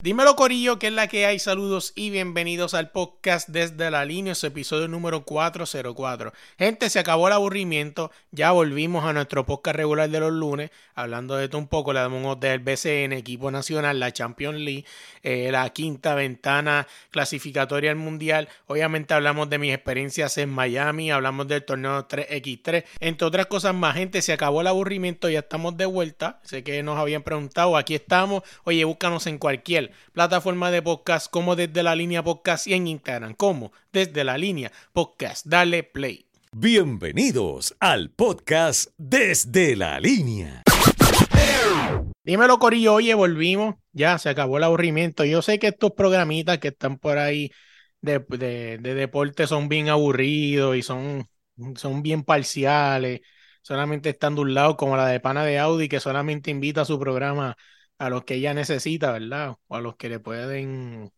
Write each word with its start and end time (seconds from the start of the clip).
Dímelo 0.00 0.34
Corillo, 0.34 0.80
que 0.80 0.88
es 0.88 0.92
la 0.92 1.06
que 1.06 1.26
hay. 1.26 1.38
Saludos 1.38 1.92
y 1.94 2.10
bienvenidos 2.10 2.74
al 2.74 2.90
podcast 2.90 3.48
desde 3.48 3.88
la 3.90 4.04
línea, 4.04 4.34
episodio 4.42 4.88
número 4.88 5.24
404. 5.24 6.32
Gente, 6.58 6.90
se 6.90 6.98
acabó 6.98 7.28
el 7.28 7.34
aburrimiento, 7.34 8.10
ya 8.32 8.50
volvimos 8.50 9.04
a 9.04 9.12
nuestro 9.12 9.46
podcast 9.46 9.76
regular 9.76 10.10
de 10.10 10.18
los 10.18 10.32
lunes, 10.32 10.70
hablando 10.94 11.36
de 11.36 11.44
esto 11.44 11.58
un 11.58 11.68
poco, 11.68 11.92
le 11.92 12.00
damos 12.00 12.40
del 12.40 12.58
BCN, 12.58 13.12
equipo 13.12 13.50
nacional, 13.50 14.00
la 14.00 14.12
Champions 14.12 14.58
League, 14.58 14.84
eh, 15.22 15.50
la 15.52 15.68
quinta 15.70 16.14
ventana 16.16 16.88
clasificatoria 17.10 17.90
al 17.90 17.96
Mundial. 17.96 18.48
Obviamente 18.66 19.14
hablamos 19.14 19.50
de 19.50 19.58
mis 19.58 19.72
experiencias 19.72 20.36
en 20.38 20.50
Miami, 20.50 21.12
hablamos 21.12 21.46
del 21.46 21.64
torneo 21.64 22.08
3x3, 22.08 22.84
entre 23.00 23.26
otras 23.26 23.46
cosas 23.46 23.74
más. 23.74 23.94
Gente, 23.94 24.20
se 24.22 24.32
acabó 24.32 24.62
el 24.62 24.66
aburrimiento, 24.66 25.28
ya 25.28 25.40
estamos 25.40 25.76
de 25.76 25.86
vuelta. 25.86 26.40
Sé 26.42 26.64
que 26.64 26.82
nos 26.82 26.98
habían 26.98 27.22
preguntado, 27.22 27.76
aquí 27.76 27.94
estamos. 27.94 28.42
Oye, 28.64 28.84
búscanos 28.84 29.26
en 29.26 29.38
cualquier 29.38 29.81
plataforma 30.12 30.70
de 30.70 30.82
podcast 30.82 31.30
como 31.30 31.56
desde 31.56 31.82
la 31.82 31.94
línea 31.94 32.22
podcast 32.22 32.66
y 32.66 32.74
en 32.74 32.86
Instagram 32.86 33.34
como 33.34 33.72
desde 33.92 34.24
la 34.24 34.38
línea 34.38 34.70
podcast. 34.92 35.46
Dale 35.46 35.82
play. 35.82 36.26
Bienvenidos 36.52 37.74
al 37.80 38.10
podcast 38.10 38.90
desde 38.98 39.74
la 39.74 39.98
línea. 39.98 40.62
Dímelo, 42.24 42.58
Corillo. 42.58 42.94
Oye, 42.94 43.14
volvimos. 43.14 43.76
Ya 43.92 44.18
se 44.18 44.28
acabó 44.28 44.58
el 44.58 44.64
aburrimiento. 44.64 45.24
Yo 45.24 45.42
sé 45.42 45.58
que 45.58 45.68
estos 45.68 45.92
programitas 45.92 46.58
que 46.58 46.68
están 46.68 46.98
por 46.98 47.18
ahí 47.18 47.50
de, 48.00 48.18
de, 48.18 48.94
deporte 48.94 49.46
son 49.46 49.68
bien 49.68 49.88
aburridos 49.88 50.76
y 50.76 50.82
son, 50.82 51.26
son 51.76 52.02
bien 52.02 52.22
parciales. 52.22 53.20
Solamente 53.62 54.10
están 54.10 54.34
de 54.34 54.42
un 54.42 54.54
lado, 54.54 54.76
como 54.76 54.96
la 54.96 55.06
de 55.06 55.20
Pana 55.20 55.44
de 55.44 55.58
Audi, 55.58 55.88
que 55.88 56.00
solamente 56.00 56.50
invita 56.50 56.82
a 56.82 56.84
su 56.84 56.98
programa 56.98 57.56
a 58.02 58.10
los 58.10 58.24
que 58.24 58.34
ella 58.34 58.52
necesita, 58.52 59.12
¿verdad? 59.12 59.56
O 59.68 59.76
a 59.76 59.80
los 59.80 59.94
que 59.94 60.08
le 60.08 60.18
pueden, 60.18 61.12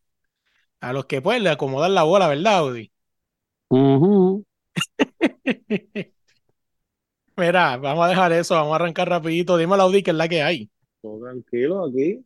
a 0.80 0.92
los 0.92 1.06
que 1.06 1.22
pueden 1.22 1.46
acomodar 1.46 1.90
la 1.90 2.02
bola, 2.02 2.28
¿verdad, 2.28 2.58
Audi? 2.58 2.92
Mira, 7.36 7.76
vamos 7.78 8.04
a 8.04 8.08
dejar 8.08 8.32
eso, 8.32 8.54
vamos 8.54 8.72
a 8.72 8.76
arrancar 8.76 9.08
rapidito. 9.08 9.56
Dime 9.56 9.76
Audi 9.76 10.02
que 10.02 10.10
es 10.10 10.16
la 10.16 10.28
que 10.28 10.42
hay. 10.42 10.70
Todo 11.00 11.20
tranquilo 11.20 11.86
aquí. 11.86 12.22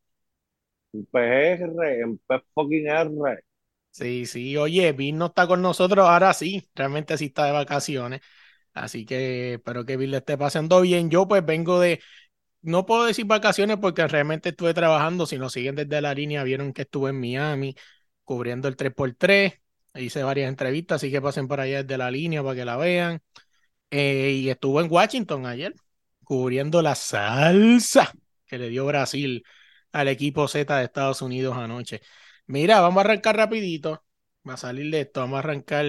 Un 0.92 1.06
PR, 1.06 2.04
un 2.04 2.18
P 2.18 2.42
fucking 2.52 2.88
R. 2.88 3.44
Sí, 3.92 4.26
sí, 4.26 4.56
oye, 4.56 4.92
Bill 4.92 5.16
no 5.16 5.26
está 5.26 5.46
con 5.46 5.62
nosotros, 5.62 6.06
ahora 6.06 6.34
sí, 6.34 6.68
realmente 6.74 7.16
sí 7.16 7.26
está 7.26 7.46
de 7.46 7.52
vacaciones. 7.52 8.20
Así 8.74 9.06
que 9.06 9.54
espero 9.54 9.84
que 9.84 9.96
Bill 9.96 10.10
le 10.10 10.16
esté 10.18 10.36
pasando 10.36 10.80
bien. 10.80 11.10
Yo 11.10 11.28
pues 11.28 11.44
vengo 11.44 11.80
de 11.80 12.00
no 12.62 12.86
puedo 12.86 13.04
decir 13.04 13.26
vacaciones 13.26 13.78
porque 13.78 14.06
realmente 14.06 14.50
estuve 14.50 14.74
trabajando. 14.74 15.26
Si 15.26 15.38
nos 15.38 15.52
siguen 15.52 15.74
desde 15.76 16.00
la 16.00 16.14
línea, 16.14 16.42
vieron 16.44 16.72
que 16.72 16.82
estuve 16.82 17.10
en 17.10 17.20
Miami 17.20 17.74
cubriendo 18.24 18.68
el 18.68 18.76
3x3. 18.76 19.54
Hice 19.94 20.22
varias 20.22 20.48
entrevistas, 20.48 20.96
así 20.96 21.10
que 21.10 21.20
pasen 21.20 21.48
por 21.48 21.60
allá 21.60 21.82
desde 21.82 21.98
la 21.98 22.10
línea 22.10 22.42
para 22.42 22.54
que 22.54 22.64
la 22.64 22.76
vean. 22.76 23.22
Eh, 23.90 24.32
y 24.42 24.50
estuve 24.50 24.82
en 24.84 24.92
Washington 24.92 25.46
ayer 25.46 25.74
cubriendo 26.24 26.82
la 26.82 26.94
salsa 26.94 28.12
que 28.46 28.58
le 28.58 28.68
dio 28.68 28.86
Brasil 28.86 29.44
al 29.92 30.08
equipo 30.08 30.46
Z 30.48 30.76
de 30.76 30.84
Estados 30.84 31.22
Unidos 31.22 31.56
anoche. 31.56 32.02
Mira, 32.46 32.80
vamos 32.80 32.98
a 32.98 33.04
arrancar 33.04 33.36
rapidito. 33.36 34.04
Va 34.48 34.54
a 34.54 34.56
salir 34.56 34.90
de 34.90 35.02
esto. 35.02 35.20
Vamos 35.20 35.36
a 35.36 35.40
arrancar 35.40 35.86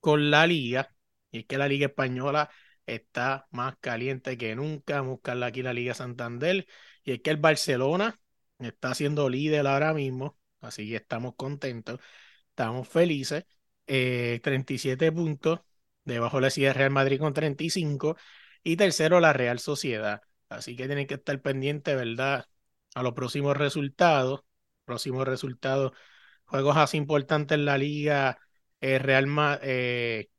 con 0.00 0.30
la 0.30 0.46
liga. 0.46 0.94
Y 1.30 1.40
es 1.40 1.46
que 1.46 1.58
la 1.58 1.68
liga 1.68 1.86
española 1.88 2.50
está 2.86 3.46
más 3.50 3.76
caliente 3.80 4.38
que 4.38 4.54
nunca. 4.56 5.00
buscarla 5.00 5.46
aquí 5.46 5.62
la 5.62 5.72
Liga 5.72 5.94
Santander. 5.94 6.66
Y 7.04 7.12
es 7.12 7.20
que 7.22 7.30
el 7.30 7.36
Barcelona 7.38 8.20
está 8.58 8.94
siendo 8.94 9.28
líder 9.28 9.66
ahora 9.66 9.92
mismo. 9.94 10.38
Así 10.60 10.88
que 10.88 10.96
estamos 10.96 11.34
contentos. 11.36 12.00
Estamos 12.50 12.88
felices. 12.88 13.44
37 13.86 15.06
eh, 15.06 15.12
puntos. 15.12 15.60
Debajo 16.04 16.40
le 16.40 16.50
sigue 16.50 16.72
Real 16.72 16.90
Madrid 16.90 17.18
con 17.20 17.34
35. 17.34 18.16
Y 18.62 18.76
tercero 18.76 19.20
la 19.20 19.32
Real 19.32 19.58
Sociedad. 19.58 20.22
Así 20.48 20.76
que 20.76 20.86
tienen 20.86 21.06
que 21.06 21.14
estar 21.14 21.40
pendientes, 21.42 21.96
¿verdad? 21.96 22.46
A 22.94 23.02
los 23.02 23.14
próximos 23.14 23.56
resultados. 23.56 24.42
Próximos 24.84 25.26
resultados. 25.26 25.92
Juegos 26.46 26.76
así 26.76 26.96
importantes 26.96 27.56
en 27.58 27.64
la 27.64 27.78
liga. 27.78 28.38
Eh, 28.80 28.98
Real 28.98 29.26
Madrid. 29.26 29.60
Eh, 29.64 30.30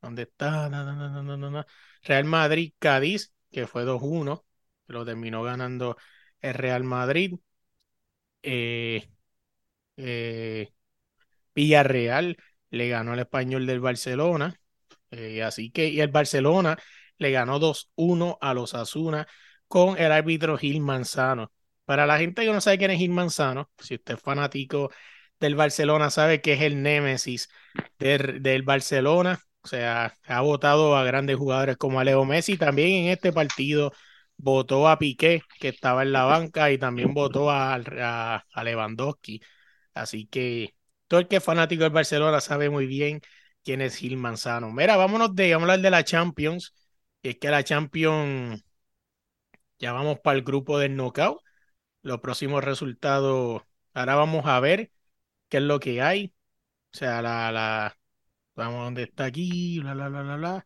¿Dónde 0.00 0.22
está? 0.22 0.68
Real 2.02 2.24
Madrid-Cádiz, 2.24 3.32
que 3.50 3.66
fue 3.66 3.84
2-1, 3.84 4.44
lo 4.86 5.04
terminó 5.04 5.42
ganando 5.42 5.96
el 6.40 6.54
Real 6.54 6.84
Madrid. 6.84 7.34
Eh, 8.42 9.08
eh, 9.96 10.72
Villarreal 11.54 12.36
le 12.70 12.88
ganó 12.88 13.12
al 13.12 13.20
español 13.20 13.66
del 13.66 13.80
Barcelona. 13.80 14.60
Eh, 15.10 15.42
así 15.42 15.70
que, 15.70 15.88
y 15.88 16.00
el 16.00 16.08
Barcelona 16.08 16.78
le 17.18 17.30
ganó 17.32 17.58
2-1 17.58 18.38
a 18.40 18.54
los 18.54 18.74
Asuna 18.74 19.26
con 19.68 19.98
el 19.98 20.12
árbitro 20.12 20.56
Gil 20.58 20.80
Manzano. 20.80 21.52
Para 21.84 22.06
la 22.06 22.18
gente 22.18 22.44
que 22.44 22.52
no 22.52 22.60
sabe 22.60 22.78
quién 22.78 22.90
es 22.92 22.98
Gil 22.98 23.10
Manzano, 23.10 23.70
si 23.78 23.94
usted 23.96 24.14
es 24.14 24.20
fanático 24.20 24.90
del 25.40 25.54
Barcelona, 25.54 26.10
sabe 26.10 26.40
que 26.40 26.54
es 26.54 26.62
el 26.62 26.82
némesis 26.82 27.48
del 27.98 28.62
Barcelona 28.62 29.40
o 29.62 29.68
sea, 29.68 30.14
ha 30.26 30.40
votado 30.40 30.96
a 30.96 31.04
grandes 31.04 31.36
jugadores 31.36 31.76
como 31.76 32.00
a 32.00 32.04
Leo 32.04 32.24
Messi. 32.24 32.56
También 32.56 33.04
en 33.04 33.12
este 33.12 33.32
partido 33.32 33.92
votó 34.36 34.88
a 34.88 34.98
Piqué, 34.98 35.42
que 35.60 35.68
estaba 35.68 36.02
en 36.02 36.12
la 36.12 36.24
banca, 36.24 36.70
y 36.70 36.78
también 36.78 37.14
votó 37.14 37.50
a, 37.50 37.74
a, 37.74 38.64
Lewandowski. 38.64 39.40
Así 39.94 40.26
que 40.26 40.74
todo 41.08 41.20
el 41.20 41.28
que 41.28 41.36
es 41.36 41.44
fanático 41.44 41.82
del 41.84 41.92
Barcelona 41.92 42.40
sabe 42.40 42.70
muy 42.70 42.86
bien 42.86 43.20
quién 43.64 43.80
es 43.82 43.96
Gil 43.96 44.16
Manzano. 44.16 44.72
Mira, 44.72 44.96
vámonos 44.96 45.34
de, 45.34 45.54
vamos 45.54 45.82
de 45.82 45.90
la 45.90 46.04
Champions. 46.04 46.74
Es 47.22 47.38
que 47.38 47.50
la 47.50 47.64
Champions, 47.64 48.62
ya 49.78 49.92
vamos 49.92 50.18
para 50.20 50.36
el 50.38 50.44
grupo 50.44 50.78
del 50.78 50.96
knockout. 50.96 51.40
Los 52.02 52.20
próximos 52.20 52.64
resultados, 52.64 53.62
ahora 53.94 54.16
vamos 54.16 54.46
a 54.46 54.60
ver 54.60 54.92
qué 55.48 55.58
es 55.58 55.64
lo 55.64 55.80
que 55.80 56.02
hay. 56.02 56.34
O 56.92 56.96
sea, 56.98 57.22
la, 57.22 57.52
la, 57.52 57.98
Vamos 58.58 58.84
donde 58.86 59.04
está 59.04 59.26
aquí, 59.26 59.78
bla, 59.78 59.94
bla, 59.94 60.08
bla, 60.08 60.22
bla, 60.22 60.36
bla. 60.36 60.64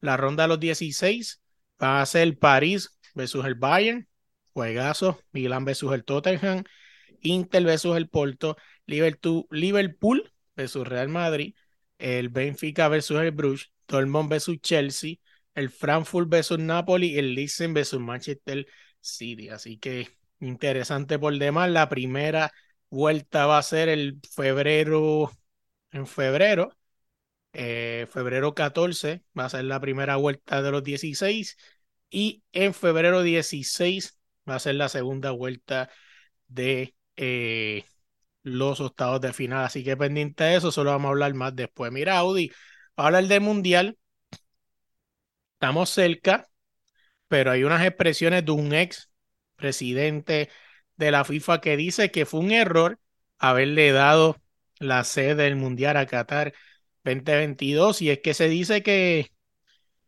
La 0.00 0.16
ronda 0.16 0.42
de 0.42 0.48
los 0.48 0.58
16 0.58 1.40
va 1.80 2.02
a 2.02 2.06
ser 2.06 2.36
París 2.36 2.98
versus 3.14 3.44
el 3.46 3.54
Bayern, 3.54 4.08
juegazo, 4.52 5.20
Milán 5.30 5.64
versus 5.64 5.92
el 5.92 6.04
Tottenham, 6.04 6.64
Inter 7.20 7.62
versus 7.62 7.96
el 7.96 8.08
Porto, 8.08 8.56
Liverpool 8.86 10.32
versus 10.56 10.84
Real 10.88 11.08
Madrid, 11.10 11.54
el 11.98 12.28
Benfica 12.28 12.88
versus 12.88 13.20
el 13.20 13.30
Bruges, 13.30 13.70
Dortmund 13.86 14.28
versus 14.28 14.60
Chelsea, 14.60 15.18
el 15.54 15.70
Frankfurt 15.70 16.28
versus 16.28 16.58
Napoli, 16.58 17.16
el 17.20 17.36
Leipzig 17.36 17.72
versus 17.72 18.00
Manchester 18.00 18.66
City. 19.00 19.48
Así 19.48 19.78
que 19.78 20.08
interesante 20.40 21.20
por 21.20 21.38
demás. 21.38 21.70
La 21.70 21.88
primera 21.88 22.50
vuelta 22.90 23.46
va 23.46 23.58
a 23.58 23.62
ser 23.62 23.88
el 23.88 24.18
febrero, 24.28 25.30
en 25.92 26.08
febrero, 26.08 26.76
eh, 27.52 28.06
febrero 28.10 28.54
14 28.54 29.22
va 29.38 29.46
a 29.46 29.50
ser 29.50 29.64
la 29.64 29.80
primera 29.80 30.16
vuelta 30.16 30.62
de 30.62 30.70
los 30.70 30.82
16 30.82 31.56
y 32.10 32.42
en 32.52 32.74
febrero 32.74 33.22
16 33.22 34.18
va 34.48 34.56
a 34.56 34.58
ser 34.58 34.76
la 34.76 34.88
segunda 34.88 35.30
vuelta 35.30 35.90
de 36.48 36.94
eh, 37.16 37.84
los 38.42 38.80
octavos 38.80 39.20
de 39.20 39.32
final. 39.32 39.64
Así 39.64 39.84
que 39.84 39.96
pendiente 39.96 40.44
de 40.44 40.56
eso, 40.56 40.72
solo 40.72 40.90
vamos 40.90 41.08
a 41.08 41.10
hablar 41.10 41.34
más 41.34 41.54
después. 41.56 41.92
Mira, 41.92 42.18
Audi, 42.18 42.50
a 42.96 43.06
hablar 43.06 43.24
del 43.26 43.40
mundial. 43.40 43.98
Estamos 45.54 45.90
cerca, 45.90 46.48
pero 47.28 47.50
hay 47.52 47.64
unas 47.64 47.84
expresiones 47.86 48.44
de 48.44 48.52
un 48.52 48.74
ex 48.74 49.10
presidente 49.56 50.50
de 50.96 51.10
la 51.10 51.24
FIFA 51.24 51.60
que 51.60 51.76
dice 51.76 52.10
que 52.10 52.26
fue 52.26 52.40
un 52.40 52.52
error 52.52 52.98
haberle 53.38 53.92
dado 53.92 54.40
la 54.78 55.04
sede 55.04 55.36
del 55.44 55.56
mundial 55.56 55.96
a 55.96 56.06
Qatar 56.06 56.52
2022 57.04 58.02
y 58.02 58.10
es 58.10 58.20
que 58.20 58.34
se 58.34 58.48
dice 58.48 58.82
que, 58.82 59.28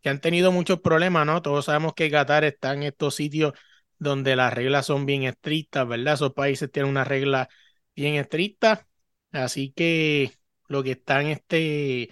que 0.03 0.09
han 0.09 0.21
tenido 0.21 0.53
muchos 0.53 0.81
problemas, 0.81 1.27
¿no? 1.27 1.43
Todos 1.43 1.67
sabemos 1.67 1.95
que 1.95 2.11
Qatar 2.11 2.45
está 2.45 2.75
en 2.75 2.85
estos 2.85 3.15
sitios 3.17 3.55
donde 3.99 4.37
las 4.37 4.53
reglas 4.53 4.87
son 4.87 5.07
bien 5.07 5.25
estrictas, 5.25 5.87
¿verdad? 5.89 6.15
Esos 6.15 6.33
países 6.35 6.71
tienen 6.71 6.91
una 6.91 7.05
regla 7.05 7.49
bien 7.97 8.15
estricta, 8.17 8.87
así 9.33 9.73
que 9.73 10.33
lo 10.69 10.83
que 10.83 10.93
están 10.93 11.27
este, 11.27 12.11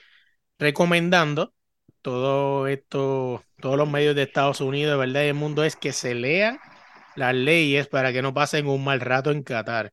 recomendando 0.58 1.54
todo 2.02 2.66
esto, 2.66 3.42
todos 3.60 3.76
los 3.76 3.88
medios 3.88 4.16
de 4.16 4.24
Estados 4.24 4.60
Unidos, 4.60 4.98
¿verdad? 4.98 5.24
Y 5.24 5.28
el 5.28 5.34
mundo 5.34 5.64
es 5.64 5.76
que 5.76 5.92
se 5.92 6.14
lean 6.14 6.58
las 7.14 7.34
leyes 7.34 7.88
para 7.88 8.12
que 8.12 8.22
no 8.22 8.34
pasen 8.34 8.66
un 8.66 8.84
mal 8.84 9.00
rato 9.00 9.30
en 9.30 9.42
Qatar. 9.42 9.92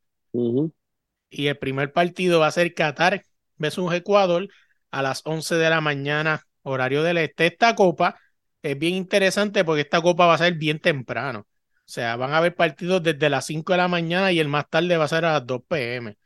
Y 1.30 1.48
el 1.48 1.58
primer 1.58 1.94
partido 1.94 2.40
va 2.40 2.48
a 2.48 2.52
ser 2.52 2.74
Qatar 2.74 3.24
versus 3.58 3.94
Ecuador 3.94 4.48
a 4.92 5.02
las 5.02 5.22
11 5.26 5.56
de 5.56 5.70
la 5.70 5.82
mañana, 5.82 6.44
horario 6.64 7.04
del 7.04 7.18
este. 7.18 7.48
Esta 7.48 7.76
copa 7.76 8.20
es 8.62 8.78
bien 8.78 8.96
interesante 8.96 9.64
porque 9.66 9.82
esta 9.82 10.02
copa 10.02 10.26
va 10.28 10.36
a 10.36 10.38
ser 10.38 10.54
bien 10.56 10.80
temprano. 10.80 11.42
O 11.42 11.92
sea, 11.92 12.16
van 12.16 12.32
a 12.34 12.38
haber 12.38 12.56
partidos 12.56 13.02
desde 13.04 13.30
las 13.30 13.46
5 13.46 13.74
de 13.74 13.78
la 13.78 13.88
mañana 13.88 14.32
y 14.32 14.40
el 14.40 14.48
más 14.48 14.70
tarde 14.70 14.98
va 14.98 15.06
a 15.06 15.08
ser 15.08 15.26
a 15.26 15.34
las 15.34 15.48
2 15.48 15.98
pm. 15.98 16.18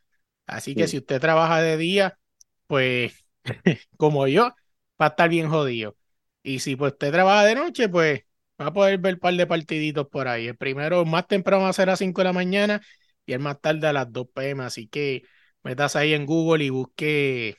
Así 0.48 0.76
que 0.76 0.88
Sí. 0.88 0.90
si 0.90 0.98
usted 0.98 1.22
trabaja 1.22 1.62
de 1.62 1.78
día, 1.78 2.20
pues 2.68 3.14
como 3.98 4.28
yo, 4.28 4.50
va 5.02 5.08
a 5.08 5.10
estar 5.10 5.30
bien 5.30 5.50
jodido. 5.50 5.96
Y 6.44 6.60
si 6.60 6.76
pues 6.76 6.94
usted 6.94 7.12
trabaja 7.12 7.46
de 7.46 7.56
noche, 7.56 7.90
pues 7.90 8.22
va 8.62 8.68
a 8.68 8.74
poder 8.74 8.98
ver 9.00 9.16
un 9.16 9.20
par 9.20 9.34
de 9.36 9.48
partiditos 9.48 10.08
por 10.10 10.28
ahí. 10.28 10.48
El 10.48 10.58
primero 10.58 11.06
más 11.06 11.28
temprano 11.28 11.64
va 11.64 11.70
a 11.70 11.74
ser 11.74 11.90
a 11.90 11.94
las 11.94 12.00
5 12.00 12.22
de 12.22 12.26
la 12.26 12.34
mañana 12.34 12.82
y 13.26 13.34
el 13.34 13.40
más 13.40 13.60
tarde 13.62 13.88
a 13.88 13.94
las 13.94 14.12
2 14.12 14.50
pm. 14.50 14.64
Así 14.64 14.88
que 14.88 15.24
metas 15.64 15.96
ahí 15.96 16.14
en 16.14 16.26
Google 16.26 16.64
y 16.66 16.70
busque, 16.70 17.58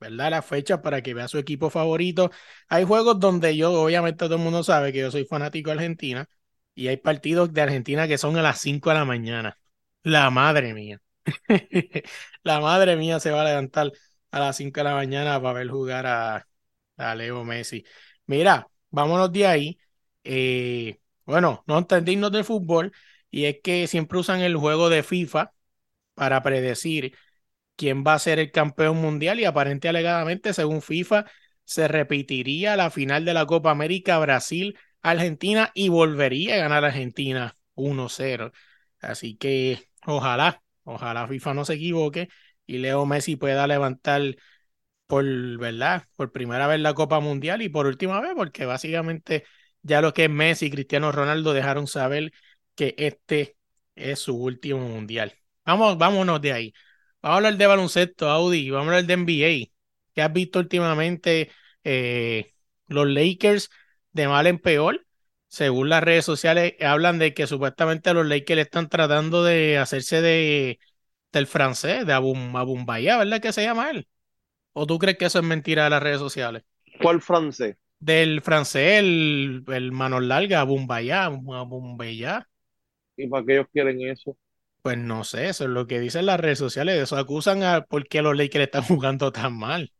¿verdad? 0.00 0.30
Las 0.30 0.46
fechas 0.46 0.80
para 0.80 1.02
que 1.02 1.14
vea 1.14 1.28
su 1.28 1.38
equipo 1.38 1.70
favorito. 1.70 2.30
Hay 2.68 2.84
juegos 2.84 3.18
donde 3.20 3.56
yo, 3.56 3.72
obviamente 3.72 4.18
todo 4.18 4.36
el 4.36 4.40
mundo 4.42 4.62
sabe 4.62 4.92
que 4.92 5.00
yo 5.00 5.10
soy 5.10 5.24
fanático 5.24 5.70
de 5.70 5.76
Argentina 5.76 6.28
y 6.74 6.88
hay 6.88 6.96
partidos 6.98 7.52
de 7.52 7.62
Argentina 7.62 8.06
que 8.08 8.18
son 8.18 8.36
a 8.36 8.42
las 8.42 8.60
5 8.60 8.90
de 8.90 8.96
la 8.96 9.04
mañana. 9.04 9.58
La 10.02 10.30
madre 10.30 10.74
mía. 10.74 11.00
La 12.42 12.60
madre 12.60 12.96
mía 12.96 13.18
se 13.20 13.30
va 13.30 13.42
a 13.42 13.44
levantar 13.44 13.92
a 14.30 14.40
las 14.40 14.56
5 14.56 14.80
de 14.80 14.84
la 14.84 14.94
mañana 14.94 15.40
para 15.40 15.54
ver 15.54 15.68
jugar 15.68 16.06
a, 16.06 16.46
a 16.96 17.14
Leo 17.14 17.44
Messi. 17.44 17.84
Mira, 18.26 18.68
vámonos 18.90 19.32
de 19.32 19.46
ahí. 19.46 19.78
Eh, 20.24 21.00
bueno, 21.24 21.64
no 21.66 21.78
entendernos 21.78 22.32
del 22.32 22.44
fútbol 22.44 22.92
y 23.30 23.44
es 23.46 23.56
que 23.62 23.86
siempre 23.86 24.18
usan 24.18 24.40
el 24.40 24.56
juego 24.56 24.88
de 24.88 25.02
FIFA 25.02 25.52
para 26.14 26.42
predecir 26.42 27.16
quién 27.76 28.04
va 28.06 28.14
a 28.14 28.18
ser 28.18 28.38
el 28.38 28.50
campeón 28.52 28.96
mundial 28.98 29.40
y 29.40 29.44
aparente 29.44 29.88
alegadamente, 29.88 30.52
según 30.54 30.82
FIFA, 30.82 31.26
se 31.64 31.88
repetiría 31.88 32.76
la 32.76 32.90
final 32.90 33.24
de 33.24 33.34
la 33.34 33.46
Copa 33.46 33.70
América 33.70 34.18
Brasil-Argentina 34.18 35.70
y 35.74 35.88
volvería 35.88 36.54
a 36.54 36.58
ganar 36.58 36.84
Argentina 36.84 37.56
1-0. 37.74 38.52
Así 39.00 39.36
que 39.36 39.88
ojalá, 40.06 40.62
ojalá 40.84 41.26
FIFA 41.28 41.54
no 41.54 41.64
se 41.64 41.74
equivoque 41.74 42.28
y 42.66 42.78
Leo 42.78 43.06
Messi 43.06 43.36
pueda 43.36 43.66
levantar 43.66 44.22
por, 45.06 45.24
¿verdad? 45.58 46.04
Por 46.16 46.32
primera 46.32 46.66
vez 46.66 46.80
la 46.80 46.94
Copa 46.94 47.20
Mundial 47.20 47.62
y 47.62 47.68
por 47.68 47.86
última 47.86 48.20
vez, 48.20 48.32
porque 48.34 48.64
básicamente 48.66 49.44
ya 49.82 50.00
lo 50.00 50.12
que 50.12 50.24
es 50.24 50.30
Messi 50.30 50.66
y 50.66 50.70
Cristiano 50.70 51.12
Ronaldo 51.12 51.52
dejaron 51.52 51.86
saber 51.86 52.32
que 52.74 52.94
este 52.98 53.56
es 53.94 54.18
su 54.20 54.36
último 54.36 54.80
mundial. 54.88 55.34
Vamos, 55.64 55.98
vámonos 55.98 56.40
de 56.40 56.52
ahí. 56.52 56.74
Vamos 57.26 57.34
a 57.34 57.36
hablar 57.38 57.56
de 57.58 57.66
baloncesto, 57.66 58.28
Audi, 58.30 58.70
vamos 58.70 58.86
a 58.86 58.90
hablar 58.98 59.04
de 59.06 59.14
NBA. 59.14 59.72
¿Qué 60.14 60.22
has 60.22 60.32
visto 60.32 60.60
últimamente 60.60 61.50
eh, 61.82 62.52
los 62.86 63.08
Lakers 63.08 63.68
de 64.12 64.28
mal 64.28 64.46
en 64.46 64.60
peor? 64.60 65.04
Según 65.48 65.88
las 65.88 66.04
redes 66.04 66.24
sociales, 66.24 66.74
hablan 66.80 67.18
de 67.18 67.34
que 67.34 67.48
supuestamente 67.48 68.14
los 68.14 68.28
Lakers 68.28 68.60
están 68.60 68.88
tratando 68.88 69.42
de 69.42 69.76
hacerse 69.76 70.22
de 70.22 70.78
del 71.32 71.48
francés, 71.48 72.06
de 72.06 72.12
Abum, 72.12 72.54
Abumbaya, 72.54 73.18
¿verdad 73.18 73.40
que 73.40 73.52
se 73.52 73.64
llama 73.64 73.90
él? 73.90 74.06
¿O 74.72 74.86
tú 74.86 75.00
crees 75.00 75.18
que 75.18 75.24
eso 75.24 75.40
es 75.40 75.44
mentira 75.44 75.82
de 75.82 75.90
las 75.90 76.02
redes 76.04 76.20
sociales? 76.20 76.62
¿Cuál 77.02 77.20
francés? 77.20 77.76
Del 77.98 78.40
francés, 78.40 79.00
el, 79.00 79.64
el 79.66 79.90
manos 79.90 80.22
largas, 80.22 80.60
Abumbaya, 80.60 81.24
Abumbaya. 81.24 82.48
¿Y 83.16 83.26
para 83.26 83.44
qué 83.44 83.54
ellos 83.54 83.66
quieren 83.72 84.00
eso? 84.00 84.36
Pues 84.86 84.98
no 84.98 85.24
sé, 85.24 85.48
eso 85.48 85.64
es 85.64 85.70
lo 85.70 85.88
que 85.88 85.98
dicen 85.98 86.26
las 86.26 86.38
redes 86.38 86.60
sociales. 86.60 87.02
Eso 87.02 87.16
acusan 87.16 87.64
a 87.64 87.80
por 87.80 88.06
qué 88.06 88.22
los 88.22 88.36
Lakers 88.36 88.66
están 88.66 88.82
jugando 88.84 89.32
tan 89.32 89.58
mal. 89.58 89.90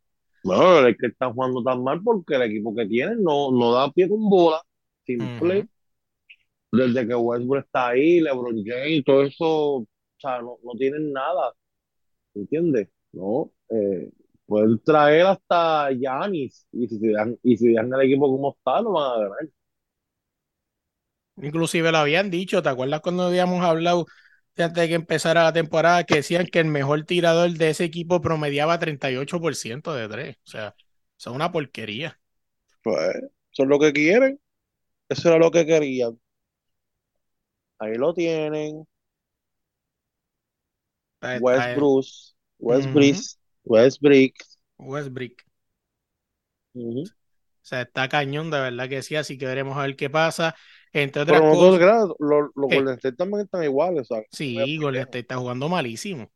Bueno, 0.45 0.87
es 0.87 0.97
que 0.97 1.09
están 1.09 1.33
jugando 1.33 1.61
tan 1.65 1.83
mal 1.83 2.01
porque 2.05 2.37
el 2.37 2.43
equipo 2.43 2.73
que 2.73 2.87
tienen 2.87 3.21
no, 3.21 3.51
no 3.51 3.73
da 3.73 3.91
pie 3.91 4.09
con 4.09 4.31
bola. 4.31 4.63
Simple. 5.05 5.67
Desde 6.71 7.09
que 7.09 7.17
Westbrook 7.17 7.65
está 7.65 7.89
ahí, 7.89 8.21
LeBron 8.21 8.63
James, 8.65 9.03
todo 9.05 9.25
eso, 9.25 9.47
o 9.79 9.87
sea, 10.19 10.41
no, 10.41 10.57
no 10.63 10.73
tienen 10.79 11.13
nada. 11.13 11.53
¿Entiendes? 12.37 12.89
No. 13.11 13.51
Eh, 13.69 14.09
pueden 14.47 14.79
traer 14.85 15.27
hasta 15.27 15.91
Giannis 15.91 16.69
y 16.71 16.87
si 16.87 16.99
dejan, 17.01 17.37
y 17.43 17.57
si 17.57 17.71
dejan 17.71 17.93
el 17.93 18.03
equipo 18.03 18.29
como 18.31 18.55
está, 18.57 18.83
no 18.83 18.93
van 18.93 19.11
a 19.11 19.23
ganar. 19.25 19.49
Inclusive 21.43 21.91
lo 21.91 21.99
habían 21.99 22.31
dicho, 22.31 22.63
¿te 22.63 22.69
acuerdas 22.69 23.01
cuando 23.01 23.25
habíamos 23.25 23.65
hablado 23.65 24.07
antes 24.65 24.83
de 24.83 24.89
que 24.89 24.95
empezara 24.95 25.45
la 25.45 25.53
temporada 25.53 26.05
que 26.05 26.17
decían 26.17 26.47
que 26.47 26.61
el 26.61 26.67
mejor 26.67 27.05
tirador 27.05 27.51
de 27.53 27.71
ese 27.71 27.85
equipo 27.85 28.21
promediaba 28.21 28.79
38% 28.79 29.95
de 29.95 30.09
tres? 30.09 30.37
O 30.47 30.51
sea, 30.51 30.75
es 31.19 31.27
una 31.27 31.53
porquería. 31.53 32.19
Pues, 32.83 33.17
es 33.59 33.67
lo 33.67 33.79
que 33.79 33.93
quieren. 33.93 34.41
Eso 35.09 35.29
era 35.31 35.39
lo 35.39 35.51
que 35.51 35.67
querían. 35.67 36.19
Ahí 37.79 37.95
lo 37.97 38.13
tienen. 38.15 38.87
Está- 41.21 41.39
Westbrook, 41.43 42.07
Westbrook, 42.59 43.17
Ujú. 43.17 43.23
Westbrook. 43.65 44.35
Westbrook. 44.79 45.45
Ujú. 46.75 47.05
O 47.63 47.69
sea, 47.69 47.83
está 47.83 48.09
cañón, 48.09 48.51
de 48.51 48.61
verdad 48.61 48.89
que 48.89 49.03
sí, 49.03 49.17
así 49.17 49.37
que 49.39 49.47
veremos 49.47 49.77
a 49.77 49.83
ver 49.83 49.97
qué 49.97 50.09
pasa. 50.09 50.55
Entre 51.03 51.27
Pero 51.27 51.37
otras 51.37 51.43
no 51.43 51.51
te 51.53 51.57
cosas, 51.59 51.81
creas, 51.81 52.05
los, 52.19 52.51
los 52.55 52.71
¿qué? 52.71 52.77
Golden 52.77 52.95
State 52.95 53.17
también 53.17 53.43
están 53.43 53.65
iguales, 53.65 54.11
muy 54.11 54.25
Sí. 54.31 54.79
Golden 54.79 55.03
State 55.03 55.19
está 55.19 55.37
jugando 55.37 55.69
malísimo. 55.69 56.31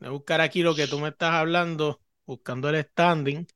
Voy 0.00 0.08
a 0.08 0.10
buscar 0.10 0.40
aquí 0.40 0.62
lo 0.62 0.74
que 0.74 0.88
tú 0.88 0.98
me 0.98 1.10
estás 1.10 1.32
hablando, 1.32 2.00
buscando 2.26 2.68
el 2.70 2.82
standing. 2.82 3.46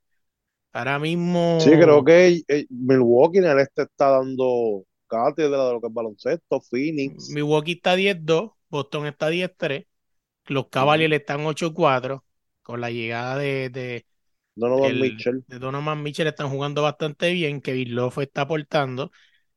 Ahora 0.72 0.98
mismo, 0.98 1.58
Sí, 1.60 1.70
creo 1.70 2.04
que 2.04 2.42
eh, 2.48 2.66
Milwaukee 2.68 3.38
en 3.38 3.44
el 3.46 3.60
este 3.60 3.82
está 3.82 4.10
dando 4.10 4.84
cátedra 5.06 5.66
de 5.66 5.72
lo 5.72 5.80
que 5.80 5.86
es 5.86 5.92
baloncesto, 5.92 6.60
Phoenix, 6.60 7.30
Milwaukee 7.30 7.72
está 7.72 7.96
10-2, 7.96 8.52
Boston 8.68 9.06
está 9.06 9.28
10-3, 9.28 9.86
los 10.46 10.68
Cavaliers 10.68 11.14
están 11.14 11.44
8-4, 11.46 12.24
con 12.62 12.80
la 12.80 12.90
llegada 12.90 13.38
de, 13.38 13.70
de, 13.70 14.06
Donovan 14.56 14.98
del- 14.98 14.98
Mitchell. 14.98 15.44
de 15.46 15.58
Donovan 15.58 16.02
Mitchell 16.02 16.26
están 16.28 16.50
jugando 16.50 16.82
bastante 16.82 17.32
bien, 17.32 17.60
Kevin 17.60 17.94
Love 17.94 18.18
está 18.18 18.42
aportando. 18.42 19.10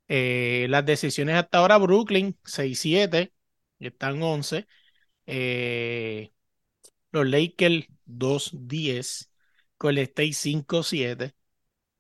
Eh, 0.08 0.68
las 0.70 0.86
decisiones 0.86 1.36
hasta 1.38 1.60
ahora, 1.60 1.78
Brooklyn 1.78 2.38
6-7, 2.46 3.34
están 3.80 4.22
11. 4.24 4.68
Eh, 5.28 6.32
los 7.12 7.28
Lakers 7.28 7.88
2-10, 8.06 9.32
Golden 9.80 10.04
State 10.06 10.34
5-7, 10.34 11.36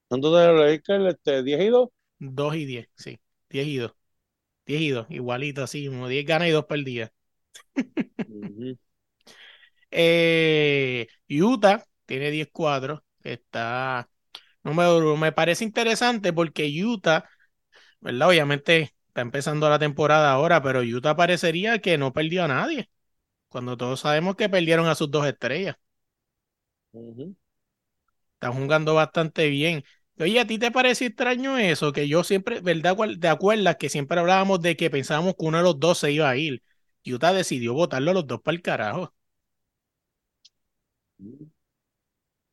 Entonces 0.09 0.49
el 0.49 0.57
Lakers, 0.59 1.15
este, 1.15 1.43
10 1.43 1.61
y 1.61 1.67
2. 1.69 1.89
2 2.19 2.55
y 2.55 2.65
10, 2.65 2.89
sí, 2.95 3.19
10 3.49 3.67
y 3.67 3.77
2, 3.77 3.93
10 4.65 4.81
y 4.81 4.89
2, 4.91 5.07
igualito 5.09 5.63
así, 5.63 5.87
como 5.87 6.07
10 6.07 6.25
ganas 6.25 6.49
y 6.49 6.51
2 6.51 6.65
perdidas. 6.65 7.11
Ujú. 8.27 8.77
Eh, 9.91 11.07
Utah 11.29 11.83
tiene 12.07 12.31
10-4, 12.31 13.05
que 13.23 13.33
está, 13.35 14.09
no 14.63 14.73
me, 14.75 15.17
me 15.17 15.33
parece 15.33 15.65
interesante 15.65 16.33
porque 16.33 16.67
Utah, 16.83 17.29
¿verdad? 18.01 18.29
Obviamente 18.29 18.95
está 19.07 19.21
empezando 19.21 19.69
la 19.69 19.79
temporada 19.79 20.31
ahora, 20.31 20.61
pero 20.63 20.81
Utah 20.81 21.15
parecería 21.15 21.79
que 21.79 21.97
no 21.97 22.13
perdió 22.13 22.43
a 22.45 22.47
nadie, 22.49 22.89
cuando 23.49 23.77
todos 23.77 24.01
sabemos 24.01 24.35
que 24.37 24.49
perdieron 24.49 24.87
a 24.87 24.95
sus 24.95 25.11
dos 25.11 25.27
estrellas. 25.27 25.75
Ujú. 26.93 27.35
Están 28.35 28.53
jugando 28.53 28.93
bastante 28.95 29.49
bien. 29.49 29.83
Oye, 30.19 30.39
¿a 30.39 30.47
ti 30.47 30.57
te 30.59 30.71
parece 30.71 31.05
extraño 31.07 31.57
eso? 31.57 31.91
Que 31.93 32.07
yo 32.07 32.23
siempre, 32.23 32.59
¿verdad? 32.61 32.95
¿Te 33.19 33.27
acuerdas 33.27 33.77
que 33.77 33.89
siempre 33.89 34.19
hablábamos 34.19 34.61
de 34.61 34.75
que 34.77 34.89
pensábamos 34.89 35.35
que 35.35 35.45
uno 35.45 35.57
de 35.57 35.63
los 35.63 35.79
dos 35.79 35.99
se 35.99 36.11
iba 36.11 36.29
a 36.29 36.35
ir? 36.37 36.63
Utah 37.05 37.33
decidió 37.33 37.73
botarlo 37.73 38.11
a 38.11 38.13
los 38.15 38.27
dos 38.27 38.41
para 38.41 38.55
el 38.55 38.61
carajo. 38.61 39.13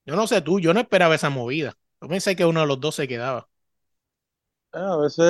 Yo 0.06 0.16
no 0.16 0.26
sé 0.26 0.40
tú, 0.42 0.60
yo 0.60 0.74
no 0.74 0.80
esperaba 0.80 1.14
esa 1.14 1.30
movida. 1.30 1.76
Yo 2.00 2.08
pensé 2.08 2.36
que 2.36 2.44
uno 2.44 2.60
de 2.60 2.66
los 2.66 2.80
dos 2.80 2.94
se 2.96 3.08
quedaba. 3.08 3.48
Eh, 4.72 4.78
A 4.78 4.96
veces 4.96 5.24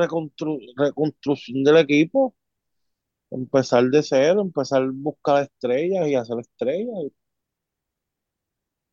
reconstru- 0.00 0.60
reconstrucción 0.76 1.62
del 1.64 1.76
equipo, 1.78 2.34
empezar 3.30 3.84
de 3.90 4.02
cero, 4.02 4.42
empezar 4.42 4.82
a 4.82 4.90
buscar 4.92 5.44
estrellas 5.44 6.08
y 6.08 6.14
hacer 6.16 6.38
estrellas. 6.40 7.12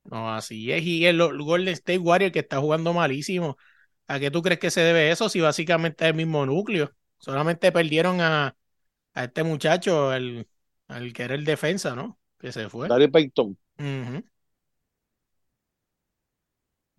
No, 0.03 0.33
así 0.33 0.71
es. 0.71 0.83
Y 0.83 1.05
el, 1.05 1.21
el 1.21 1.41
Golden 1.43 1.73
State 1.73 1.99
Warrior 1.99 2.31
que 2.31 2.39
está 2.39 2.59
jugando 2.59 2.93
malísimo. 2.93 3.57
¿A 4.07 4.19
qué 4.19 4.31
tú 4.31 4.41
crees 4.41 4.59
que 4.59 4.71
se 4.71 4.81
debe 4.81 5.11
eso 5.11 5.29
si 5.29 5.39
básicamente 5.41 6.03
es 6.05 6.09
el 6.11 6.15
mismo 6.17 6.45
núcleo? 6.45 6.91
Solamente 7.19 7.71
perdieron 7.71 8.19
a, 8.21 8.57
a 9.13 9.23
este 9.25 9.43
muchacho, 9.43 10.13
el, 10.13 10.47
al 10.87 11.13
que 11.13 11.23
era 11.23 11.35
el 11.35 11.45
defensa, 11.45 11.95
¿no? 11.95 12.19
Que 12.39 12.51
se 12.51 12.69
fue. 12.69 12.91
Gary 12.91 13.07
Payton. 13.09 13.57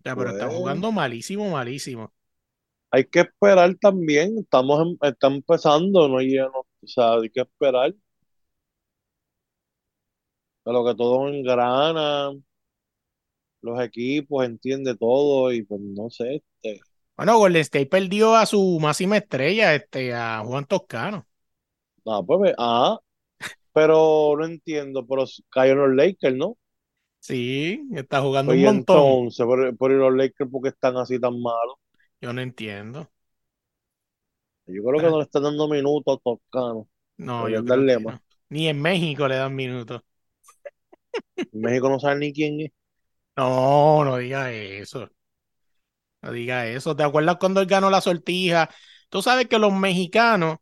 Ya, 0.05 0.15
pero 0.15 0.31
Pues, 0.33 0.49
jugando 0.51 0.91
malísimo, 0.91 1.49
malísimo. 1.49 2.13
hay 2.91 3.05
que 3.05 3.21
esperar 3.21 3.75
también. 3.75 4.37
Estamos 4.39 4.95
está 5.01 5.27
empezando, 5.27 6.07
no 6.07 6.17
hay, 6.19 6.33
no- 6.35 6.49
o 6.59 6.87
sea, 6.87 7.13
hay 7.15 7.29
que 7.29 7.41
esperar 7.41 7.93
a 10.65 10.71
lo 10.71 10.83
que 10.85 10.95
todo 10.95 11.29
engrana, 11.29 12.31
los 13.61 13.79
equipos, 13.81 14.45
entiende 14.45 14.95
todo 14.95 15.51
y 15.51 15.63
pues 15.63 15.81
no 15.81 16.09
sé, 16.11 16.43
este, 16.61 16.85
Bueno, 17.17 17.37
Golden 17.37 17.61
State 17.61 17.85
perdió 17.87 18.35
a 18.35 18.45
su 18.45 18.79
máxima 18.81 19.17
estrella, 19.17 19.73
este, 19.75 20.13
a 20.13 20.39
Juan 20.45 20.65
Toscano. 20.65 21.27
no, 22.05 22.25
pues, 22.25 22.53
ah, 22.57 22.99
pero 23.73 24.35
no 24.37 24.45
entiendo, 24.45 25.05
pero 25.07 25.25
cayó 25.51 25.73
en 25.73 25.79
los 25.79 25.95
Lakers, 25.95 26.35
¿no? 26.37 26.57
Sí, 27.23 27.87
está 27.95 28.21
jugando 28.21 28.53
un 28.53 28.61
montón. 28.61 29.23
entonces, 29.27 29.45
por, 29.45 29.75
por 29.77 29.91
los 29.91 30.13
Lakers, 30.15 30.49
¿por 30.49 30.61
qué 30.61 30.69
están 30.69 30.97
así 30.97 31.19
tan 31.19 31.39
malos? 31.41 31.75
Yo 32.21 32.33
no 32.33 32.41
entiendo. 32.41 33.11
Yo 34.65 34.83
creo 34.83 35.01
que 35.01 35.09
no 35.09 35.17
le 35.17 35.23
están 35.23 35.43
dando 35.43 35.67
minutos 35.69 36.17
a 36.17 36.21
Toscano. 36.21 36.87
No, 37.17 37.49
yo 37.49 37.63
creo 37.63 37.85
que 37.85 37.99
no. 37.99 38.21
Ni 38.49 38.67
en 38.67 38.81
México 38.81 39.27
le 39.27 39.35
dan 39.35 39.55
minutos. 39.55 40.01
En 41.53 41.61
México 41.61 41.87
no 41.89 41.99
saben 41.99 42.19
ni 42.19 42.33
quién 42.33 42.59
es. 42.59 42.71
No, 43.37 44.03
no 44.05 44.17
diga 44.17 44.51
eso. 44.51 45.09
No 46.21 46.31
diga 46.31 46.67
eso. 46.67 46.95
¿Te 46.95 47.03
acuerdas 47.03 47.37
cuando 47.39 47.61
él 47.61 47.67
ganó 47.67 47.89
la 47.89 48.01
sortija? 48.01 48.69
Tú 49.09 49.21
sabes 49.21 49.47
que 49.47 49.59
los 49.59 49.73
mexicanos, 49.73 50.57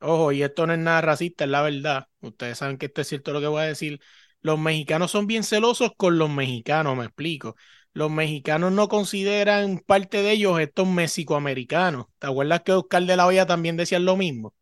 ojo, 0.00 0.32
y 0.32 0.42
esto 0.42 0.66
no 0.66 0.74
es 0.74 0.78
nada 0.80 1.00
racista, 1.02 1.44
es 1.44 1.50
la 1.50 1.62
verdad. 1.62 2.08
Ustedes 2.20 2.58
saben 2.58 2.78
que 2.78 2.86
esto 2.86 3.02
es 3.02 3.08
cierto 3.08 3.32
lo 3.32 3.40
que 3.40 3.48
voy 3.48 3.62
a 3.62 3.66
decir. 3.66 4.00
Los 4.42 4.58
mexicanos 4.58 5.10
son 5.10 5.26
bien 5.26 5.44
celosos 5.44 5.92
con 5.96 6.18
los 6.18 6.30
mexicanos, 6.30 6.96
me 6.96 7.04
explico. 7.04 7.56
Los 7.92 8.10
mexicanos 8.10 8.72
no 8.72 8.88
consideran 8.88 9.78
parte 9.80 10.22
de 10.22 10.32
ellos 10.32 10.60
estos 10.60 10.86
mexicoamericanos. 10.88 12.06
¿Te 12.18 12.26
acuerdas 12.28 12.62
que 12.62 12.72
Oscar 12.72 13.04
de 13.04 13.16
la 13.16 13.26
Hoya 13.26 13.46
también 13.46 13.76
decía 13.76 13.98
lo 13.98 14.16
mismo? 14.16 14.54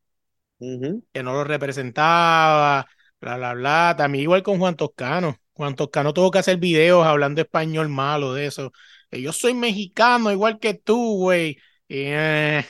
Que 1.12 1.22
no 1.22 1.32
lo 1.32 1.44
representaba, 1.44 2.86
bla, 3.20 3.36
bla, 3.36 3.54
bla. 3.54 3.94
También 3.96 4.22
igual 4.22 4.42
con 4.42 4.58
Juan 4.58 4.76
Toscano. 4.76 5.36
Juan 5.54 5.74
Toscano 5.74 6.12
tuvo 6.14 6.30
que 6.30 6.38
hacer 6.38 6.58
videos 6.58 7.06
hablando 7.06 7.40
español 7.40 7.88
malo 7.88 8.34
de 8.34 8.46
eso. 8.46 8.72
Que 9.10 9.20
yo 9.22 9.32
soy 9.32 9.54
mexicano 9.54 10.30
igual 10.32 10.58
que 10.58 10.74
tú, 10.74 11.16
güey. 11.18 11.56
Eh, 11.88 12.64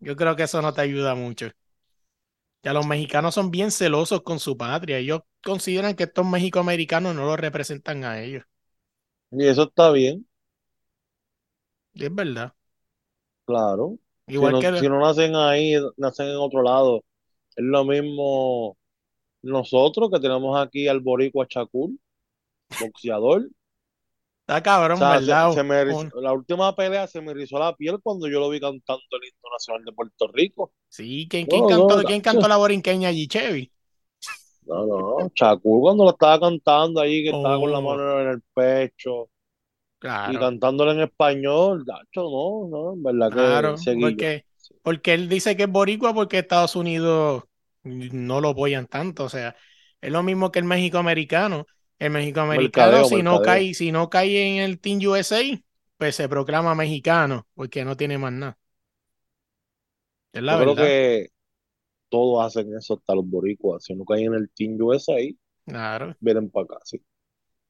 yo 0.00 0.16
creo 0.16 0.36
que 0.36 0.42
eso 0.44 0.60
no 0.62 0.72
te 0.74 0.82
ayuda 0.82 1.14
mucho. 1.14 1.48
Ya 2.62 2.72
los 2.72 2.86
mexicanos 2.86 3.34
son 3.34 3.50
bien 3.50 3.70
celosos 3.70 4.22
con 4.22 4.38
su 4.38 4.56
patria. 4.56 4.98
Ellos 4.98 5.20
consideran 5.44 5.94
que 5.96 6.04
estos 6.04 6.26
mexicoamericanos 6.26 7.14
no 7.14 7.26
los 7.26 7.38
representan 7.40 8.04
a 8.04 8.20
ellos. 8.22 8.44
Y 9.32 9.46
eso 9.48 9.64
está 9.64 9.90
bien, 9.90 10.26
Y 11.94 12.04
es 12.04 12.14
verdad. 12.14 12.54
claro. 13.44 13.98
Si 14.28 14.38
Igual 14.38 14.48
no, 14.48 14.64
que 14.64 14.70
si 14.72 14.88
no 14.88 15.00
nacen 15.00 15.34
ahí, 15.36 15.74
nacen 15.96 16.28
en 16.28 16.36
otro 16.36 16.62
lado. 16.62 17.04
Es 17.56 17.64
lo 17.64 17.84
mismo 17.84 18.76
nosotros 19.42 20.10
que 20.12 20.20
tenemos 20.20 20.60
aquí 20.60 20.88
al 20.88 21.00
Boricua 21.00 21.46
Shakur, 21.50 21.90
boxeador. 22.78 23.48
está 24.40 24.62
O 24.92 24.94
cabrón, 24.94 24.96
sea, 24.96 25.22
se, 25.22 25.36
¿verdad? 25.36 25.50
se 25.50 25.62
me 25.64 25.74
la 26.14 26.32
última 26.32 26.74
pelea 26.76 27.06
se 27.06 27.20
me 27.20 27.32
erizó 27.32 27.58
la 27.58 27.74
piel 27.76 27.98
cuando 28.02 28.28
yo 28.28 28.40
lo 28.40 28.48
vi 28.50 28.60
cantando 28.60 29.02
el 29.12 29.24
himno 29.28 29.50
nacional 29.52 29.84
de 29.84 29.92
Puerto 29.92 30.28
Rico. 30.32 30.72
Sí, 30.88 31.26
¿quién, 31.30 31.46
quién 31.46 31.66
No, 31.66 31.66
cantó, 31.66 31.96
no, 32.02 32.04
quién 32.04 32.20
cantó 32.20 32.46
la 32.48 32.56
borinqueña 32.56 33.08
allí, 33.08 33.26
Chevy? 33.28 33.72
No, 34.66 34.86
no, 34.86 35.30
Shakur 35.34 35.80
cuando 35.82 36.04
lo 36.04 36.10
estaba 36.10 36.38
cantando 36.40 37.00
ahí, 37.00 37.22
que 37.24 37.30
estaba 37.30 37.58
con 37.58 37.72
la 37.72 37.80
Oh, 37.80 37.80
mano 37.80 38.20
en 38.20 38.28
el 38.28 38.42
pecho 38.54 39.28
y 40.24 40.38
cantándole 40.38 40.92
en 40.92 41.00
español, 41.02 41.84
tacho, 41.86 42.22
no, 42.24 42.68
no, 42.70 42.94
en 42.94 43.02
verdad 43.04 43.32
que 43.34 43.60
Claro, 43.60 43.88
yo. 43.96 43.96
porque, 43.98 44.44
porque 44.82 45.14
él 45.14 45.28
dice 45.28 45.56
que 45.56 45.62
es 45.64 45.68
boricua 45.70 46.12
porque 46.12 46.38
Estados 46.38 46.76
Unidos 46.76 47.44
no 47.82 48.40
lo 48.40 48.50
apoyan 48.50 48.86
tanto. 48.86 49.24
O 49.24 49.28
sea, 49.30 49.56
es 50.00 50.12
lo 50.12 50.22
mismo 50.22 50.52
que 50.52 50.58
el 50.58 50.66
México 50.66 50.98
americano. 50.98 51.66
El 51.98 52.10
México 52.10 52.40
americano, 52.40 53.04
si 53.04 53.22
no 53.22 53.40
cae, 53.40 53.74
si 53.74 53.90
no 53.92 54.10
cae 54.10 54.56
en 54.56 54.62
el 54.62 54.80
Team 54.80 54.98
USA, 55.06 55.40
pues 55.96 56.16
se 56.16 56.28
proclama 56.28 56.74
mexicano, 56.74 57.46
porque 57.54 57.84
no 57.84 57.96
tiene 57.96 58.18
más 58.18 58.32
nada. 58.32 58.58
Es 60.32 60.42
la 60.42 60.56
Yo 60.56 60.60
creo 60.60 60.76
verdad. 60.76 60.94
que 60.94 61.28
todos 62.12 62.46
hacen 62.46 62.76
eso, 62.78 62.96
hasta 62.96 63.16
los 63.16 63.28
boricuas. 63.28 63.84
Si 63.84 63.94
no 63.96 64.06
caen 64.06 64.26
en 64.28 64.34
el 64.36 64.50
Team 64.52 64.78
USA, 64.82 65.18
Claro, 65.66 66.16
vienen 66.20 66.50
para 66.50 66.64
acá, 66.66 66.78
sí. 66.84 67.02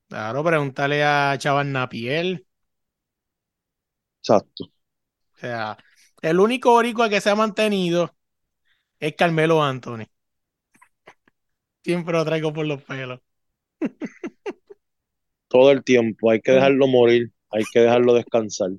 claro, 0.08 0.44
pregúntale 0.44 1.02
a 1.04 1.36
Chaval 1.38 1.72
Napier. 1.72 2.44
Exacto. 4.20 4.70
O 5.36 5.38
sea, 5.38 5.76
el 6.22 6.40
único 6.40 6.70
boricua 6.72 7.08
que 7.08 7.20
se 7.20 7.30
ha 7.30 7.34
mantenido 7.34 8.14
es 9.00 9.16
Carmelo 9.16 9.62
Anthony. 9.62 10.06
Siempre 11.84 12.14
lo 12.14 12.24
traigo 12.24 12.52
por 12.52 12.66
los 12.66 12.82
pelos. 12.82 13.20
Todo 15.48 15.70
el 15.70 15.84
tiempo, 15.84 16.30
hay 16.30 16.40
que 16.40 16.52
dejarlo 16.52 16.86
morir, 16.88 17.30
hay 17.50 17.64
que 17.72 17.80
dejarlo 17.80 18.14
descansar. 18.14 18.70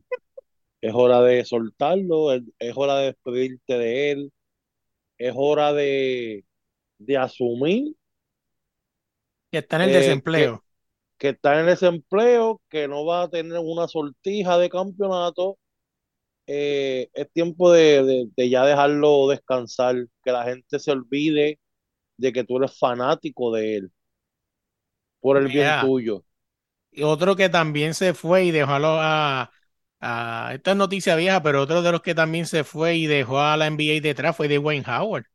Es 0.81 0.93
hora 0.95 1.21
de 1.21 1.45
soltarlo, 1.45 2.33
es 2.33 2.73
hora 2.75 2.97
de 2.97 3.05
despedirte 3.07 3.77
de 3.77 4.11
él, 4.11 4.33
es 5.27 5.33
hora 5.37 5.73
de, 5.73 6.45
de 6.99 7.17
asumir 7.17 7.95
Que 9.51 9.59
está 9.59 9.77
en 9.77 9.83
el 9.83 9.91
eh, 9.91 10.17
desempleo. 10.33 10.65
que 11.17 11.29
está 11.29 11.59
en 11.59 11.65
desempleo, 11.67 12.61
que 12.69 12.87
no 12.87 13.05
va 13.05 13.23
a 13.23 13.29
tener 13.29 13.59
una 13.59 13.87
sortija 13.87 14.57
de 14.57 14.69
campeonato. 14.69 15.57
Eh, 16.47 17.09
es 17.13 17.31
tiempo 17.33 17.71
de, 17.71 18.03
de- 18.03 18.29
de 18.35 18.49
ya 18.49 18.65
dejarlo 18.65 19.27
descansar, 19.29 19.95
que 20.23 20.31
la 20.31 20.45
gente 20.45 20.79
se 20.79 20.91
olvide 20.91 21.59
de 22.17 22.33
que 22.33 22.43
tú 22.45 22.57
eres 22.57 22.77
fanático 22.79 23.53
de 23.53 23.77
él, 23.77 23.91
por 25.21 25.37
el 25.37 25.49
bien 25.49 25.75
tuyo. 25.75 26.23
y 26.91 27.03
otro 27.03 27.35
que 27.35 27.49
también 27.49 27.93
se 27.93 28.13
fue 28.13 28.45
y 28.45 28.51
dejó 28.51 28.71
a, 28.73 29.51
lo- 30.03 30.09
a, 30.09 30.47
a- 30.49 30.53
esta 30.55 30.71
es 30.71 30.77
noticia 30.77 31.15
vieja, 31.15 31.41
pero 31.43 31.61
otro 31.61 31.81
de 31.81 31.91
los 31.91 32.01
que 32.01 32.15
también 32.15 32.45
se 32.45 32.63
fue 32.63 32.95
y 32.97 33.07
dejó 33.07 33.39
a 33.41 33.57
la 33.57 33.67
NBA 33.67 34.01
detrás 34.01 34.35
fue 34.35 34.47
de 34.47 34.57
Wayne 34.59 34.85
Howard, 34.87 35.25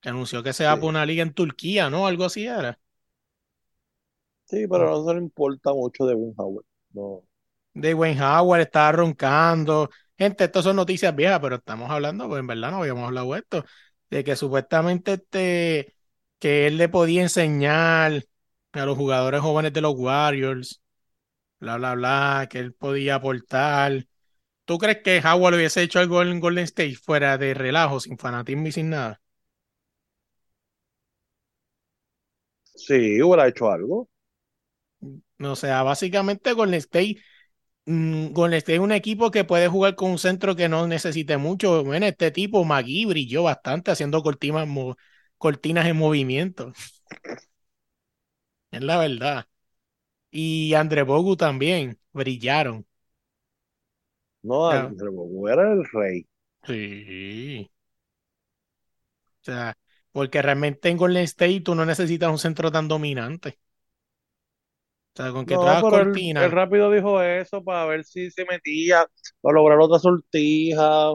que 0.00 0.08
anunció 0.08 0.42
que 0.42 0.52
se 0.52 0.64
va 0.64 0.78
Sí, 0.78 0.80
por 0.80 0.88
una 0.90 1.06
liga 1.06 1.22
en 1.22 1.32
Turquía, 1.34 1.90
¿no? 1.90 2.06
Algo 2.06 2.24
así 2.24 2.46
era. 2.46 2.78
sí, 4.46 4.66
pero 4.68 4.90
no 4.90 5.04
se 5.04 5.14
le 5.14 5.20
importa 5.20 5.72
mucho 5.72 6.06
de 6.06 6.14
Win 6.14 6.34
Howard. 6.36 6.64
No. 6.92 7.22
De 7.74 7.94
Wayne 7.94 8.20
Howard 8.22 8.62
estaba 8.62 8.92
roncando. 8.92 9.90
Gente, 10.18 10.44
estas 10.44 10.64
son 10.64 10.76
noticias 10.76 11.14
viejas, 11.14 11.38
pero 11.40 11.56
estamos 11.56 11.90
hablando, 11.90 12.28
pues 12.28 12.40
en 12.40 12.46
verdad 12.48 12.70
no 12.72 12.78
habíamos 12.78 13.04
hablado 13.06 13.32
de 13.34 13.38
esto, 13.40 13.64
de 14.10 14.24
que 14.24 14.34
supuestamente 14.36 15.12
este, 15.14 15.94
que 16.40 16.66
él 16.66 16.76
le 16.76 16.88
podía 16.88 17.22
enseñar 17.22 18.24
a 18.72 18.84
los 18.86 18.96
jugadores 18.98 19.40
jóvenes 19.40 19.72
de 19.72 19.80
los 19.80 19.94
Warriors, 19.96 20.80
bla, 21.60 21.76
bla, 21.76 21.94
bla, 21.94 22.48
que 22.50 22.58
él 22.58 22.74
podía 22.74 23.16
aportar. 23.16 24.06
¿Tú 24.66 24.78
crees 24.78 24.98
que 25.04 25.20
Howard 25.26 25.56
hubiese 25.56 25.82
hecho 25.82 26.00
algo 26.00 26.22
en 26.22 26.40
Golden 26.40 26.64
State 26.64 26.96
fuera 26.96 27.38
de 27.38 27.54
relajo, 27.54 28.00
sin 28.00 28.18
fanatismo 28.18 28.68
y 28.68 28.72
sin 28.72 28.90
nada? 28.90 29.20
Sí, 32.76 33.20
hubiera 33.22 33.46
hecho 33.46 33.70
algo. 33.70 34.08
O 35.40 35.56
sea, 35.56 35.82
básicamente 35.82 36.52
Golden 36.52 36.74
State, 36.80 37.16
mm, 37.86 38.28
Golden 38.32 38.58
State 38.58 38.76
es 38.76 38.80
un 38.80 38.92
equipo 38.92 39.30
que 39.30 39.44
puede 39.44 39.68
jugar 39.68 39.94
con 39.96 40.12
un 40.12 40.18
centro 40.18 40.56
que 40.56 40.68
no 40.70 40.86
necesite 40.88 41.36
mucho. 41.38 41.84
Bueno, 41.84 42.06
este 42.06 42.30
tipo, 42.32 42.64
McGee, 42.64 43.06
brilló 43.06 43.44
bastante 43.44 43.90
haciendo 43.92 44.22
cortinas, 44.22 44.68
cortinas 45.38 45.86
en 45.86 45.96
movimiento. 45.98 46.72
Es 48.70 48.82
la 48.82 48.96
verdad. 48.98 49.46
Y 50.30 50.74
Andre 50.74 51.02
Bogu 51.02 51.36
también 51.36 51.98
brillaron. 52.12 52.86
No, 54.42 54.56
Ya, 54.68 54.84
André 54.86 55.10
Bogu 55.10 55.46
era 55.48 55.72
el 55.72 55.84
rey. 55.92 56.26
Sí. 56.66 57.68
O 59.40 59.44
sea, 59.44 59.76
porque 60.12 60.42
realmente 60.42 60.88
en 60.88 60.96
Golden 60.96 61.24
State 61.24 61.60
tú 61.62 61.74
no 61.74 61.84
necesitas 61.86 62.30
un 62.30 62.38
centro 62.38 62.70
tan 62.70 62.86
dominante. 62.88 63.58
O 65.14 65.16
sea, 65.22 65.32
con 65.32 65.44
que 65.46 65.58
No, 65.58 65.78
pero 65.80 66.00
él, 66.02 66.22
él 66.36 66.50
rápido 66.50 66.90
dijo 66.90 67.22
eso 67.22 67.62
para 67.64 67.86
ver 67.86 68.04
si 68.04 68.30
se 68.30 68.44
metía, 68.44 69.06
para 69.40 69.54
lograr 69.54 69.78
otra 69.80 69.98
sortija. 69.98 71.12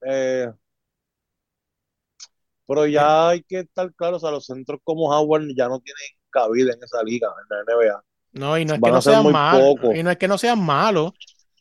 eh, 0.00 0.52
pero 2.66 2.86
ya 2.86 3.28
hay 3.30 3.42
que 3.42 3.60
estar 3.60 3.92
claro, 3.94 4.16
o 4.16 4.20
sea, 4.20 4.30
los 4.30 4.46
centros 4.46 4.80
como 4.84 5.10
Howard 5.10 5.44
ya 5.56 5.68
no 5.68 5.80
tienen 5.80 6.02
cabida 6.32 6.72
en 6.72 6.82
esa 6.82 7.02
liga, 7.02 7.28
en 7.28 7.56
la 7.56 7.74
NBA. 7.74 8.04
No, 8.32 8.58
y 8.58 8.64
no 8.64 8.74
es 8.74 8.80
que 8.80 8.90
no 8.90 9.02
sean 9.02 9.30
malos, 9.30 9.74
y 9.94 10.02
no 10.02 10.10
es 10.10 10.16
que 10.16 10.28
no 10.28 10.38
sean 10.38 10.64
malos, 10.64 11.12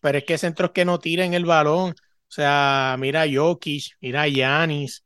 pero 0.01 0.17
es 0.17 0.23
que 0.23 0.37
centros 0.37 0.71
que 0.71 0.85
no 0.85 0.99
tiren 0.99 1.33
el 1.33 1.45
balón. 1.45 1.91
O 1.91 2.33
sea, 2.33 2.95
mira 2.97 3.23
a 3.23 3.27
Jokic, 3.31 3.97
mira 3.99 4.23
a 4.23 4.27
Giannis, 4.27 5.03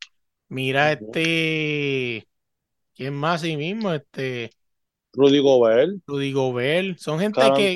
mira 0.48 0.86
a 0.86 0.92
este, 0.94 2.28
¿quién 2.94 3.14
más 3.16 3.42
sí 3.42 3.58
mismo? 3.58 3.92
Este, 3.92 4.52
Rudy 5.14 5.40
Gobert, 5.40 5.92
Rudy 6.06 6.32
Gobert. 6.32 6.98
Son 7.00 7.20
gente 7.20 7.42
que. 7.56 7.74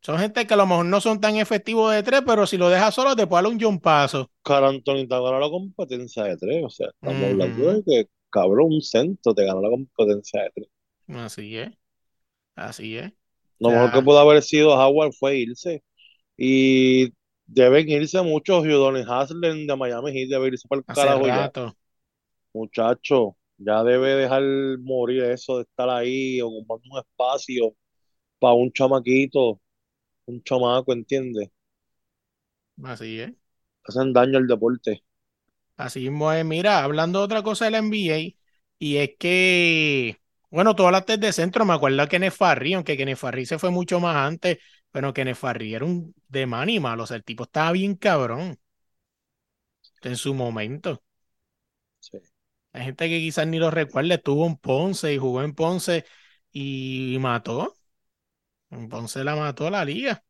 Son 0.00 0.16
gente 0.16 0.46
que 0.46 0.54
a 0.54 0.56
lo 0.56 0.66
mejor 0.66 0.86
no 0.86 1.00
son 1.00 1.20
tan 1.20 1.36
efectivos 1.36 1.92
de 1.92 2.02
tres, 2.02 2.22
pero 2.24 2.46
si 2.46 2.56
lo 2.56 2.68
dejas 2.68 2.94
solo 2.94 3.16
te 3.16 3.26
puede 3.26 3.42
dar 3.42 3.52
un 3.52 3.60
John 3.60 3.80
Paso. 3.80 4.30
Karl 4.42 4.66
Anthony 4.66 5.06
Towns 5.08 5.24
ganó 5.24 5.40
la 5.40 5.50
competencia 5.50 6.24
de 6.24 6.36
tres. 6.36 6.64
O 6.64 6.70
sea, 6.70 6.88
estamos 6.88 7.24
hablando 7.24 7.72
de 7.74 7.82
que, 7.82 8.08
cabrón, 8.30 8.72
un 8.74 8.82
centro 8.82 9.34
te 9.34 9.44
ganó 9.44 9.60
la 9.62 9.70
competencia 9.70 10.42
de 10.44 10.50
tres. 10.54 10.68
Así 11.08 11.56
es, 11.58 11.72
así 12.56 12.98
es. 12.98 13.12
Lo 13.58 13.72
mejor 13.72 13.92
que 13.92 14.02
pudo 14.02 14.18
haber 14.18 14.42
sido 14.42 14.70
Howard 14.74 15.12
fue 15.12 15.38
irse. 15.38 15.82
Y 16.36 17.12
deben 17.46 17.88
irse 17.88 18.22
muchos. 18.22 18.64
Udonis 18.64 19.06
Haslem 19.08 19.66
de 19.66 19.76
Miami 19.76 20.12
Heat 20.12 20.30
debe 20.30 20.48
irse 20.48 20.68
para 20.68 20.80
el 20.80 20.86
hace 20.86 20.92
carajo 20.92 21.28
ya. 21.28 21.52
Muchacho, 22.52 23.36
ya 23.58 23.82
debe 23.84 24.14
dejar 24.16 24.42
morir 24.80 25.24
eso 25.24 25.56
de 25.58 25.62
estar 25.62 25.88
ahí 25.88 26.40
ocupando 26.40 26.84
un 26.92 26.98
espacio 26.98 27.74
para 28.40 28.54
un 28.54 28.72
chamaquito, 28.72 29.60
un 30.26 30.42
chamaco, 30.44 30.92
¿entiendes? 30.94 31.50
Así 32.82 33.20
es. 33.20 33.32
Hacen 33.88 34.12
daño 34.12 34.38
al 34.38 34.46
deporte. 34.46 35.02
Así 35.78 36.00
mismo 36.02 36.32
es. 36.32 36.44
Mira, 36.46 36.84
hablando 36.84 37.20
de 37.20 37.26
otra 37.26 37.44
cosa 37.44 37.66
de 37.66 37.72
la 37.72 37.78
NBA, 37.80 38.38
y 38.80 38.98
es 38.98 39.12
que, 39.18 40.20
bueno, 40.50 40.76
tú 40.76 40.86
hablaste 40.86 41.18
de 41.18 41.32
centro, 41.32 41.66
me 41.66 41.74
acuerdo 41.74 41.98
de 42.02 42.08
Kenneth 42.08 42.34
Farri, 42.34 42.74
aunque 42.74 42.96
Kenneth 42.98 43.18
Farri 43.18 43.46
se 43.46 43.58
fue 43.60 43.70
mucho 43.70 44.00
más 44.00 44.16
antes, 44.16 44.58
pero 44.92 45.14
Kenneth 45.14 45.36
Farri 45.36 45.74
era 45.74 45.86
un 45.86 46.14
de 46.28 46.44
animal, 46.52 47.00
o 47.00 47.06
sea, 47.06 47.16
el 47.18 47.24
tipo 47.24 47.44
estaba 47.44 47.72
bien 47.72 47.96
cabrón 47.96 48.58
en 50.02 50.16
su 50.16 50.34
momento. 50.34 51.02
Sí. 52.00 52.18
Hay 52.72 52.84
gente 52.84 53.08
que 53.08 53.18
quizás 53.20 53.46
ni 53.46 53.58
lo 53.58 53.70
recuerda, 53.70 54.16
estuvo 54.16 54.46
en 54.46 54.56
Ponce 54.56 55.14
y 55.14 55.18
jugó 55.18 55.42
en 55.42 55.54
Ponce 55.54 56.04
y 56.52 57.18
mató. 57.20 57.74
En 58.70 58.88
Ponce 58.88 59.24
la 59.24 59.36
mató 59.36 59.66
a 59.68 59.70
la 59.72 59.84
liga. 59.84 60.24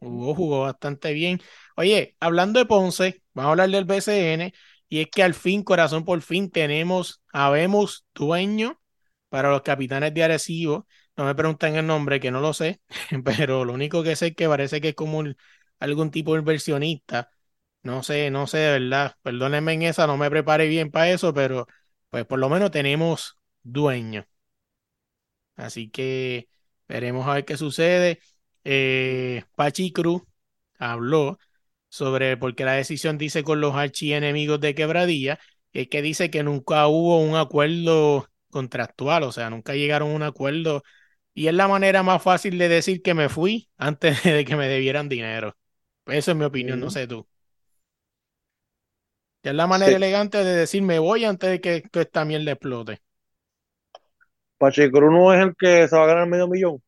Jugó, 0.00 0.34
jugó 0.34 0.60
bastante 0.62 1.12
bien. 1.12 1.40
Oye, 1.76 2.16
hablando 2.20 2.60
de 2.60 2.66
Ponce, 2.66 3.22
vamos 3.38 3.50
a 3.50 3.52
hablar 3.52 3.70
del 3.70 3.84
BCN, 3.84 4.52
y 4.88 5.00
es 5.00 5.08
que 5.10 5.22
al 5.22 5.34
fin, 5.34 5.62
corazón 5.62 6.04
por 6.04 6.20
fin, 6.22 6.50
tenemos, 6.50 7.22
habemos 7.32 8.06
dueño 8.14 8.80
para 9.28 9.50
los 9.50 9.62
capitanes 9.62 10.14
de 10.14 10.24
Arecibo. 10.24 10.86
No 11.16 11.24
me 11.24 11.34
preguntan 11.34 11.76
el 11.76 11.86
nombre, 11.86 12.20
que 12.20 12.30
no 12.30 12.40
lo 12.40 12.52
sé, 12.54 12.80
pero 13.24 13.64
lo 13.64 13.72
único 13.74 14.02
que 14.02 14.16
sé 14.16 14.28
es 14.28 14.36
que 14.36 14.48
parece 14.48 14.80
que 14.80 14.90
es 14.90 14.94
como 14.94 15.22
algún 15.80 16.10
tipo 16.10 16.34
de 16.34 16.40
inversionista. 16.40 17.30
No 17.82 18.02
sé, 18.02 18.30
no 18.30 18.46
sé 18.46 18.58
de 18.58 18.78
verdad. 18.80 19.16
Perdónenme 19.22 19.72
en 19.74 19.82
esa, 19.82 20.06
no 20.06 20.16
me 20.16 20.30
preparé 20.30 20.68
bien 20.68 20.90
para 20.90 21.10
eso, 21.10 21.32
pero 21.34 21.66
pues 22.10 22.24
por 22.26 22.38
lo 22.38 22.48
menos 22.48 22.70
tenemos 22.70 23.36
dueño. 23.62 24.26
Así 25.56 25.90
que 25.90 26.48
veremos 26.88 27.26
a 27.26 27.34
ver 27.34 27.44
qué 27.44 27.56
sucede. 27.56 28.20
Eh, 28.64 29.44
Pachi 29.54 29.92
Cruz 29.92 30.22
habló 30.78 31.38
sobre 31.88 32.36
por 32.36 32.54
qué 32.54 32.64
la 32.64 32.72
decisión 32.74 33.18
dice 33.18 33.42
con 33.44 33.60
los 33.60 33.74
archienemigos 33.74 34.60
de 34.60 34.74
Quebradilla, 34.74 35.38
es 35.72 35.88
que 35.88 36.02
dice 36.02 36.30
que 36.30 36.42
nunca 36.42 36.86
hubo 36.88 37.20
un 37.20 37.36
acuerdo 37.36 38.28
contractual, 38.50 39.22
o 39.24 39.32
sea, 39.32 39.50
nunca 39.50 39.74
llegaron 39.74 40.10
a 40.12 40.14
un 40.14 40.22
acuerdo 40.22 40.82
y 41.34 41.48
es 41.48 41.54
la 41.54 41.68
manera 41.68 42.02
más 42.02 42.22
fácil 42.22 42.58
de 42.58 42.68
decir 42.68 43.02
que 43.02 43.14
me 43.14 43.28
fui 43.28 43.70
antes 43.78 44.22
de 44.24 44.44
que 44.44 44.56
me 44.56 44.68
debieran 44.68 45.08
dinero. 45.08 45.56
Eso 46.06 46.32
es 46.32 46.36
mi 46.36 46.44
opinión, 46.44 46.80
no 46.80 46.90
sé 46.90 47.06
tú. 47.06 47.28
Es 49.42 49.52
la 49.52 49.66
manera 49.66 49.96
Sí. 49.96 49.96
elegante 49.96 50.38
de 50.44 50.54
decir 50.54 50.80
me 50.82 51.00
voy 51.00 51.24
antes 51.24 51.50
de 51.50 51.60
que, 51.60 51.82
que 51.82 52.02
esta 52.02 52.24
mierda 52.24 52.52
explote. 52.52 53.02
Pacheco 54.56 55.00
no 55.00 55.32
es 55.34 55.40
el 55.42 55.56
que 55.56 55.88
se 55.88 55.96
va 55.96 56.04
a 56.04 56.06
ganar 56.06 56.28
medio 56.28 56.46
millón. 56.46 56.80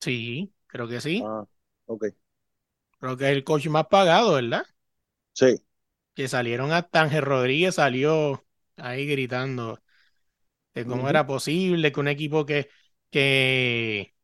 Sí, 0.00 0.52
creo 0.66 0.86
que 0.88 1.00
sí. 1.00 1.30
Ah, 1.30 1.44
ok. 1.86 2.04
Creo 3.04 3.18
que 3.18 3.26
es 3.26 3.32
el 3.32 3.44
coach 3.44 3.66
más 3.66 3.86
pagado, 3.88 4.32
¿verdad? 4.32 4.64
Sí. 5.32 5.62
Que 6.14 6.28
salieron 6.28 6.72
hasta 6.72 7.02
Ángel 7.02 7.22
Rodríguez 7.22 7.74
salió 7.74 8.44
ahí 8.76 9.06
gritando 9.06 9.80
de 10.74 10.86
cómo 10.86 11.08
era 11.10 11.26
posible 11.26 11.92
que 11.92 12.00
un 12.00 12.08
equipo 12.08 12.46
que, 12.46 12.70
que, 13.10 14.14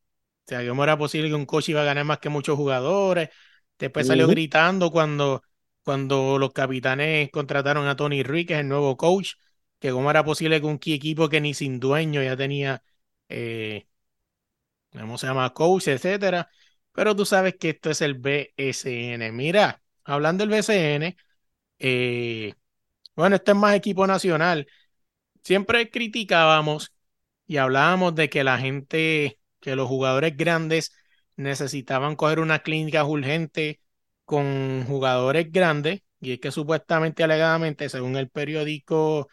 o 0.47 0.49
sea, 0.49 0.69
cómo 0.69 0.85
era 0.85 0.99
posible 0.99 1.29
que 1.29 1.35
un 1.37 1.47
coach 1.47 1.71
iba 1.71 1.83
a 1.83 1.85
ganar 1.85 2.05
más 2.07 2.19
que 2.21 2.29
muchos 2.31 2.57
jugadores. 2.57 3.31
Después 3.79 4.07
salió 4.07 4.29
gritando 4.29 4.91
cuando, 4.93 5.43
cuando 5.85 6.39
los 6.39 6.53
capitanes 6.53 7.31
contrataron 7.33 7.89
a 7.89 7.97
Tony 7.97 8.23
Ruiz, 8.23 8.47
que 8.47 8.55
es 8.55 8.61
el 8.61 8.69
nuevo 8.69 8.97
coach, 8.97 9.35
que 9.81 9.93
cómo 9.93 10.11
era 10.11 10.25
posible 10.25 10.61
que 10.61 10.67
un 10.69 10.81
equipo 10.87 11.29
que 11.29 11.41
ni 11.41 11.55
sin 11.55 11.81
dueño 11.81 12.23
ya 12.23 12.37
tenía, 12.37 12.83
eh, 13.29 13.87
¿cómo 14.93 15.19
se 15.19 15.27
llama? 15.27 15.53
Coach, 15.55 15.89
etcétera. 15.89 16.49
Pero 16.93 17.15
tú 17.17 17.25
sabes 17.25 17.57
que 17.59 17.71
esto 17.71 17.91
es 17.91 18.01
el 18.03 18.15
BSN. 18.15 19.33
Mira, 19.33 19.83
hablando 20.05 20.43
del 20.43 20.51
BSN, 20.51 21.17
eh, 21.79 22.55
bueno, 23.17 23.37
este 23.37 23.53
es 23.53 23.57
más 23.57 23.75
equipo 23.77 24.07
nacional. 24.07 24.67
Siempre 25.45 25.91
criticábamos 25.91 26.95
y 27.47 27.57
hablábamos 27.59 28.15
de 28.15 28.31
que 28.31 28.45
la 28.45 28.59
gente, 28.59 29.39
que 29.61 29.77
los 29.77 29.89
jugadores 29.89 30.37
grandes 30.37 30.93
necesitaban 31.37 32.17
coger 32.17 32.41
unas 32.41 32.63
clínicas 32.63 33.07
urgentes 33.07 33.79
con 34.25 34.85
jugadores 34.87 35.51
grandes, 35.53 36.03
y 36.21 36.33
es 36.35 36.41
que 36.41 36.53
supuestamente, 36.53 37.25
alegadamente, 37.25 37.89
según 37.89 38.17
el 38.17 38.31
periódico 38.31 39.29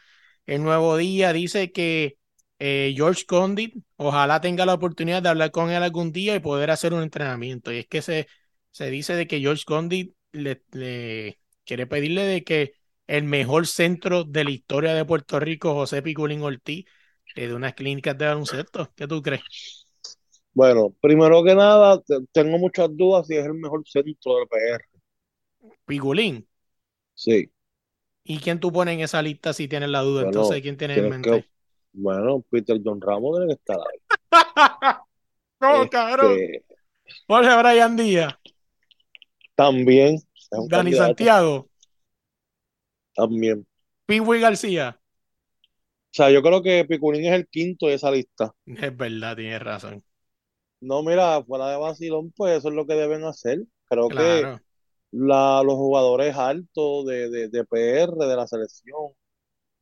El 0.45 0.63
Nuevo 0.63 0.97
Día, 0.97 1.33
dice 1.33 1.71
que 1.71 2.16
eh, 2.59 2.93
George 2.95 3.25
Condit 3.25 3.75
ojalá 3.97 4.41
tenga 4.41 4.65
la 4.65 4.73
oportunidad 4.75 5.21
de 5.23 5.29
hablar 5.29 5.51
con 5.51 5.69
él 5.71 5.83
algún 5.83 6.11
día 6.11 6.35
y 6.35 6.39
poder 6.39 6.71
hacer 6.71 6.93
un 6.93 7.03
entrenamiento. 7.03 7.71
Y 7.71 7.79
es 7.79 7.87
que 7.87 8.01
se, 8.01 8.27
se 8.71 8.89
dice 8.89 9.15
de 9.15 9.27
que 9.27 9.39
George 9.39 9.63
Condit 9.65 10.15
le, 10.31 10.63
le 10.71 11.39
quiere 11.65 11.87
pedirle 11.87 12.23
de 12.25 12.43
que 12.43 12.73
el 13.07 13.23
mejor 13.23 13.67
centro 13.67 14.23
de 14.23 14.43
la 14.43 14.51
historia 14.51 14.93
de 14.93 15.05
Puerto 15.05 15.39
Rico, 15.39 15.73
José 15.73 16.01
Piculín 16.01 16.41
Ortiz, 16.43 16.85
le 17.35 17.47
dé 17.47 17.53
unas 17.53 17.73
clínicas 17.73 18.17
de 18.17 18.25
baloncesto. 18.25 18.91
¿Qué 18.95 19.07
tú 19.07 19.21
crees? 19.21 19.43
Bueno, 20.53 20.93
primero 21.01 21.41
que 21.43 21.55
nada, 21.55 22.01
te- 22.01 22.19
tengo 22.33 22.57
muchas 22.57 22.89
dudas 22.97 23.27
si 23.27 23.35
es 23.37 23.45
el 23.45 23.53
mejor 23.53 23.83
centro 23.87 24.35
del 24.37 24.47
PR. 24.49 24.83
Piculín. 25.85 26.45
Sí. 27.15 27.51
¿Y 28.23 28.39
quién 28.39 28.59
tú 28.59 28.71
pones 28.71 28.93
en 28.95 28.99
esa 29.01 29.21
lista 29.21 29.53
si 29.53 29.67
tienes 29.67 29.89
la 29.89 30.01
duda? 30.01 30.21
Bueno, 30.21 30.21
Entonces, 30.23 30.61
¿quién 30.61 30.77
tienes 30.77 30.99
en 30.99 31.07
que, 31.21 31.31
mente? 31.31 31.49
Bueno, 31.97 32.43
Peter 32.49 32.79
John 32.83 33.01
Ramos 33.01 33.37
tiene 33.37 33.47
que 33.47 33.59
estar 33.59 33.77
ahí. 33.77 33.99
no, 35.59 35.89
cabrón. 35.89 36.37
Este, 36.39 36.65
Jorge 37.27 37.57
Brian 37.57 37.97
Díaz, 37.97 38.33
también 39.55 40.19
Dani 40.51 40.67
candidato, 40.69 41.05
Santiago, 41.05 41.69
también. 43.15 43.65
Piwi 44.05 44.39
García. 44.39 44.99
O 44.99 46.13
sea, 46.17 46.31
yo 46.31 46.41
creo 46.41 46.61
que 46.61 46.85
Piculín 46.85 47.25
es 47.25 47.33
el 47.33 47.47
quinto 47.47 47.87
de 47.87 47.95
esa 47.95 48.11
lista. 48.11 48.53
Es 48.65 48.95
verdad, 48.95 49.35
tienes 49.35 49.61
razón. 49.61 50.03
No, 50.79 51.03
mira, 51.03 51.43
fuera 51.43 51.69
de 51.69 51.77
vacilón, 51.77 52.31
pues 52.35 52.57
eso 52.57 52.69
es 52.69 52.75
lo 52.75 52.85
que 52.85 52.93
deben 52.93 53.23
hacer. 53.23 53.63
Creo 53.85 54.07
que 54.09 54.57
la, 55.11 55.63
los 55.63 55.75
jugadores 55.75 56.35
altos 56.35 57.05
de, 57.05 57.29
de, 57.29 57.49
de 57.49 57.65
PR, 57.65 58.15
de 58.15 58.35
la 58.35 58.47
selección, 58.47 59.13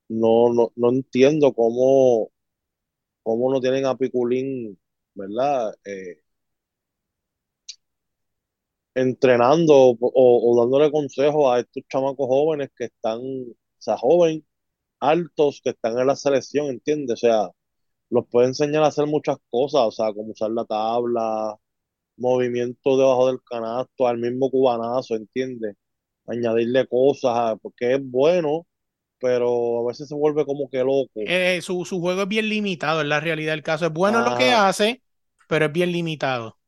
no, 0.10 0.54
no, 0.54 0.72
no 0.76 0.90
entiendo 0.90 1.54
cómo, 1.54 2.32
cómo 3.24 3.52
no 3.54 3.62
tienen 3.62 3.86
a 3.86 3.98
Piculín, 3.98 4.80
¿verdad? 5.16 5.76
Eh, 5.86 6.22
entrenando 8.96 9.98
o, 10.00 10.56
dándole 10.62 10.92
consejos 10.92 11.54
a 11.54 11.60
estos 11.60 11.84
chamacos 11.90 12.28
jóvenes 12.28 12.70
que 12.76 12.86
están, 12.86 13.20
o 13.22 13.56
sea, 13.80 13.98
jóvenes, 13.98 14.44
altos, 15.00 15.62
que 15.64 15.72
están 15.72 16.00
en 16.00 16.08
la 16.08 16.16
selección, 16.18 16.68
¿entiendes? 16.68 17.16
O 17.24 17.28
sea, 17.28 17.50
los 18.10 18.28
puede 18.28 18.50
enseñar 18.50 18.84
a 18.84 18.88
hacer 18.88 19.08
muchas 19.08 19.38
cosas, 19.50 19.84
o 19.84 19.92
sea, 19.92 20.14
como 20.14 20.32
usar 20.34 20.52
la 20.52 20.66
tabla, 20.66 21.56
movimiento 22.18 22.98
debajo 22.98 23.28
del 23.28 23.42
canasto, 23.44 24.08
al 24.08 24.20
mismo 24.20 24.52
cubanazo, 24.52 25.16
¿entiendes? 25.16 25.76
Añadirle 26.28 26.88
cosas, 26.88 27.58
porque 27.62 27.96
es 27.96 28.02
bueno, 28.04 28.68
pero 29.26 29.80
a 29.84 29.88
veces 29.88 30.08
se 30.08 30.14
vuelve 30.16 30.46
como 30.46 30.70
que 30.70 30.78
loco. 30.84 31.10
Eh, 31.26 31.60
su, 31.62 31.84
su 31.86 32.00
juego 32.00 32.22
es 32.24 32.28
bien 32.28 32.48
limitado, 32.50 33.02
en 33.02 33.10
la 33.10 33.20
realidad 33.20 33.54
del 33.54 33.64
caso. 33.64 33.88
Es 33.88 33.94
bueno 33.94 34.20
en 34.20 34.26
lo 34.26 34.38
que 34.38 34.52
hace, 34.52 35.02
pero 35.48 35.66
es 35.66 35.72
bien 35.72 35.92
limitado. 35.92 36.60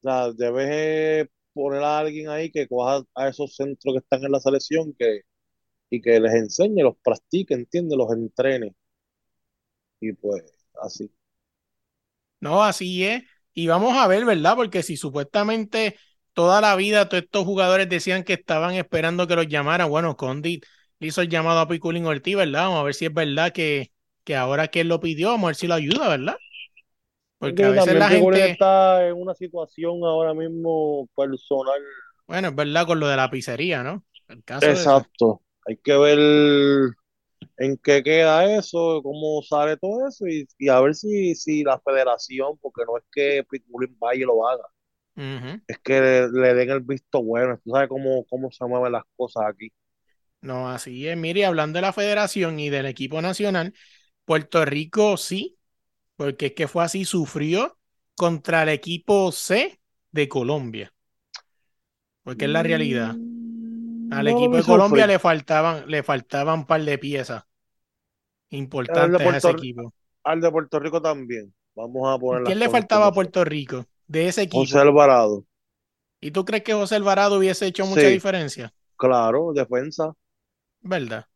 O 0.00 0.02
sea, 0.02 0.32
debes 0.32 1.28
poner 1.52 1.82
a 1.82 1.98
alguien 2.00 2.28
ahí 2.28 2.50
que 2.50 2.66
coja 2.68 3.02
a 3.14 3.28
esos 3.28 3.54
centros 3.56 3.94
que 3.94 3.98
están 3.98 4.24
en 4.24 4.32
la 4.32 4.40
selección 4.40 4.94
que, 4.98 5.22
y 5.90 6.00
que 6.02 6.20
les 6.20 6.34
enseñe, 6.34 6.82
los 6.82 6.96
practique, 7.04 7.54
¿entiendes? 7.54 7.98
Los 7.98 8.12
entrene. 8.12 8.74
Y 10.00 10.12
pues 10.12 10.42
así. 10.82 11.10
No, 12.40 12.62
así 12.64 13.04
es. 13.04 13.22
Y 13.54 13.66
vamos 13.68 13.96
a 13.96 14.06
ver, 14.08 14.24
¿verdad? 14.24 14.56
Porque 14.56 14.82
si 14.82 14.96
supuestamente 14.96 15.96
toda 16.32 16.60
la 16.60 16.74
vida 16.76 17.08
todos 17.08 17.22
estos 17.24 17.44
jugadores 17.44 17.88
decían 17.88 18.24
que 18.24 18.32
estaban 18.34 18.74
esperando 18.74 19.26
que 19.26 19.36
los 19.36 19.46
llamaran, 19.48 19.88
bueno, 19.90 20.16
Condit 20.16 20.64
hizo 21.08 21.20
el 21.22 21.28
llamado 21.28 21.60
a 21.60 21.68
Piculín 21.68 22.06
Ortiz, 22.06 22.36
¿verdad? 22.36 22.64
Vamos 22.64 22.80
a 22.80 22.82
ver 22.84 22.94
si 22.94 23.06
es 23.06 23.14
verdad 23.14 23.52
que, 23.52 23.92
que 24.24 24.36
ahora 24.36 24.68
que 24.68 24.80
él 24.80 24.88
lo 24.88 25.00
pidió, 25.00 25.28
vamos 25.30 25.44
a 25.44 25.48
ver 25.48 25.56
si 25.56 25.66
lo 25.66 25.74
ayuda, 25.74 26.08
¿verdad? 26.08 26.36
Porque 27.38 27.64
a 27.64 27.70
veces 27.70 27.94
la 27.96 28.08
Piculín 28.08 28.40
gente, 28.40 28.52
está 28.52 29.06
en 29.08 29.14
una 29.14 29.34
situación 29.34 30.04
ahora 30.04 30.34
mismo 30.34 31.08
personal. 31.16 31.80
bueno, 32.26 32.48
es 32.48 32.54
verdad 32.54 32.86
con 32.86 33.00
lo 33.00 33.08
de 33.08 33.16
la 33.16 33.30
pizzería, 33.30 33.82
¿no? 33.82 34.04
El 34.28 34.42
caso. 34.44 34.66
Exacto. 34.66 35.42
Hay 35.66 35.76
que 35.76 35.96
ver 35.96 36.18
en 37.58 37.76
qué 37.78 38.02
queda 38.02 38.56
eso, 38.58 39.00
cómo 39.02 39.42
sale 39.42 39.76
todo 39.76 40.08
eso 40.08 40.26
y, 40.26 40.46
y 40.58 40.68
a 40.68 40.80
ver 40.80 40.94
si, 40.94 41.34
si 41.34 41.64
la 41.64 41.80
federación, 41.80 42.58
porque 42.58 42.82
no 42.86 42.96
es 42.98 43.04
que 43.12 43.44
Pitbull 43.48 43.94
vaya 43.98 44.22
y 44.22 44.24
lo 44.24 44.46
haga, 44.48 44.64
es 45.66 45.78
que 45.78 46.00
le, 46.00 46.28
le 46.32 46.54
den 46.54 46.70
el 46.70 46.80
visto 46.80 47.22
bueno. 47.22 47.58
Tú 47.64 47.70
sabes 47.70 47.88
cómo, 47.88 48.24
cómo 48.26 48.50
se 48.50 48.64
mueven 48.66 48.92
las 48.92 49.04
cosas 49.16 49.44
aquí. 49.48 49.72
No, 50.42 50.68
así 50.70 51.08
es. 51.08 51.16
Mire, 51.16 51.46
hablando 51.46 51.78
de 51.78 51.82
la 51.82 51.92
federación 51.92 52.58
y 52.60 52.68
del 52.70 52.86
equipo 52.86 53.22
nacional, 53.22 53.74
Puerto 54.24 54.64
Rico 54.64 55.16
sí, 55.16 55.58
porque 56.16 56.46
es 56.48 56.54
que 56.54 56.68
fue 56.68 56.84
así, 56.84 57.04
sufrió 57.06 57.78
contra 58.16 58.64
el 58.64 58.70
equipo 58.70 59.32
C 59.32 59.80
de 60.12 60.28
Colombia, 60.28 60.94
porque 62.22 62.46
es 62.46 62.50
la 62.50 62.62
realidad. 62.62 63.20
Mm, 64.00 64.10
Al 64.10 64.28
no 64.28 64.28
equipo 64.28 64.56
de 64.56 64.64
Colombia 64.64 65.06
le 65.08 65.18
faltaban, 65.18 65.84
le 65.88 66.02
faltaban 66.04 66.60
un 66.60 66.66
par 66.66 66.82
de 66.84 66.98
piezas 66.98 67.44
de 68.50 68.58
importantes 68.58 69.26
a 69.26 69.36
ese 69.36 69.50
equipo. 69.50 69.92
al 70.24 70.40
de 70.40 70.50
Puerto 70.50 70.78
Rico 70.80 71.00
también. 71.02 71.54
Vamos 71.74 72.02
a 72.14 72.18
poner 72.18 72.44
¿Quién 72.44 72.58
le 72.60 72.68
faltaba 72.68 73.06
a. 73.06 73.12
Puerto 73.12 73.44
Rico 73.44 73.86
de 74.06 74.28
ese 74.28 74.42
José 74.52 74.78
equipo? 74.78 74.78
Alvarado, 74.78 75.44
¿Y 76.22 76.30
tú 76.30 76.44
crees 76.46 76.62
que 76.64 76.72
José 76.74 76.96
Alvarado 76.96 77.36
hubiese 77.38 77.66
hecho 77.66 77.84
mucha 77.86 78.08
sí, 78.08 78.08
diferencia? 78.08 78.72
claro, 78.96 79.52
defensa. 79.54 80.14
¿Verdad? 80.82 81.26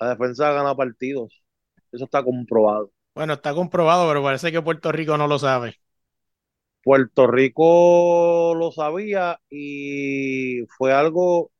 La 0.00 0.08
defensa 0.10 0.52
gana 0.52 0.74
partidos. 0.74 1.42
Eso 1.92 2.04
está 2.06 2.24
comprobado. 2.24 2.90
Bueno, 3.14 3.32
está 3.34 3.52
comprobado, 3.54 4.06
pero 4.08 4.22
parece 4.22 4.52
que 4.52 4.62
Puerto 4.62 4.92
Rico 4.92 5.16
no 5.18 5.26
lo 5.26 5.38
sabe. 5.40 5.80
Puerto 6.82 7.26
Rico 7.26 8.54
lo 8.56 8.70
sabía 8.72 9.40
y 9.50 10.64
fue 10.78 10.92
algo, 10.92 11.50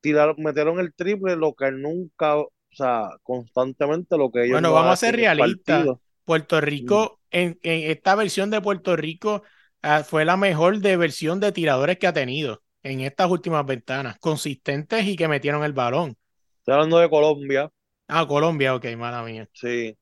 tirar, 0.00 0.36
metieron 0.38 0.80
el 0.80 0.94
triple, 0.94 1.36
lo 1.36 1.54
que 1.54 1.72
nunca, 1.72 2.38
o 2.38 2.52
sea, 2.72 3.10
constantemente 3.24 4.16
lo 4.18 4.30
que 4.32 4.46
ellos 4.46 4.60
Bueno, 4.60 4.72
no 4.72 4.72
vamos 4.72 4.94
a 4.94 4.96
ser 4.96 5.16
realistas. 5.16 5.90
Puerto 6.24 6.60
Mm, 6.78 7.00
Rico, 7.00 7.20
en, 7.30 7.58
en 7.62 7.90
esta 7.90 8.14
versión 8.14 8.50
de 8.50 8.60
Puerto 8.60 8.96
Rico, 8.96 9.42
ah, 9.82 10.04
fue 10.04 10.24
la 10.24 10.36
mejor 10.36 10.78
de 10.80 10.96
versión 10.96 11.40
de 11.40 11.52
tiradores 11.52 11.98
que 11.98 12.06
ha 12.06 12.12
tenido 12.12 12.62
en 12.82 13.00
estas 13.00 13.30
últimas 13.30 13.64
ventanas, 13.66 14.18
consistentes 14.18 15.04
y 15.06 15.16
que 15.16 15.28
metieron 15.28 15.64
el 15.64 15.72
balón. 15.72 16.16
Estoy 16.60 16.72
hablando 16.74 16.98
de 16.98 17.10
Colombia, 17.10 17.70
Ah, 18.08 18.26
Colombia, 18.26 18.74
ok, 18.76 18.86
mala 18.96 19.22
mía. 19.24 19.48
sí. 19.52 19.96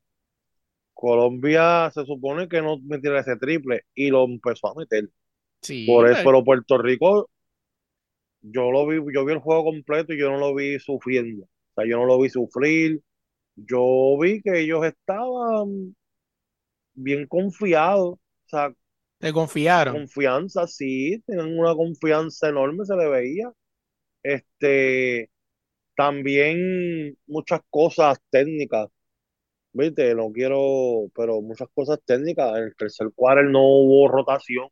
Colombia 0.95 1.90
se 1.93 2.05
supone 2.07 2.49
que 2.49 2.62
no 2.62 2.79
metiera 2.81 3.21
ese 3.21 3.37
triple 3.37 3.83
y 3.95 4.11
lo 4.11 4.25
empezó 4.25 4.69
a 4.69 4.75
meter. 4.75 5.09
Sí, 5.62 5.87
Por 5.87 6.09
eso, 6.11 6.23
pues, 6.23 6.31
pero 6.31 6.45
Puerto 6.45 6.79
Rico, 6.79 7.31
yo 8.43 8.71
lo 8.71 8.87
vi, 8.87 8.97
yo 9.14 9.25
vi 9.25 9.33
el 9.33 9.38
juego 9.40 9.64
completo 9.64 10.12
y 10.12 10.19
yo 10.19 10.31
no 10.31 10.38
lo 10.38 10.55
vi 10.55 10.79
sufriendo. 10.79 11.45
O 11.45 11.49
sea, 11.77 11.87
yo 11.88 11.97
no 11.99 12.07
lo 12.07 12.21
vi 12.21 12.29
sufrir. 12.31 13.03
Yo 13.57 14.19
vi 14.21 14.43
que 14.43 14.61
ellos 14.61 14.85
estaban 14.87 15.97
bien 16.95 17.27
confiados. 17.27 18.14
O 18.14 18.21
sea, 18.49 18.73
le 19.20 19.33
confiaron. 19.33 20.04
confianza, 20.09 20.66
sí, 20.66 21.22
tenían 21.26 21.59
una 21.59 21.74
confianza 21.74 22.48
enorme, 22.48 22.85
se 22.85 22.96
le 22.96 23.09
veía. 23.09 23.52
Este, 24.22 25.30
también 25.96 27.16
muchas 27.26 27.61
cosas 27.70 28.18
técnicas, 28.30 28.88
¿viste? 29.72 30.14
No 30.14 30.33
quiero, 30.33 31.11
pero 31.16 31.42
muchas 31.42 31.68
cosas 31.74 32.00
técnicas. 32.06 32.56
En 32.59 32.64
el 32.64 32.76
tercer 32.76 33.09
cuarto 33.14 33.44
no 33.44 33.61
hubo 33.62 34.09
rotación, 34.09 34.68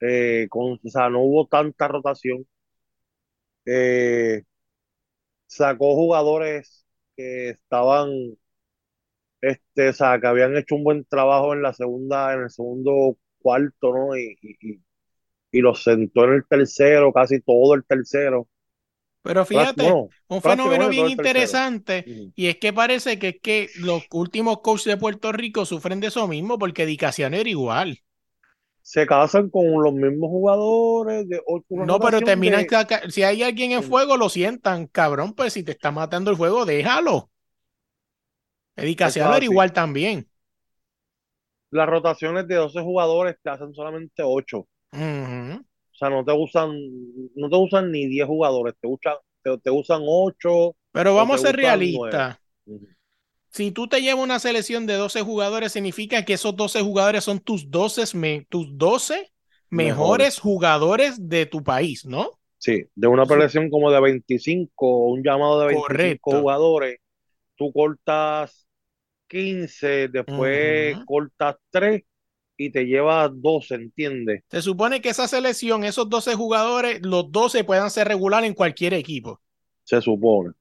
eh, 0.00 0.46
con, 0.50 0.74
o 0.84 0.90
sea, 0.90 1.10
no 1.10 1.22
hubo 1.22 1.46
tanta 1.48 1.88
rotación. 1.88 2.46
Eh, 3.66 4.42
sacó 5.46 5.94
jugadores 5.94 6.86
que 7.16 7.50
estaban, 7.50 8.10
este, 9.40 9.88
o 9.90 9.92
sea, 9.92 10.20
que 10.20 10.26
habían 10.26 10.56
hecho 10.56 10.74
un 10.76 10.84
buen 10.84 11.04
trabajo 11.04 11.52
en 11.54 11.62
la 11.62 11.72
segunda, 11.72 12.34
en 12.34 12.42
el 12.42 12.50
segundo 12.50 13.16
cuarto, 13.48 13.92
¿no? 13.94 14.16
Y, 14.16 14.36
y, 14.42 14.80
y 15.52 15.60
los 15.62 15.82
sentó 15.84 16.24
en 16.24 16.34
el 16.34 16.46
tercero, 16.48 17.12
casi 17.12 17.40
todo 17.42 17.74
el 17.74 17.84
tercero. 17.86 18.48
Pero 19.22 19.44
fíjate, 19.44 19.86
Bueno, 19.86 20.12
un 20.28 20.42
fenómeno 20.42 20.88
bien 20.88 21.08
tercero. 21.16 21.56
interesante 21.56 22.08
y 22.34 22.46
es 22.48 22.56
que 22.58 22.72
parece 22.72 23.18
que 23.18 23.28
es 23.30 23.36
que 23.42 23.70
los 23.76 24.04
últimos 24.10 24.60
coaches 24.62 24.86
de 24.86 24.96
Puerto 24.96 25.32
Rico 25.32 25.66
sufren 25.66 26.00
de 26.00 26.08
eso 26.08 26.26
mismo 26.28 26.58
porque 26.58 26.86
Di 26.86 26.96
Casiano 26.96 27.36
era 27.36 27.48
igual. 27.50 28.00
Se 28.82 29.06
casan 29.06 29.50
con 29.50 29.82
los 29.84 29.92
mismos 29.94 30.30
jugadores, 30.30 31.28
de 31.28 31.40
No, 31.88 32.00
pero 32.00 32.22
terminan, 32.22 32.66
de... 32.66 33.10
si 33.10 33.22
hay 33.22 33.42
alguien 33.42 33.72
en 33.72 33.82
fuego, 33.82 34.16
lo 34.16 34.28
sientan, 34.28 34.86
cabrón, 34.86 35.34
pues 35.34 35.52
si 35.54 35.62
te 35.62 35.72
está 35.72 35.90
matando 35.92 36.30
el 36.30 36.36
juego, 36.36 36.64
déjalo. 36.66 37.30
Es 38.76 39.16
era 39.16 39.44
igual 39.44 39.72
también. 39.72 40.28
Las 41.70 41.88
rotaciones 41.88 42.46
de 42.48 42.56
12 42.56 42.80
jugadores 42.82 43.36
te 43.42 43.50
hacen 43.50 43.74
solamente 43.74 44.22
8. 44.22 44.66
Ujú. 44.92 45.64
O 45.92 45.96
sea, 45.98 46.10
no 46.10 46.24
te 46.24 46.32
usan, 46.32 46.70
no 47.34 47.50
te 47.50 47.56
usan 47.56 47.90
ni 47.90 48.06
10 48.06 48.26
jugadores, 48.26 48.74
te 48.80 48.86
usan, 48.88 49.14
te, 49.42 49.58
te 49.58 49.70
usan 49.70 50.02
8 50.06 50.76
Pero 50.92 51.14
vamos 51.14 51.36
a 51.36 51.48
ser 51.48 51.56
usan 51.56 51.90
9. 51.90 52.12
realistas. 52.16 52.38
Si 53.50 53.72
tú 53.72 53.88
te 53.88 54.00
llevas 54.00 54.22
una 54.24 54.38
selección 54.38 54.86
de 54.86 54.94
12 54.94 55.22
jugadores, 55.22 55.72
significa 55.72 56.24
que 56.24 56.34
esos 56.34 56.54
12 56.56 56.80
jugadores 56.82 57.24
son 57.24 57.40
tus 57.40 57.70
12, 57.70 58.04
me- 58.16 58.46
tus 58.48 58.76
12 58.78 59.32
mejores 59.70 60.38
jugadores 60.38 61.28
de 61.28 61.46
tu 61.46 61.62
país, 61.62 62.04
¿no? 62.04 62.38
Sí, 62.58 62.84
de 62.94 63.06
una 63.06 63.24
selección 63.26 63.70
como 63.70 63.90
de 63.90 64.00
25, 64.00 65.04
un 65.06 65.22
llamado 65.22 65.60
de 65.60 65.66
25 65.68 66.30
Correcto. 66.30 66.40
jugadores, 66.40 66.98
tú 67.56 67.72
cortas 67.72 68.67
15, 69.28 70.08
después 70.08 70.98
Ujú. 70.98 71.04
cortas 71.04 71.56
3 71.70 72.02
y 72.56 72.70
te 72.70 72.86
llevas 72.86 73.30
12, 73.34 73.76
¿entiendes? 73.76 74.44
Se 74.50 74.60
supone 74.60 75.00
que 75.00 75.08
esa 75.08 75.26
selección, 75.26 75.84
esos 75.84 76.10
12 76.10 76.34
jugadores, 76.34 77.00
los 77.02 77.32
12 77.32 77.64
puedan 77.64 77.90
ser 77.90 78.08
regular 78.08 78.44
en 78.44 78.52
cualquier 78.52 78.92
equipo. 78.92 79.40
Se 79.82 80.00
supone. 80.00 80.54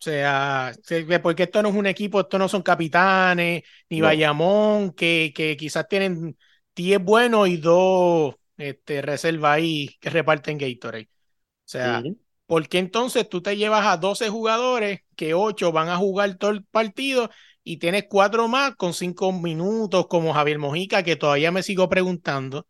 O 0.00 0.04
sea, 0.04 0.72
se- 0.82 1.04
porque 1.20 1.44
esto 1.44 1.62
no 1.62 1.68
es 1.68 1.74
un 1.76 1.86
equipo, 1.86 2.20
esto 2.20 2.36
no 2.38 2.48
son 2.48 2.62
capitanes, 2.62 3.62
ni 3.88 4.00
No. 4.00 4.00
Bayamón, 4.00 4.92
que, 4.92 5.32
que 5.34 5.56
quizás 5.56 5.86
tienen 5.88 6.36
10 6.74 6.98
buenos 7.02 7.48
y 7.48 7.56
dos 7.58 8.34
este, 8.56 9.00
reserva 9.02 9.52
ahí 9.52 9.96
que 10.00 10.10
reparten 10.10 10.58
Gatorade. 10.58 11.08
O 11.44 11.68
sea, 11.68 12.04
Ujú. 12.04 12.18
¿por 12.46 12.68
qué 12.68 12.78
entonces 12.78 13.28
tú 13.28 13.42
te 13.42 13.56
llevas 13.56 13.86
a 13.86 13.96
12 13.98 14.28
jugadores 14.30 15.00
que 15.16 15.34
8 15.34 15.72
van 15.72 15.88
a 15.90 15.96
jugar 15.98 16.36
todo 16.36 16.52
el 16.52 16.64
partido 16.66 17.30
y 17.64 17.78
tienes 17.78 18.06
4 18.08 18.48
más 18.48 18.76
con 18.76 18.94
5 18.94 19.32
minutos 19.32 20.06
como 20.08 20.32
Javier 20.34 20.58
Mojica, 20.58 21.02
que 21.02 21.16
todavía 21.16 21.50
me 21.52 21.62
sigo 21.62 21.88
preguntando 21.88 22.66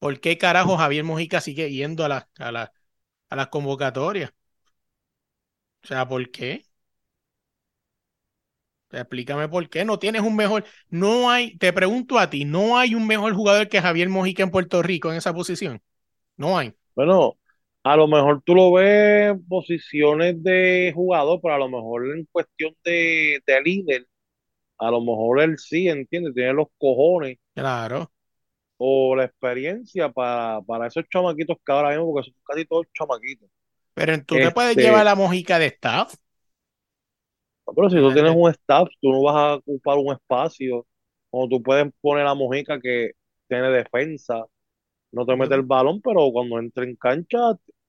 por 0.00 0.20
qué 0.20 0.38
carajo 0.38 0.76
Javier 0.78 1.04
Mojica 1.04 1.40
sigue 1.42 1.72
yendo 1.72 2.04
a, 2.04 2.08
la- 2.08 2.30
a, 2.38 2.52
la- 2.52 2.72
a 3.30 3.36
las 3.36 3.48
convocatorias? 3.48 4.32
O 5.84 5.86
sea, 5.86 6.06
¿por 6.08 6.30
qué? 6.32 6.64
Explícame 8.92 9.48
por 9.48 9.68
qué. 9.68 9.84
No 9.84 9.98
tienes 9.98 10.22
un 10.22 10.36
mejor, 10.36 10.64
no 10.88 11.30
hay, 11.30 11.56
te 11.58 11.72
pregunto 11.72 12.18
a 12.18 12.30
ti, 12.30 12.44
¿no 12.44 12.78
hay 12.78 12.94
un 12.94 13.06
mejor 13.06 13.34
jugador 13.34 13.68
que 13.68 13.80
Javier 13.82 14.08
Mojica 14.08 14.42
en 14.44 14.50
Puerto 14.52 14.82
Rico 14.82 15.10
en 15.10 15.16
esa 15.18 15.34
posición? 15.34 15.82
No 16.36 16.58
hay. 16.58 16.74
Bueno, 16.94 17.38
a 17.82 17.96
lo 17.96 18.06
mejor 18.06 18.42
tú 18.44 18.54
lo 18.54 18.72
ves 18.72 19.30
en 19.32 19.44
posiciones 19.48 20.42
de 20.42 20.92
jugador, 20.94 21.40
pero 21.42 21.54
a 21.54 21.58
lo 21.58 21.68
mejor 21.68 22.06
en 22.16 22.24
cuestión 22.30 22.74
de, 22.84 23.40
de 23.46 23.60
líder, 23.62 24.06
a 24.78 24.90
lo 24.90 25.00
mejor 25.00 25.40
él 25.42 25.58
sí, 25.58 25.88
¿entiendes? 25.88 26.34
Tiene 26.34 26.52
los 26.54 26.68
cojones 26.78 27.38
Claro. 27.54 28.12
o 28.76 29.14
la 29.16 29.24
experiencia 29.24 30.10
para, 30.10 30.60
para 30.62 30.86
esos 30.88 31.04
chamaquitos 31.10 31.56
que 31.64 31.72
ahora 31.72 31.90
mismo, 31.90 32.12
porque 32.12 32.30
son 32.30 32.40
casi 32.46 32.64
todos 32.66 32.86
chamaquitos. 32.92 33.48
Pero 33.94 34.22
tú 34.24 34.40
te 34.40 34.50
puedes 34.52 34.76
Este- 34.76 34.80
llevar 34.80 35.04
la 35.04 35.14
Mojica 35.14 35.58
de 35.58 35.66
staff. 35.66 36.14
Pero 37.74 37.90
si 37.90 37.96
tú 37.96 38.12
tienes 38.12 38.32
un 38.34 38.50
staff, 38.50 38.88
tú 39.00 39.10
no 39.12 39.22
vas 39.22 39.36
a 39.36 39.54
ocupar 39.56 39.98
un 39.98 40.12
espacio, 40.12 40.86
o 41.30 41.48
tú 41.48 41.62
puedes 41.62 41.92
poner 42.00 42.26
a 42.26 42.34
Mojica 42.34 42.80
que 42.80 43.12
tiene 43.48 43.70
defensa, 43.70 44.44
no 45.12 45.26
te 45.26 45.36
mete 45.36 45.54
el 45.56 45.62
balón, 45.62 46.00
pero 46.02 46.30
cuando 46.32 46.58
entra 46.60 46.84
en 46.84 46.96
cancha 46.96 47.38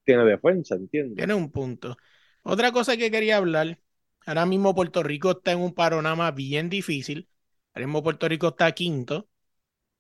tiene 0.06 0.26
defensa, 0.26 0.76
¿entiendes? 0.76 1.18
Tiene 1.18 1.34
un 1.34 1.52
punto. 1.52 1.98
Otra 2.44 2.72
cosa 2.72 2.98
que 2.98 3.12
quería 3.12 3.38
hablar, 3.38 3.80
ahora 4.26 4.46
mismo 4.46 4.76
Puerto 4.76 5.04
Rico 5.04 5.32
está 5.32 5.52
en 5.54 5.60
un 5.60 5.74
panorama 5.74 6.32
bien 6.32 6.70
difícil 6.70 7.28
Ahora 7.74 7.88
mismo 7.88 8.04
Puerto 8.04 8.28
Rico 8.30 8.48
está 8.50 8.72
quinto. 8.72 9.28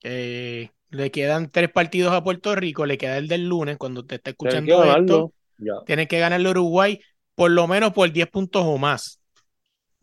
Eh, 0.03 0.71
le 0.89 1.11
quedan 1.11 1.51
tres 1.51 1.71
partidos 1.71 2.13
a 2.13 2.23
Puerto 2.23 2.55
Rico, 2.55 2.85
le 2.85 2.97
queda 2.97 3.17
el 3.17 3.27
del 3.27 3.47
lunes, 3.49 3.77
cuando 3.77 4.05
te 4.05 4.15
esté 4.15 4.31
escuchando 4.31 4.77
Tienen 4.77 4.83
que 4.83 4.89
esto, 4.91 5.27
ganarlo. 5.27 5.33
Ya. 5.57 5.73
tiene 5.85 6.07
que 6.07 6.19
ganarle 6.19 6.49
Uruguay 6.51 7.01
por 7.35 7.51
lo 7.51 7.67
menos 7.67 7.93
por 7.93 8.11
10 8.11 8.27
puntos 8.29 8.63
o 8.65 8.77
más. 8.77 9.21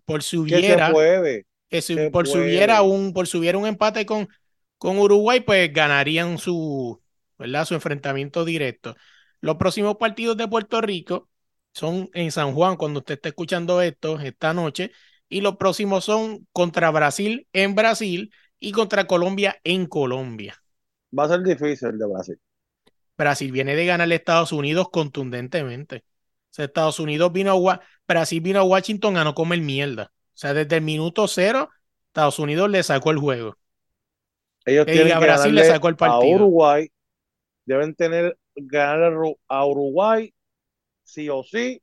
Por 0.05 0.23
si 0.23 0.37
hubiera, 0.37 1.03
que 1.71 1.83
si- 1.83 2.01
por 2.01 2.29
si 2.29 2.39
hubiera 2.39 2.83
un, 2.83 3.13
por 3.15 3.29
si 3.29 3.39
hubiera 3.39 3.59
un 3.59 3.67
empate 3.67 4.07
con, 4.07 4.29
con 4.79 4.99
Uruguay, 4.99 5.41
pues 5.41 5.73
ganarían 5.73 6.39
su, 6.39 7.03
¿verdad? 7.39 7.65
Su 7.67 7.75
enfrentamiento 7.75 8.45
directo. 8.45 8.97
Los 9.43 9.57
próximos 9.57 9.97
partidos 9.99 10.37
de 10.39 10.49
Puerto 10.49 10.81
Rico 10.81 11.31
son 11.75 12.11
en 12.15 12.31
San 12.33 12.55
Juan, 12.55 12.77
cuando 12.77 13.01
usted 13.01 13.15
esté 13.15 13.31
escuchando 13.31 13.81
esto 13.83 14.19
esta 14.21 14.55
noche, 14.55 14.93
y 15.29 15.41
los 15.41 15.57
próximos 15.57 16.05
son 16.05 16.47
contra 16.53 16.91
Brasil 16.91 17.49
en 17.53 17.75
Brasil 17.75 18.33
y 18.61 18.73
contra 18.73 19.07
Colombia 19.07 19.59
en 19.65 19.87
Colombia. 19.87 20.63
Va 21.19 21.25
a 21.27 21.29
ser 21.33 21.39
difícil 21.47 21.89
el 21.93 21.99
de 22.05 22.13
Brasil. 22.15 22.41
Brasil 23.17 23.53
viene 23.53 23.75
de 23.77 23.87
ganar 23.87 24.11
a 24.11 24.15
Estados 24.15 24.53
Unidos 24.53 24.89
contundentemente. 24.91 26.05
O 26.51 26.55
sea, 26.55 26.65
Estados 26.67 27.01
Unidos 27.01 27.33
vino 27.33 27.71
a 27.71 27.81
Brasil 28.07 28.41
vino 28.41 28.61
a 28.61 28.65
Washington 28.65 29.17
a 29.17 29.25
no 29.25 29.35
comer 29.35 29.61
mierda. 29.61 30.13
O 30.15 30.37
sea, 30.39 30.55
desde 30.55 30.77
el 30.77 30.83
minuto 30.83 31.29
cero, 31.29 31.71
Estados 32.09 32.39
Unidos 32.39 32.71
le 32.71 32.83
sacó 32.83 33.11
el 33.11 33.19
juego. 33.19 33.57
Ellos 34.65 34.87
Eh, 34.87 34.91
tienen 34.91 35.13
a 35.13 35.19
que 35.19 35.21
Brasil 35.21 35.55
le 35.55 35.65
ganarle 35.65 35.65
sacó 35.65 35.89
el 35.89 35.97
a 36.01 36.21
partido. 36.21 36.23
Uruguay. 36.23 36.91
Deben 37.67 37.95
tener 37.97 38.39
ganar 38.57 39.15
a 39.15 39.35
a 39.49 39.67
Uruguay 39.67 40.35
sí 41.13 41.29
o 41.29 41.43
sí 41.45 41.83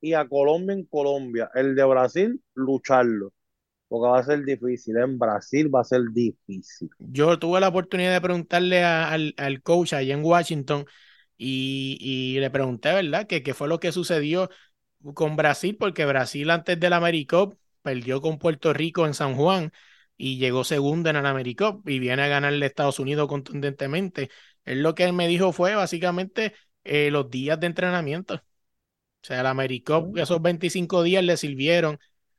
y 0.00 0.14
a 0.14 0.28
Colombia 0.28 0.74
en 0.74 0.84
Colombia. 0.86 1.50
El 1.54 1.74
de 1.76 1.84
Brasil, 1.84 2.42
lucharlo. 2.54 3.32
Porque 3.88 4.08
va 4.10 4.18
a 4.20 4.24
ser 4.24 4.44
difícil. 4.44 4.96
En 4.98 5.18
Brasil 5.18 5.74
va 5.74 5.80
a 5.82 5.84
ser 5.84 6.02
difícil. 6.12 6.90
Yo 6.98 7.38
tuve 7.38 7.60
la 7.60 7.68
oportunidad 7.68 8.12
de 8.12 8.20
preguntarle 8.20 8.84
al, 8.84 9.34
al 9.36 9.62
coach 9.62 9.92
allá 9.94 10.14
en 10.14 10.24
Washington 10.24 10.86
y, 11.36 11.98
y 12.00 12.38
le 12.40 12.50
pregunté, 12.50 12.92
¿verdad?, 12.92 13.26
que 13.26 13.42
qué 13.42 13.54
fue 13.54 13.68
lo 13.68 13.80
que 13.80 13.90
sucedió 13.92 14.48
con 15.14 15.36
Brasil, 15.36 15.76
porque 15.78 16.06
Brasil 16.06 16.50
antes 16.50 16.78
del 16.80 16.92
AmeriCup 16.94 17.56
perdió 17.82 18.20
con 18.20 18.38
Puerto 18.38 18.72
Rico 18.74 19.06
en 19.06 19.14
San 19.14 19.34
Juan 19.36 19.72
y 20.16 20.38
llegó 20.38 20.64
segundo 20.64 21.10
en 21.10 21.16
el 21.16 21.26
AmeriCup 21.26 21.88
y 21.88 21.98
viene 22.00 22.22
a 22.24 22.28
ganarle 22.28 22.66
a 22.66 22.68
Estados 22.68 22.98
Unidos 23.00 23.28
contundentemente. 23.28 24.30
Él 24.64 24.82
lo 24.82 24.94
que 24.94 25.04
él 25.04 25.12
me 25.14 25.28
dijo 25.28 25.52
fue 25.52 25.74
básicamente 25.76 26.54
eh, 26.84 27.10
los 27.10 27.30
días 27.30 27.58
de 27.60 27.66
entrenamiento. 27.66 28.34
O 28.34 29.24
sea, 29.24 29.40
el 29.40 29.46
AmeriCup, 29.46 30.16
esos 30.18 30.42
25 30.42 31.02
días 31.02 31.22
le 31.24 31.36
sirvieron 31.36 31.98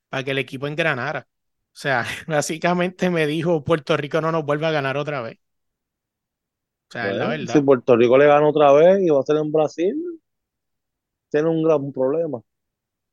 para 0.09 0.23
que 0.23 0.31
el 0.31 0.37
equipo 0.37 0.67
engranara. 0.67 1.27
O 1.29 1.75
sea, 1.75 2.05
básicamente 2.27 3.09
me 3.09 3.25
dijo, 3.25 3.63
Puerto 3.63 3.97
Rico 3.97 4.21
no 4.21 4.31
nos 4.31 4.45
vuelve 4.45 4.67
a 4.67 4.71
ganar 4.71 4.97
otra 4.97 5.21
vez. 5.21 5.37
O 6.89 6.91
sea, 6.93 7.09
es 7.09 7.17
la 7.17 7.27
verdad. 7.27 7.53
si 7.53 7.61
Puerto 7.61 7.95
Rico 7.95 8.17
le 8.17 8.27
gana 8.27 8.47
otra 8.47 8.71
vez 8.73 9.01
y 9.01 9.09
va 9.09 9.19
a 9.19 9.23
ser 9.23 9.37
en 9.37 9.51
Brasil, 9.51 9.95
tiene 11.29 11.49
un 11.49 11.63
gran 11.63 11.91
problema. 11.91 12.41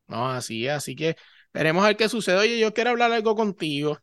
No, 0.08 0.28
así 0.28 0.66
es. 0.66 0.72
Así 0.72 0.96
que 0.96 1.16
veremos 1.54 1.84
a 1.84 1.88
ver 1.88 1.96
qué 1.96 2.08
sucede. 2.08 2.38
Oye, 2.38 2.58
yo 2.58 2.74
quiero 2.74 2.90
hablar 2.90 3.12
algo 3.12 3.34
contigo. 3.34 3.98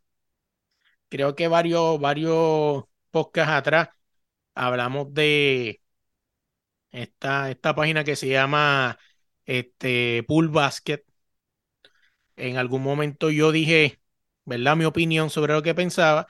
Creo 1.10 1.36
que 1.36 1.48
varios, 1.48 2.00
varios 2.00 2.84
podcasts 3.12 3.54
atrás 3.54 3.90
hablamos 4.56 5.14
de 5.14 5.82
esta, 6.92 7.50
esta 7.52 7.76
página 7.76 8.04
que 8.04 8.16
se 8.16 8.28
llama 8.30 8.98
este, 9.46 10.24
Pool 10.28 10.50
Basket. 10.50 11.04
En 12.36 12.58
algún 12.58 12.84
momento 12.84 13.30
yo 13.32 13.52
dije, 13.52 14.00
¿verdad? 14.46 14.76
Mi 14.78 14.86
opinión 14.86 15.30
sobre 15.30 15.54
lo 15.54 15.64
que 15.64 15.76
pensaba. 15.76 16.28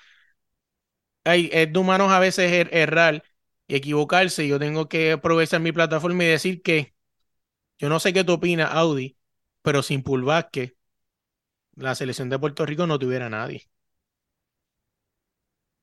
Ay, 1.23 1.49
es 1.51 1.71
de 1.73 1.79
humanos 1.79 2.11
a 2.11 2.19
veces 2.19 2.51
er- 2.51 2.69
errar 2.71 3.23
y 3.67 3.75
equivocarse. 3.75 4.47
Yo 4.47 4.59
tengo 4.59 4.87
que 4.87 5.13
aprovechar 5.13 5.59
mi 5.59 5.71
plataforma 5.71 6.23
y 6.23 6.27
decir 6.27 6.61
que 6.61 6.95
yo 7.79 7.89
no 7.89 7.99
sé 7.99 8.13
qué 8.13 8.23
tú 8.25 8.33
opinas, 8.33 8.71
Audi, 8.73 9.17
pero 9.63 9.83
sin 9.83 10.03
Pool 10.03 10.23
Basket, 10.23 10.75
la 11.75 11.95
selección 11.95 12.29
de 12.29 12.39
Puerto 12.39 12.65
Rico 12.65 12.87
no 12.87 12.99
tuviera 12.99 13.29
nadie. 13.29 13.69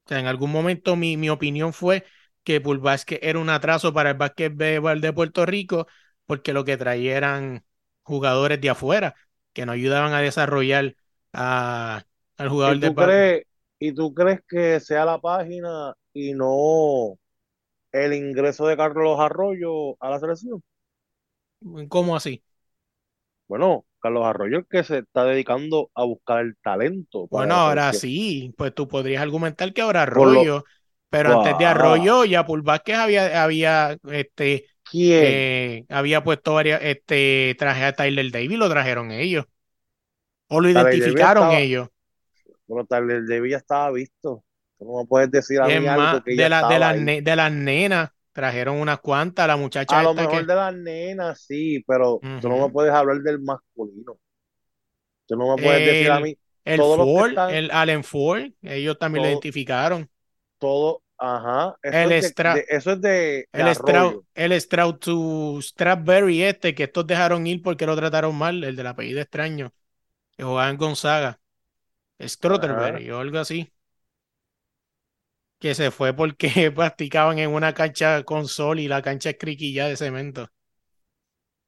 O 0.06 0.08
sea, 0.08 0.20
en 0.20 0.26
algún 0.26 0.50
momento 0.52 0.96
mi, 0.96 1.16
mi 1.16 1.30
opinión 1.30 1.72
fue 1.72 2.04
que 2.44 2.60
Pool 2.60 2.78
Basket 2.78 3.18
era 3.22 3.38
un 3.38 3.50
atraso 3.50 3.92
para 3.94 4.10
el 4.10 4.16
básquetbol 4.18 5.00
de 5.00 5.12
Puerto 5.12 5.46
Rico 5.46 5.86
porque 6.26 6.52
lo 6.52 6.64
que 6.64 6.76
traía 6.76 7.16
eran 7.16 7.64
jugadores 8.02 8.60
de 8.60 8.70
afuera 8.70 9.14
que 9.52 9.66
no 9.66 9.72
ayudaban 9.72 10.12
a 10.14 10.20
desarrollar 10.20 10.96
a- 11.32 12.04
al 12.36 12.48
jugador 12.48 12.78
¿Y 12.78 12.80
de 12.80 12.90
tú 12.90 12.94
crees, 12.94 13.44
y 13.78 13.92
tú 13.94 14.12
crees 14.14 14.40
que 14.48 14.80
sea 14.80 15.04
la 15.04 15.20
página 15.20 15.94
y 16.12 16.32
no 16.34 17.16
el 17.92 18.14
ingreso 18.14 18.66
de 18.68 18.76
Carlos 18.76 19.18
Arroyo 19.20 19.96
a 20.02 20.10
la 20.10 20.20
selección? 20.20 20.62
¿Cómo 21.88 22.14
así? 22.16 22.42
Bueno, 23.48 23.86
Carlos 24.00 24.24
Arroyo 24.26 24.58
es 24.60 24.66
que 24.68 24.84
se 24.84 24.98
está 24.98 25.24
dedicando 25.24 25.90
a 25.94 26.04
buscar 26.04 26.40
el 26.44 26.56
talento 26.62 27.26
Bueno, 27.30 27.54
ahora 27.56 27.92
sí, 27.92 28.54
pues 28.56 28.74
tú 28.74 28.86
podrías 28.86 29.22
argumentar 29.22 29.72
que 29.72 29.82
ahora 29.82 30.06
lo- 30.06 30.50
Pero 31.16 31.40
antes 31.40 31.58
de. 31.58 31.64
Arroyo 31.66 32.24
ya 32.24 32.44
Pool 32.46 32.62
Basket 32.62 32.94
había, 32.94 33.42
había 33.42 33.96
este 34.10 34.66
eh, 34.92 35.84
había 35.88 36.22
puesto 36.22 36.54
varias, 36.54 36.80
este, 36.82 37.56
traje 37.58 37.84
a 37.84 37.92
Tyler 37.94 38.30
Davis, 38.30 38.58
lo 38.58 38.68
trajeron 38.68 39.10
ellos. 39.10 39.44
O 40.48 40.60
lo 40.60 40.68
Tyler 40.72 40.94
identificaron 40.94 41.44
estaba- 41.44 41.58
ellos. 41.60 41.88
Bueno, 42.66 42.86
Tyler 42.86 43.22
Davis 43.26 43.50
ya 43.52 43.56
estaba 43.58 43.90
visto. 43.92 44.44
Tú 44.78 44.84
no 44.86 45.00
me 45.00 45.06
puedes 45.06 45.30
decir 45.30 45.60
a 45.60 45.66
mí 45.66 45.72
es 45.72 45.86
algo 45.88 46.02
más, 46.02 46.22
que 46.22 46.34
de, 46.34 46.48
la- 46.48 46.68
de, 46.68 46.78
las 46.78 46.96
ne- 46.98 47.22
de 47.22 47.36
las 47.36 47.52
nenas, 47.52 48.10
trajeron 48.32 48.80
unas 48.80 48.98
cuantas, 49.00 49.46
la 49.46 49.56
muchacha 49.56 50.00
A 50.00 50.02
lo 50.02 50.14
mejor 50.14 50.40
que... 50.40 50.46
de 50.46 50.54
las 50.54 50.74
nenas 50.74 51.40
sí, 51.40 51.84
pero 51.86 52.20
tú 52.40 52.48
no 52.48 52.66
me 52.66 52.72
puedes 52.72 52.92
hablar 52.92 53.18
del 53.18 53.40
masculino. 53.40 54.18
Tú 55.26 55.36
no 55.36 55.56
me 55.56 55.62
puedes 55.62 55.86
decir 55.86 56.10
a 56.10 56.16
El- 56.16 56.22
mí 56.22 56.38
El 56.64 56.78
Ford, 56.78 57.28
están- 57.30 57.54
el 57.54 57.70
Allen 57.70 58.04
Ford, 58.04 58.42
ellos 58.62 58.98
también 58.98 59.22
lo 59.24 59.28
identificaron. 59.30 60.08
todo, 60.58 61.02
ajá, 61.18 61.76
eso 61.82 62.10
El 62.10 62.12
es 62.12 62.34
de, 62.48 62.64
eso 62.68 62.92
es 62.92 63.00
de, 63.00 63.48
El 63.52 63.74
Stroud, 63.74 64.24
el 64.34 64.60
Stroud 64.60 64.96
to 64.98 65.60
Strawberry 65.62 66.42
este, 66.42 66.74
que 66.74 66.84
estos 66.84 67.06
dejaron 67.06 67.46
ir 67.46 67.62
porque 67.62 67.86
lo 67.86 67.96
trataron 67.96 68.36
mal, 68.36 68.64
el 68.64 68.76
del 68.76 68.86
apellido 68.88 69.20
extraño, 69.20 69.72
que 70.36 70.44
jugaba 70.44 70.70
en 70.70 70.76
Gonzaga. 70.78 71.40
Strawberry 72.20 73.10
o 73.10 73.20
algo 73.20 73.38
así. 73.38 73.72
Que 75.58 75.74
se 75.74 75.90
fue 75.90 76.14
porque 76.14 76.70
practicaban 76.70 77.40
en 77.40 77.50
una 77.50 77.74
cancha 77.74 78.22
con 78.22 78.46
sol 78.46 78.78
y 78.78 78.86
la 78.86 79.02
cancha 79.02 79.30
es 79.30 79.36
criquilla 79.36 79.88
de 79.88 79.96
cemento. 79.96 80.48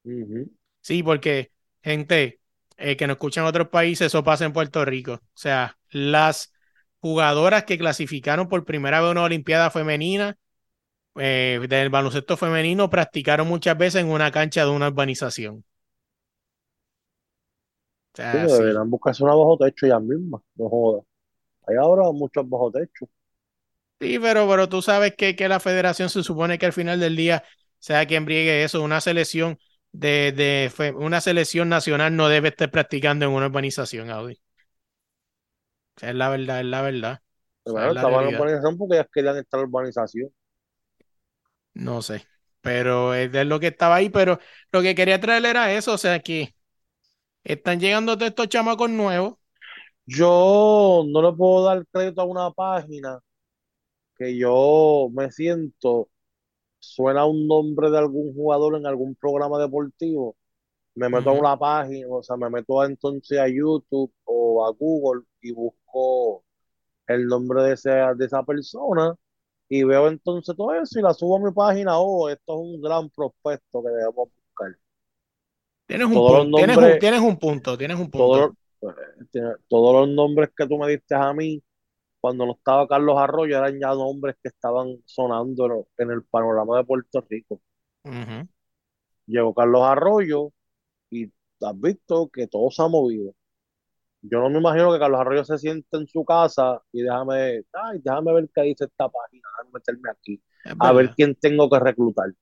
Ujú. 0.05 0.49
Sí, 0.81 1.03
porque, 1.03 1.53
gente, 1.83 2.41
eh, 2.77 2.97
que 2.97 3.07
nos 3.07 3.15
escuchan 3.17 3.45
en 3.45 3.49
otros 3.49 3.69
países, 3.69 4.07
eso 4.09 4.23
pasa 4.25 4.45
en 4.45 4.53
Puerto 4.53 4.85
Rico. 4.85 5.15
O 5.15 5.21
sea, 5.35 5.77
las 5.91 6.53
jugadoras 7.07 7.65
que 7.65 7.79
clasificaron 7.79 8.49
por 8.49 8.65
primera 8.65 9.01
vez 9.01 9.09
a 9.09 9.13
una 9.13 9.23
Olimpiada 9.25 9.71
femenina 9.71 10.37
eh, 11.17 11.61
del 11.69 11.91
baloncesto 11.91 12.37
femenino 12.37 12.91
practicaron 12.91 13.47
muchas 13.49 13.79
veces 13.79 14.03
en 14.03 14.09
una 14.11 14.31
cancha 14.33 14.65
de 14.65 14.71
una 14.73 14.89
urbanización. 14.89 15.59
O 15.59 15.65
Sí, 18.31 18.39
sea, 18.39 18.49
sí. 18.49 18.53
deberían 18.53 18.91
buscarse 18.91 19.23
una 19.25 19.35
bajo 19.35 19.57
techo 19.59 19.87
ellas 19.87 20.03
mismas, 20.03 20.43
no 20.57 20.69
jodas. 20.69 21.05
Hay 21.67 21.77
ahora 21.77 22.11
muchos 22.13 22.49
bajo 22.49 22.71
techo. 22.73 23.09
Sí, 23.99 24.19
pero, 24.19 24.47
pero 24.49 24.69
tú 24.69 24.83
sabes 24.83 25.15
que, 25.17 25.35
que 25.37 25.49
la 25.49 25.59
federación 25.59 26.11
se 26.11 26.23
supone 26.23 26.59
que 26.59 26.67
al 26.67 26.73
final 26.75 27.01
del 27.01 27.17
día 27.17 27.45
sea 27.79 28.05
quien 28.07 28.27
briegue 28.27 28.63
eso, 28.63 28.83
una 28.83 29.01
selección 29.01 29.59
de, 29.93 30.33
de 30.33 30.93
una 30.97 31.23
selección 31.23 31.71
nacional 31.71 32.15
no 32.15 32.29
debe 32.29 32.49
estar 32.49 32.71
practicando 32.71 33.25
en 33.25 33.31
una 33.33 33.47
urbanización, 33.47 34.11
Audi. 34.11 34.39
O 35.97 36.01
sea, 36.01 36.11
es 36.11 36.15
la 36.17 36.29
verdad, 36.29 36.61
es 36.61 36.67
la 36.67 36.83
verdad. 36.83 37.23
O 37.65 37.71
sea, 37.71 37.89
Bueno, 37.89 37.93
estaban 37.93 38.23
en 38.25 38.29
urbanización 38.35 38.79
porque 38.79 38.97
ellas 38.97 39.09
querían 39.13 39.37
estar 39.39 39.61
en 39.61 39.67
urbanización. 39.67 40.31
No 41.75 42.01
sé, 42.03 42.27
pero 42.63 43.15
es 43.15 43.31
de 43.33 43.45
lo 43.45 43.61
que 43.61 43.69
estaba 43.69 43.97
ahí, 43.97 44.09
pero 44.11 44.39
lo 44.73 44.83
que 44.83 44.95
quería 44.95 45.21
traer 45.21 45.45
era 45.47 45.73
eso, 45.73 45.93
o 45.95 45.99
sea 45.99 46.21
que 46.21 46.55
están 47.45 47.81
llegando 47.81 48.17
todos 48.17 48.31
estos 48.31 48.49
chamacos 48.49 48.91
nuevos. 48.91 49.37
Yo 50.07 51.05
no 51.09 51.23
le 51.23 51.37
puedo 51.37 51.65
dar 51.65 51.87
crédito 51.93 52.21
a 52.23 52.25
una 52.25 52.51
página 52.51 53.19
que 54.17 54.37
yo 54.39 55.09
me 55.13 55.31
siento, 55.33 56.09
suena 56.81 57.27
un 57.27 57.49
nombre 57.49 57.91
de 57.91 57.99
algún 57.99 58.35
jugador 58.35 58.77
en 58.77 58.87
algún 58.87 59.15
programa 59.17 59.59
deportivo, 59.61 60.37
me 60.97 61.09
meto 61.11 61.31
a 61.31 61.35
una 61.35 61.59
página, 61.59 62.09
o 62.11 62.23
sea, 62.23 62.37
me 62.37 62.51
meto 62.51 62.81
a- 62.81 62.87
entonces 62.87 63.39
a 63.39 63.49
YouTube 63.49 64.13
o 64.25 64.67
a 64.67 64.73
Google 64.73 65.25
y 65.47 65.53
busco 65.53 66.45
el 67.07 67.27
nombre 67.27 67.63
de 67.63 67.75
esa, 67.75 68.15
de 68.15 68.27
esa 68.27 68.43
persona 68.43 69.15
y 69.69 69.83
veo 69.85 70.09
entonces 70.09 70.57
todo 70.57 70.75
eso 70.75 70.99
y 70.99 71.03
la 71.03 71.13
subo 71.15 71.37
a 71.37 71.41
mi 71.41 71.53
página, 71.53 71.99
oh, 71.99 72.29
esto 72.29 72.55
es 72.55 72.77
un 72.77 72.81
gran 72.81 73.11
prospecto 73.11 73.83
que 73.83 73.89
debemos 73.91 74.29
buscar. 74.35 74.77
Tienes 75.87 76.07
un 76.07 76.15
punto, 76.15 76.57
tienes 76.57 76.77
un, 76.77 76.99
tienes 76.99 77.21
un 77.21 77.37
punto, 77.39 77.79
tienes 77.79 77.99
un 77.99 78.11
punto. 78.11 78.55
eh, 79.35 79.41
todos 79.69 80.07
los 80.07 80.15
nombres 80.15 80.51
que 80.57 80.67
tú 80.67 80.79
me 80.79 80.89
diste 80.89 81.15
a 81.15 81.33
mí 81.33 81.63
cuando 82.21 82.45
no 82.45 82.53
estaba 82.55 82.89
Carlos 82.89 83.17
Arroyo, 83.19 83.57
eran 83.57 83.79
ya 83.79 83.89
nombres 83.95 84.37
que 84.43 84.49
estaban 84.49 85.01
sonando 85.05 85.87
en 85.97 86.11
el 86.11 86.25
panorama 86.25 86.79
de 86.79 86.85
Puerto 86.85 87.25
Rico. 87.29 87.61
Ujú. 88.05 88.49
Llegó 89.27 89.55
Carlos 89.55 89.83
Arroyo 89.85 90.53
y 91.11 91.27
has 91.61 91.81
visto 91.81 92.29
que 92.33 92.49
todo 92.49 92.71
se 92.71 92.83
ha 92.83 92.89
movido. 92.89 93.33
Yo 94.29 94.41
no 94.41 94.51
me 94.51 94.59
imagino 94.59 94.93
que 94.93 94.99
Carlos 94.99 95.21
Arroyo 95.21 95.45
se 95.45 95.59
siente 95.59 95.97
en 95.97 96.07
su 96.09 96.25
casa 96.25 96.81
y 96.93 97.03
déjame, 97.03 97.63
ay, 97.73 98.01
déjame 98.03 98.33
ver 98.33 98.49
qué 98.55 98.63
dice 98.63 98.85
esta 98.85 99.09
página, 99.09 99.49
déjame 99.53 99.71
meterme 99.73 100.11
aquí, 100.11 100.43
a 100.79 100.93
ver 100.93 101.11
quién 101.15 101.35
tengo 101.35 101.71
que 101.71 101.79
reclutar. 101.79 102.33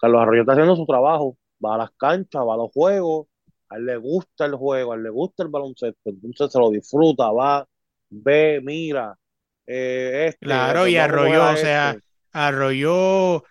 Carlos 0.00 0.22
Arroyo 0.22 0.42
está 0.42 0.52
haciendo 0.52 0.76
su 0.76 0.86
trabajo, 0.86 1.36
va 1.64 1.74
a 1.74 1.78
las 1.78 1.90
canchas, 1.92 2.42
va 2.42 2.54
a 2.54 2.58
los 2.58 2.70
juegos, 2.72 3.26
a 3.68 3.76
él 3.76 3.86
le 3.86 3.96
gusta 3.96 4.46
el 4.46 4.54
juego, 4.54 4.92
a 4.92 4.96
él 4.96 5.02
le 5.02 5.10
gusta 5.10 5.42
el 5.42 5.48
baloncesto, 5.48 6.10
entonces 6.10 6.52
se 6.52 6.58
lo 6.58 6.70
disfruta, 6.70 7.30
va, 7.32 7.66
ve, 8.10 8.60
mira, 8.62 9.18
eh, 9.66 10.26
este, 10.28 10.46
Claro, 10.46 10.80
pues 10.80 10.92
y 10.92 10.96
Arroyo, 10.96 11.44
o 11.44 11.56
sea, 11.56 11.90
este. 11.90 12.02
Arroyo, 12.32 13.44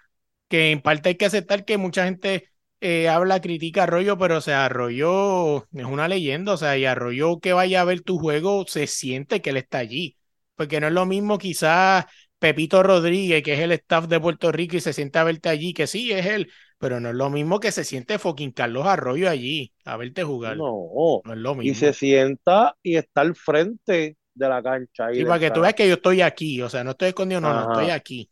que 0.47 0.71
en 0.71 0.81
parte 0.81 1.09
hay 1.09 1.15
que 1.15 1.25
aceptar 1.25 1.65
que 1.65 1.77
mucha 1.77 2.05
gente 2.05 2.49
eh, 2.81 3.09
habla, 3.09 3.41
critica 3.41 3.81
a 3.81 3.83
Arroyo, 3.85 4.17
pero 4.17 4.37
o 4.37 4.41
sea, 4.41 4.65
Arroyo 4.65 5.59
es 5.73 5.85
una 5.85 6.07
leyenda, 6.07 6.53
o 6.53 6.57
sea, 6.57 6.77
y 6.77 6.85
Arroyo 6.85 7.39
que 7.39 7.53
vaya 7.53 7.81
a 7.81 7.83
ver 7.85 8.01
tu 8.01 8.19
juego 8.19 8.65
se 8.67 8.87
siente 8.87 9.41
que 9.41 9.49
él 9.51 9.57
está 9.57 9.79
allí, 9.79 10.17
porque 10.55 10.79
no 10.79 10.87
es 10.87 10.93
lo 10.93 11.05
mismo 11.05 11.37
quizás 11.37 12.05
Pepito 12.39 12.83
Rodríguez, 12.83 13.43
que 13.43 13.53
es 13.55 13.59
el 13.61 13.71
staff 13.73 14.07
de 14.07 14.19
Puerto 14.19 14.51
Rico 14.51 14.75
y 14.77 14.81
se 14.81 14.93
siente 14.93 15.19
a 15.19 15.23
verte 15.23 15.49
allí, 15.49 15.73
que 15.73 15.87
sí, 15.87 16.11
es 16.11 16.25
él, 16.27 16.51
pero 16.77 16.99
no 16.99 17.09
es 17.09 17.15
lo 17.15 17.29
mismo 17.29 17.59
que 17.59 17.71
se 17.71 17.83
siente 17.83 18.19
fucking 18.19 18.51
Carlos 18.51 18.85
Arroyo 18.87 19.29
allí 19.29 19.73
a 19.85 19.97
verte 19.97 20.23
jugar, 20.23 20.63
No, 20.63 21.23
no 21.23 21.33
es 21.33 21.39
lo 21.39 21.55
y 21.59 21.73
mismo. 21.73 21.75
se 21.75 21.93
sienta 21.93 22.75
y 22.81 22.95
está 22.97 23.21
al 23.21 23.35
frente 23.35 24.17
de 24.33 24.49
la 24.49 24.61
cancha 24.63 25.11
Sí, 25.11 25.25
de 25.25 25.25
para 25.25 25.39
que 25.39 25.51
tú 25.51 25.61
veas 25.61 25.73
que 25.73 25.87
yo 25.87 25.95
estoy 25.95 26.21
aquí, 26.21 26.61
o 26.61 26.69
sea, 26.69 26.83
no 26.83 26.91
estoy 26.91 27.09
escondido, 27.09 27.41
no, 27.41 27.53
no, 27.53 27.63
estoy 27.63 27.89
aquí. 27.89 28.29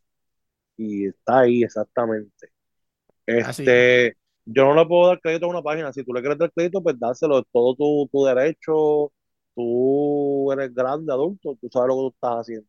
y 0.77 1.08
está 1.08 1.39
ahí 1.41 1.63
exactamente. 1.63 2.49
Este, 3.25 4.17
yo 4.45 4.65
no 4.65 4.75
le 4.75 4.86
puedo 4.86 5.08
dar 5.08 5.19
crédito 5.19 5.45
a 5.47 5.49
una 5.49 5.62
página. 5.62 5.91
Si 5.91 6.03
tú 6.03 6.13
le 6.13 6.21
quieres 6.21 6.38
dar 6.38 6.51
crédito, 6.51 6.81
pues 6.81 6.99
dáselo. 6.99 7.39
Es 7.39 7.45
todo 7.51 7.75
tu, 7.75 8.10
tu 8.12 8.25
derecho. 8.25 9.12
Tú 9.55 10.51
eres 10.51 10.73
grande, 10.73 11.12
adulto. 11.12 11.58
Tú 11.60 11.69
sabes 11.71 11.88
lo 11.88 11.95
que 11.95 12.01
tú 12.01 12.08
estás 12.15 12.41
haciendo. 12.41 12.67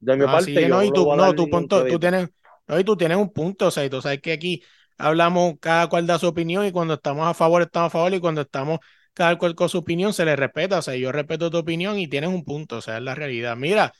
De 0.00 0.16
mi 0.16 0.24
Así 0.24 0.52
parte, 0.52 0.62
yo 0.62 0.68
no, 0.68 0.76
no 0.76 0.82
y 0.82 0.92
tú, 0.92 1.16
no, 1.16 1.32
ningún 1.32 1.50
punto, 1.50 1.86
tú 1.86 1.98
tienes, 2.00 2.28
no, 2.66 2.78
y 2.80 2.84
tú 2.84 2.96
tienes 2.96 3.16
un 3.16 3.32
punto, 3.32 3.68
o 3.68 3.70
sea, 3.70 3.84
y 3.84 3.90
tú 3.90 4.02
sabes 4.02 4.20
que 4.20 4.32
aquí 4.32 4.62
hablamos 4.98 5.54
cada 5.60 5.88
cual 5.88 6.08
da 6.08 6.18
su 6.18 6.26
opinión 6.26 6.66
y 6.66 6.72
cuando 6.72 6.94
estamos 6.94 7.24
a 7.26 7.34
favor 7.34 7.62
estamos 7.62 7.86
a 7.86 7.90
favor 7.90 8.12
y 8.12 8.18
cuando 8.20 8.40
estamos 8.40 8.80
cada 9.14 9.38
cual 9.38 9.54
con 9.54 9.68
su 9.68 9.78
opinión 9.78 10.12
se 10.12 10.24
le 10.24 10.34
respeta, 10.34 10.78
o 10.78 10.82
sea, 10.82 10.96
yo 10.96 11.12
respeto 11.12 11.50
tu 11.50 11.58
opinión 11.58 11.98
y 12.00 12.08
tienes 12.08 12.30
un 12.30 12.44
punto, 12.44 12.78
o 12.78 12.80
sea, 12.80 12.96
es 12.96 13.02
la 13.02 13.14
realidad. 13.14 13.56
Mira, 13.56 13.92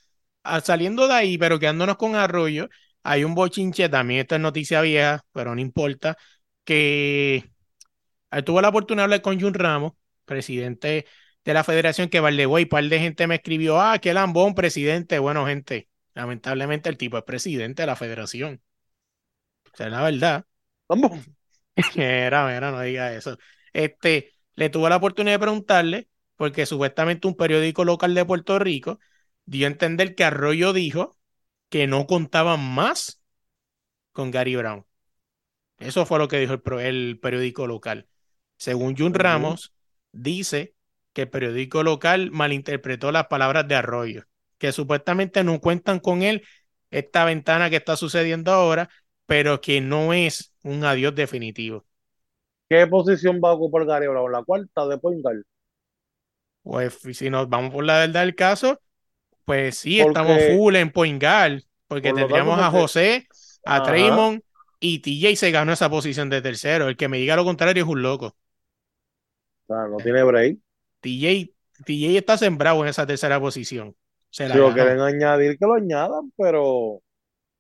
ah, 0.43 0.61
saliendo 0.61 1.07
de 1.07 1.15
ahí, 1.15 1.39
pero 1.39 1.59
quedándonos 1.61 1.97
con 1.97 2.17
Arroyo, 2.17 2.69
hay 3.05 3.23
un 3.25 3.35
bochinche, 3.37 3.89
también 3.89 4.21
esto 4.21 4.35
es 4.35 4.41
noticia 4.41 4.81
vieja, 4.81 5.23
pero 5.33 5.55
no 5.55 5.61
importa, 5.61 6.17
que 6.65 7.51
ah, 8.31 8.43
tuve 8.43 8.63
la 8.63 8.69
oportunidad 8.71 9.03
de 9.03 9.05
hablar 9.05 9.23
con 9.23 9.41
Jun 9.41 9.55
Ramos, 9.55 9.93
presidente 10.25 11.07
de 11.45 11.55
la 11.55 11.65
federación, 11.65 12.09
que 12.09 12.21
the 12.21 12.47
way, 12.47 12.67
par 12.67 12.85
de 12.85 12.99
gente 13.01 13.27
me 13.27 13.37
escribió, 13.37 13.81
ah, 13.81 13.99
qué 13.99 14.15
lambón, 14.15 14.55
presidente, 14.55 15.19
bueno, 15.19 15.47
gente. 15.47 15.89
Lamentablemente 16.15 16.89
el 16.91 16.99
tipo 16.99 17.19
es 17.19 17.25
presidente 17.25 17.83
de 17.83 17.87
la 17.87 17.97
federación. 17.97 18.63
O 19.73 19.77
sea, 19.77 19.89
la 19.89 20.03
verdad. 20.03 20.47
Vamos. 20.89 21.13
Mira, 21.97 22.47
mira, 22.47 22.71
no 22.71 22.81
diga 22.83 23.15
eso. 23.15 23.39
Este, 23.73 24.33
le 24.55 24.69
tuve 24.69 24.91
la 24.91 24.97
oportunidad 24.97 25.37
de 25.37 25.39
preguntarle, 25.39 26.09
porque 26.37 26.67
supuestamente 26.67 27.27
un 27.27 27.35
periódico 27.35 27.85
local 27.85 28.15
de 28.15 28.25
Puerto 28.27 28.59
Rico 28.59 28.99
dio 29.47 29.67
a 29.67 29.71
entender 29.71 30.15
que 30.15 30.25
Arroyo 30.25 30.73
dijo 30.75 31.17
que 31.71 31.87
no 31.87 32.07
contaban 32.07 32.61
más 32.61 33.23
con 34.13 34.31
Gary 34.31 34.57
Brown. 34.57 34.85
Eso 35.83 36.07
fue 36.07 36.19
lo 36.19 36.29
que 36.29 36.39
dijo 36.39 36.55
el, 36.81 37.19
periódico 37.21 37.67
local. 37.67 38.07
Según 38.57 38.97
Jun. 38.97 39.15
Ramos, 39.15 39.75
dice 40.13 40.75
que 41.13 41.23
el 41.23 41.31
periódico 41.31 41.83
local 41.83 42.31
malinterpretó 42.31 43.13
las 43.13 43.27
palabras 43.27 43.67
de 43.69 43.75
Arroyo, 43.75 44.25
que 44.59 44.73
supuestamente 44.73 45.45
no 45.45 45.61
cuentan 45.61 45.99
con 45.99 46.23
él 46.23 46.45
esta 46.91 47.25
ventana 47.25 47.71
que 47.71 47.77
está 47.77 47.97
sucediendo 47.97 48.53
ahora, 48.53 48.89
pero 49.27 49.61
que 49.61 49.81
no 49.81 50.13
es 50.13 50.55
un 50.63 50.85
adiós 50.85 51.15
definitivo. 51.15 51.85
¿Qué 52.69 52.87
posición 52.87 53.41
va 53.45 53.51
a 53.51 53.53
ocupar 53.53 53.85
Gary 53.85 54.07
Brown? 54.07 54.31
¿La 54.33 54.43
cuarta 54.43 54.87
de 54.87 54.99
point 54.99 55.23
guard? 55.23 55.43
Pues 56.63 56.99
si 57.13 57.29
nos 57.29 57.49
vamos 57.49 57.73
por 57.73 57.85
la 57.85 57.99
verdad 57.99 58.21
del 58.21 58.35
caso, 58.35 58.81
pues 59.45 59.79
sí, 59.79 60.01
estamos 60.01 60.39
full 60.55 60.77
en 60.77 60.91
point 60.91 61.21
guard, 61.21 61.63
porque 61.89 62.11
por 62.11 62.21
tendríamos 62.21 62.59
a 62.59 62.71
José, 62.71 63.27
a 63.65 63.77
ajá, 63.77 63.91
Draymond 63.91 64.43
y 64.83 65.01
TJ 65.01 65.37
se 65.37 65.51
ganó 65.53 65.73
esa 65.73 65.91
posición 65.91 66.31
de 66.31 66.43
tercero. 66.43 66.89
El 66.89 66.97
que 66.99 67.09
me 67.09 67.19
diga 67.19 67.37
lo 67.37 67.45
contrario 67.47 67.85
es 67.85 67.89
un 67.91 68.03
loco. 68.03 68.37
sea, 69.67 69.89
no 69.89 70.01
tiene 70.01 70.23
break. 70.25 70.59
TJ, 71.01 71.55
TJ 71.85 72.19
está 72.19 72.37
sembrado 72.39 72.83
en 72.83 72.89
esa 72.89 73.07
tercera 73.07 73.41
posición. 73.41 73.97
Se 74.31 74.49
la 74.49 74.57
Si 74.57 74.59
lo 74.59 74.73
ganó. 74.73 74.73
quieren 74.73 75.01
añadir, 75.01 75.59
que 75.59 75.67
lo 75.67 75.75
añadan, 75.75 76.33
pero 76.37 77.03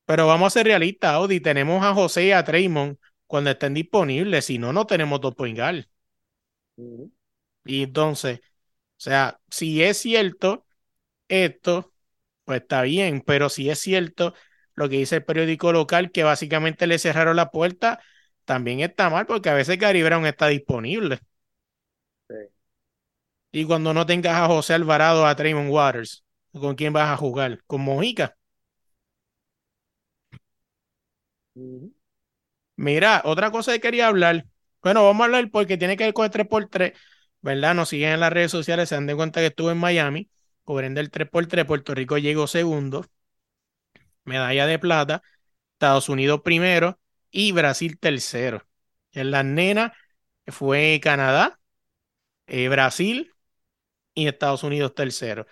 Pero 0.05 0.27
vamos 0.27 0.49
a 0.49 0.51
ser 0.51 0.67
realistas, 0.67 1.13
Audi. 1.15 1.41
Tenemos 1.41 1.85
a 1.85 1.95
José 1.95 2.27
y 2.27 2.33
a 2.33 2.43
Draymond 2.43 2.99
cuando 3.27 3.51
estén 3.51 3.75
disponibles. 3.75 4.45
Si 4.45 4.59
no, 4.59 4.73
no 4.73 4.87
tenemos 4.87 5.21
dos 5.21 5.35
point 5.35 5.57
guard. 5.59 5.85
Y 7.65 7.83
entonces, 7.83 8.41
o 8.41 8.43
sea, 8.99 9.41
si 9.51 9.83
es 9.83 9.99
cierto 9.99 10.67
esto, 11.29 11.95
pues 12.45 12.63
está 12.63 12.83
bien. 12.83 13.23
Pero 13.27 13.49
si 13.51 13.71
es 13.71 13.81
cierto 13.81 14.35
lo 14.75 14.89
que 14.89 14.97
dice 14.99 15.17
el 15.17 15.25
periódico 15.25 15.73
local, 15.73 16.11
que 16.13 16.25
básicamente 16.25 16.87
le 16.87 16.99
cerraron 16.99 17.37
la 17.37 17.51
puerta, 17.51 18.01
también 18.45 18.81
está 18.81 19.11
mal 19.11 19.27
porque 19.27 19.51
a 19.51 19.55
veces 19.55 19.79
Gary 19.79 20.03
Brown 20.03 20.27
está 20.27 20.49
disponible. 20.49 21.21
sí. 22.29 22.63
Y 23.51 23.65
cuando 23.65 23.95
no 23.95 24.05
tengas 24.07 24.35
a 24.37 24.47
José 24.47 24.75
Alvarado, 24.75 25.27
a 25.27 25.35
Draymond 25.35 25.71
Waters, 25.71 26.25
¿con 26.53 26.75
quién 26.75 26.93
vas 26.93 27.09
a 27.11 27.17
jugar? 27.17 27.63
¿Con 27.67 27.83
Mojica? 27.83 28.37
Mira, 32.77 33.23
otra 33.25 33.51
cosa 33.51 33.73
que 33.73 33.81
quería 33.81 34.09
hablar. 34.09 34.47
Bueno, 34.83 35.05
vamos 35.05 35.23
a 35.23 35.25
hablar 35.27 35.51
porque 35.51 35.77
tiene 35.77 35.97
que 35.97 36.05
ver 36.05 36.15
con 36.15 36.25
el 36.25 36.31
3x3, 36.31 36.93
¿verdad? 37.41 37.75
Nos 37.75 37.89
siguen 37.91 38.11
en 38.13 38.21
las 38.21 38.33
redes 38.33 38.51
sociales, 38.51 38.89
se 38.89 38.95
dan 38.97 39.07
de 39.07 39.15
cuenta 39.17 39.41
que 39.41 39.47
estuve 39.47 39.73
en 39.73 39.79
Miami, 39.79 40.31
cubriendo 40.65 41.01
el 41.01 41.11
3x3. 41.11 41.65
Puerto 41.67 41.95
Rico 41.95 42.19
llegó 42.19 42.47
segundo, 42.47 43.05
medalla 44.25 44.67
de 44.67 44.79
plata, 44.79 45.23
Estados 45.75 46.09
Unidos 46.09 46.43
primero 46.43 47.01
y 47.31 47.53
Brasil 47.53 47.99
tercero. 47.99 48.67
En 49.13 49.31
las 49.31 49.45
nenas 49.45 49.93
fue 50.47 51.01
Canadá, 51.03 51.61
eh, 52.47 52.69
Brasil 52.69 53.33
y 54.15 54.29
Estados 54.29 54.65
Unidos 54.65 54.95
tercero. 54.95 55.47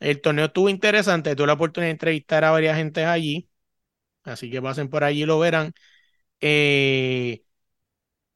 El 0.00 0.20
torneo 0.20 0.46
estuvo 0.46 0.68
interesante, 0.68 1.36
tuve 1.36 1.48
la 1.48 1.54
oportunidad 1.54 1.88
de 1.88 1.92
entrevistar 1.92 2.44
a 2.44 2.50
varias 2.52 2.76
gente 2.76 3.04
allí, 3.04 3.50
así 4.24 4.50
que 4.50 4.62
pasen 4.62 4.90
por 4.90 5.04
allí 5.04 5.24
y 5.24 5.26
lo 5.26 5.38
verán. 5.40 5.72
Eh, 6.40 7.42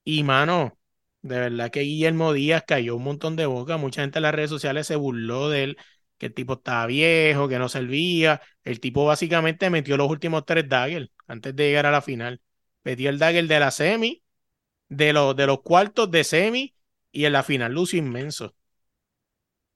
y 0.05 0.22
mano, 0.25 0.79
de 1.22 1.38
verdad 1.38 1.70
que 1.70 1.81
Guillermo 1.81 2.33
Díaz 2.33 2.64
cayó 2.66 2.96
un 2.96 3.05
montón 3.05 3.37
de 3.37 3.46
boca. 3.46 3.77
Mucha 3.77 4.03
gente 4.03 4.18
en 4.18 4.25
las 4.25 4.35
redes 4.35 4.51
sociales 4.51 4.87
se 4.87 4.96
burló 4.96 5.48
de 5.51 5.64
él, 5.64 5.79
que 6.22 6.26
el 6.28 6.35
tipo 6.35 6.54
estaba 6.54 6.87
viejo, 6.87 7.48
que 7.48 7.58
no 7.58 7.68
servía. 7.68 8.40
El 8.64 8.80
tipo 8.80 9.04
básicamente 9.04 9.70
metió 9.70 9.96
los 9.96 10.08
últimos 10.08 10.44
tres 10.46 10.68
daggers 10.68 11.11
antes 11.26 11.56
de 11.56 11.66
llegar 11.68 11.87
a 11.87 11.90
la 11.90 12.02
final. 12.02 12.40
Metió 12.85 13.11
el 13.11 13.18
dagger 13.18 13.48
de 13.48 13.61
la 13.61 13.70
semi, 13.72 14.22
de 14.88 15.12
los, 15.12 15.37
de 15.37 15.46
los 15.48 15.62
cuartos 15.62 16.11
de 16.11 16.24
semi 16.24 16.74
y 17.12 17.26
en 17.26 17.32
la 17.35 17.42
final 17.44 17.72
lució 17.74 17.98
inmenso. 18.00 18.54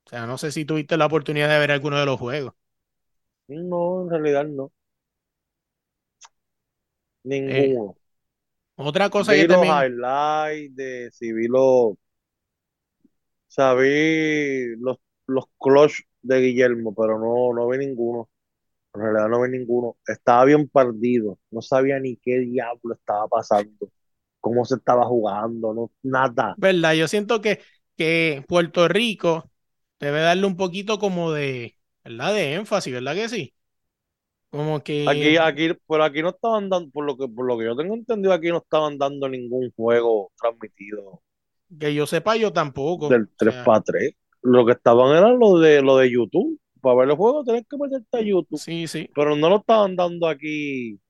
O 0.06 0.08
sea, 0.10 0.26
no 0.26 0.36
sé 0.38 0.50
si 0.52 0.64
tuviste 0.64 0.96
la 0.96 1.06
oportunidad 1.06 1.48
de 1.48 1.58
ver 1.60 1.70
alguno 1.72 1.98
de 2.00 2.06
los 2.06 2.18
juegos. 2.18 2.54
No, 3.48 4.02
en 4.04 4.10
realidad 4.10 4.46
no. 4.46 4.70
Eh, 7.44 7.76
Ninguno. 7.76 7.96
otra 8.76 9.10
cosa 9.10 9.34
Vi 9.34 9.36
que 9.36 9.46
los 9.46 9.48
también, 9.48 9.84
highlights 9.84 10.74
de 10.76 11.10
si 11.12 11.32
vi 11.32 11.48
los, 11.48 11.62
o 11.62 11.96
sea, 13.48 13.74
vi 13.74 14.76
los, 14.78 14.98
los 15.26 15.44
clutch 15.60 16.02
de 16.26 16.40
Guillermo, 16.40 16.94
pero 16.94 17.18
no, 17.18 17.52
no 17.54 17.68
vi 17.68 17.78
ninguno. 17.78 18.28
En 18.94 19.00
realidad 19.02 19.28
no 19.28 19.42
vi 19.42 19.50
ninguno. 19.50 19.96
Estaba 20.06 20.44
bien 20.44 20.68
perdido. 20.68 21.38
No 21.50 21.62
sabía 21.62 21.98
ni 22.00 22.16
qué 22.16 22.38
diablo 22.40 22.94
estaba 22.94 23.28
pasando. 23.28 23.90
Cómo 24.40 24.64
se 24.64 24.76
estaba 24.76 25.04
jugando. 25.06 25.74
No, 25.74 25.90
nada. 26.02 26.54
¿verdad? 26.58 26.94
Yo 26.94 27.08
siento 27.08 27.40
que, 27.40 27.60
que 27.96 28.44
Puerto 28.48 28.88
Rico 28.88 29.50
debe 30.00 30.20
darle 30.20 30.46
un 30.46 30.56
poquito 30.56 30.98
como 30.98 31.32
de, 31.32 31.76
¿verdad? 32.04 32.34
De 32.34 32.54
énfasis, 32.54 32.92
¿verdad 32.92 33.14
que 33.14 33.28
sí? 33.28 33.54
Como 34.50 34.76
Aquí, 34.76 34.84
que, 34.84 35.38
aquí, 35.38 35.70
por 35.86 36.00
aquí 36.00 36.22
no 36.22 36.30
estaban 36.30 36.70
dando, 36.70 36.90
por 36.90 37.04
lo 37.04 37.16
que, 37.16 37.28
por 37.28 37.46
lo 37.46 37.58
que 37.58 37.64
yo 37.64 37.76
tengo 37.76 37.94
entendido, 37.94 38.32
aquí 38.32 38.48
no 38.48 38.58
estaban 38.58 38.96
dando 38.96 39.28
ningún 39.28 39.70
juego 39.76 40.32
transmitido 40.40 41.20
que 41.78 41.94
yo 41.94 42.06
sepa, 42.06 42.36
yo 42.36 42.52
tampoco. 42.52 43.08
del 43.08 43.24
O 43.24 43.28
3 43.36 43.54
sea, 43.54 43.64
para 43.64 43.80
3. 43.82 44.14
Lo 44.46 44.64
que 44.66 44.72
estaban 44.72 45.16
era 45.16 45.30
lo 45.32 45.58
de 45.58 45.82
lo 45.82 45.96
de 45.98 46.10
YouTube, 46.12 46.58
para 46.80 46.96
ver 46.96 47.10
el 47.10 47.16
juego 47.16 47.44
tenés 47.44 47.64
que 47.68 47.76
meterte 47.78 48.18
a 48.18 48.20
YouTube. 48.22 48.62
Sí, 48.62 48.86
sí. 48.88 49.08
Pero 49.14 49.36
no 49.36 49.48
lo 49.50 49.58
estaban 49.58 49.96
dando 49.96 50.28
aquí. 50.28 51.00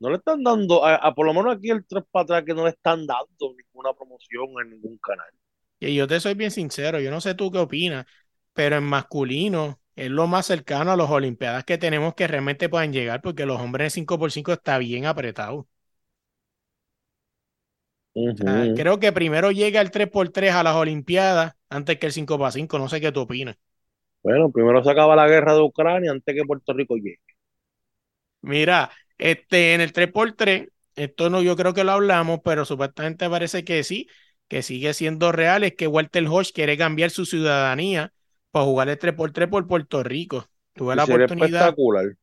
No 0.00 0.08
le 0.10 0.16
están 0.16 0.42
dando, 0.42 0.84
a, 0.86 0.94
a 0.96 1.14
por 1.14 1.26
lo 1.26 1.34
menos 1.34 1.54
aquí 1.56 1.68
el 1.70 1.84
3 1.86 2.04
para 2.10 2.22
atrás, 2.24 2.44
que 2.46 2.54
no 2.54 2.64
le 2.64 2.70
están 2.70 3.06
dando 3.06 3.54
ninguna 3.56 3.92
promoción 3.94 4.48
en 4.62 4.70
ningún 4.70 4.96
canal. 4.98 5.30
Y 5.78 5.94
yo 5.94 6.06
te 6.06 6.20
soy 6.20 6.34
bien 6.34 6.50
sincero, 6.50 7.00
yo 7.00 7.10
no 7.10 7.20
sé 7.20 7.34
tú 7.34 7.50
qué 7.50 7.58
opinas, 7.58 8.06
pero 8.54 8.76
en 8.76 8.84
masculino 8.84 9.80
es 9.94 10.10
lo 10.10 10.26
más 10.26 10.46
cercano 10.46 10.92
a 10.92 10.96
las 10.96 11.10
Olimpiadas 11.10 11.64
que 11.64 11.78
tenemos 11.78 12.14
que 12.14 12.26
realmente 12.26 12.68
puedan 12.68 12.92
llegar, 12.92 13.20
porque 13.22 13.46
los 13.46 13.60
hombres 13.60 13.86
en 13.86 13.90
5x5 14.02 14.52
está 14.52 14.78
bien 14.78 15.06
apretado. 15.06 15.68
O 18.34 18.36
sea, 18.44 18.68
Ujú. 18.68 18.74
creo 18.74 19.00
que 19.00 19.12
primero 19.12 19.50
llega 19.50 19.80
el 19.80 19.90
3x3 19.90 20.52
a 20.54 20.62
las 20.62 20.76
Olimpiadas 20.76 21.55
antes 21.70 21.98
que 21.98 22.06
el 22.06 22.12
5x5, 22.12 22.78
no 22.78 22.88
sé 22.88 23.00
qué 23.00 23.12
tú 23.12 23.20
opinas. 23.20 23.56
Bueno, 24.22 24.50
primero 24.50 24.84
se 24.84 24.90
acaba 24.90 25.16
la 25.16 25.26
guerra 25.26 25.54
de 25.54 25.62
Ucrania 25.62 26.10
antes 26.10 26.34
que 26.34 26.44
Puerto 26.44 26.72
Rico 26.74 26.96
llegue. 26.96 27.20
Mira, 28.42 28.90
este, 29.18 29.74
en 29.74 29.80
el 29.80 29.92
3x3, 29.92 30.68
esto 30.94 31.30
no, 31.30 31.42
yo 31.42 31.56
creo 31.56 31.74
que 31.74 31.84
lo 31.84 31.92
hablamos, 31.92 32.40
pero 32.44 32.64
supuestamente 32.64 33.28
parece 33.28 33.64
que 33.64 33.82
sí, 33.84 34.08
que 34.48 34.62
sigue 34.62 34.94
siendo 34.94 35.32
real, 35.32 35.64
es 35.64 35.74
que 35.74 35.86
Walter 35.86 36.26
Hodge 36.28 36.52
quiere 36.52 36.76
cambiar 36.78 37.10
su 37.10 37.26
ciudadanía 37.26 38.12
para 38.50 38.64
jugar 38.64 38.88
el 38.88 38.98
3x3 38.98 39.48
por 39.48 39.66
Puerto 39.66 40.02
Rico. 40.02 40.48
Tuve 40.74 40.94
Y 40.94 40.96
la 40.96 41.04
oportunidad, 41.04 41.76
espectacular. 41.76 42.16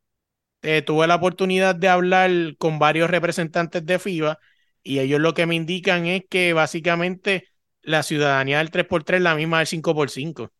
eh, 0.61 0.81
tuve 0.81 1.07
la 1.07 1.15
oportunidad 1.15 1.75
de 1.75 1.89
hablar 1.89 2.31
con 2.57 2.79
varios 2.79 3.09
representantes 3.09 3.85
de 3.85 3.99
FIBA 3.99 4.39
y 4.83 4.99
ellos 4.99 5.19
lo 5.21 5.33
que 5.33 5.45
me 5.45 5.55
indican 5.55 6.05
es 6.05 6.23
que 6.29 6.53
básicamente 6.53 7.47
la 7.84 8.03
ciudadanía 8.03 8.59
del 8.59 8.71
3x3 8.71 9.17
es 9.19 9.23
la 9.23 9.36
misma 9.36 9.59
del 9.59 9.67
5x5. 9.67 10.51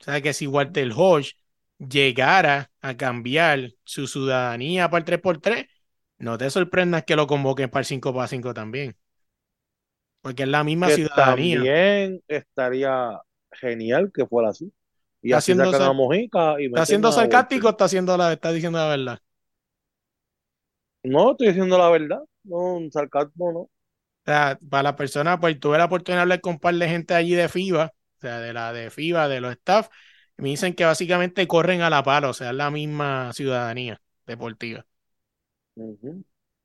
O 0.00 0.04
sea 0.04 0.20
que 0.22 0.32
si 0.32 0.46
Walter 0.46 0.90
Hodge 0.96 1.34
llegara 1.78 2.70
a 2.80 2.96
cambiar 2.96 3.70
su 3.84 4.06
ciudadanía 4.06 4.88
para 4.90 4.98
el 5.00 5.04
3x3, 5.04 5.66
no 6.18 6.38
te 6.38 6.50
sorprendas 6.50 7.04
que 7.04 7.16
lo 7.16 7.26
convoquen 7.26 7.70
para 7.70 7.80
el 7.82 7.86
5x5 7.86 8.54
también. 8.54 8.96
Porque 10.22 10.42
es 10.44 10.48
la 10.48 10.64
misma 10.64 10.88
Que 10.88 10.94
ciudadanía. 10.96 11.56
también 11.56 12.22
estaría 12.28 13.20
genial 13.52 14.10
que 14.14 14.26
fuera 14.26 14.50
así. 14.50 14.72
Y 15.22 15.28
Está 15.28 15.38
así 15.38 15.52
a 15.52 15.56
sar- 15.78 15.94
Mojica 15.94 16.60
y 16.60 16.66
¿Está 16.66 16.86
siendo 16.86 17.12
sarcástico 17.12 17.66
o 17.68 17.70
está, 17.70 17.84
haciendo 17.84 18.16
la, 18.16 18.32
está 18.32 18.52
diciendo 18.52 18.78
la 18.78 18.88
verdad? 18.88 19.18
No, 21.02 21.32
estoy 21.32 21.48
diciendo 21.48 21.76
la 21.78 21.90
verdad. 21.90 22.20
No, 22.44 22.76
un 22.76 22.90
sarcasmo, 22.92 23.52
no. 23.52 23.70
Sea, 24.30 24.58
para 24.70 24.82
la 24.84 24.96
persona, 24.96 25.40
pues 25.40 25.58
tuve 25.60 25.78
la 25.78 25.86
oportunidad 25.86 26.18
de 26.18 26.22
hablar 26.22 26.40
con 26.40 26.54
un 26.54 26.60
par 26.60 26.74
de 26.74 26.88
gente 26.88 27.14
allí 27.14 27.34
de 27.34 27.48
FIBA, 27.48 27.86
o 28.18 28.20
sea, 28.20 28.38
de 28.40 28.52
la 28.52 28.72
de 28.72 28.90
FIBA, 28.90 29.28
de 29.28 29.40
los 29.40 29.52
staff, 29.52 29.88
y 30.38 30.42
me 30.42 30.48
dicen 30.50 30.74
que 30.74 30.84
básicamente 30.84 31.46
corren 31.48 31.82
a 31.82 31.90
la 31.90 32.02
pala, 32.02 32.28
o 32.30 32.34
sea, 32.34 32.50
es 32.50 32.56
la 32.56 32.70
misma 32.70 33.32
ciudadanía 33.32 34.00
deportiva. 34.26 34.86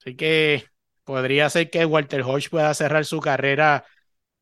Así 0.02 0.16
que 0.16 0.66
podría 1.04 1.50
ser 1.50 1.70
que 1.70 1.86
Walter 1.86 2.22
Hodge 2.24 2.50
pueda 2.50 2.74
cerrar 2.74 3.06
su 3.06 3.20
carrera 3.20 3.86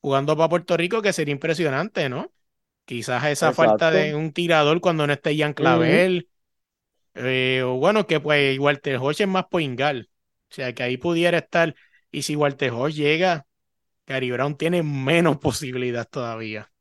jugando 0.01 0.35
para 0.37 0.49
Puerto 0.49 0.77
Rico, 0.77 1.01
que 1.01 1.13
sería 1.13 1.33
impresionante, 1.33 2.09
¿no? 2.09 2.33
Quizás 2.85 3.25
esa 3.25 3.51
falta 3.53 3.91
de 3.91 4.15
un 4.15 4.33
tirador 4.33 4.81
cuando 4.81 5.07
no 5.07 5.13
esté 5.13 5.35
Ian 5.35 5.51
Ujú. 5.51 5.55
Clavel, 5.55 6.29
eh, 7.15 7.63
o 7.65 7.75
bueno, 7.75 8.07
que 8.07 8.19
pues 8.19 8.59
Walter 8.59 8.97
Hodge 8.97 9.21
es 9.23 9.27
más 9.29 9.45
poingal, 9.47 10.09
o 10.51 10.55
sea, 10.55 10.73
que 10.73 10.83
ahí 10.83 10.97
pudiera 10.97 11.39
estar, 11.39 11.75
y 12.13 12.23
si 12.23 12.37
Walter 12.37 12.73
llega, 12.95 13.47
Gary 14.07 14.31
Brown 14.31 14.57
tiene 14.57 14.83
menos 14.83 15.37
posibilidad 15.41 16.07
todavía. 16.09 16.71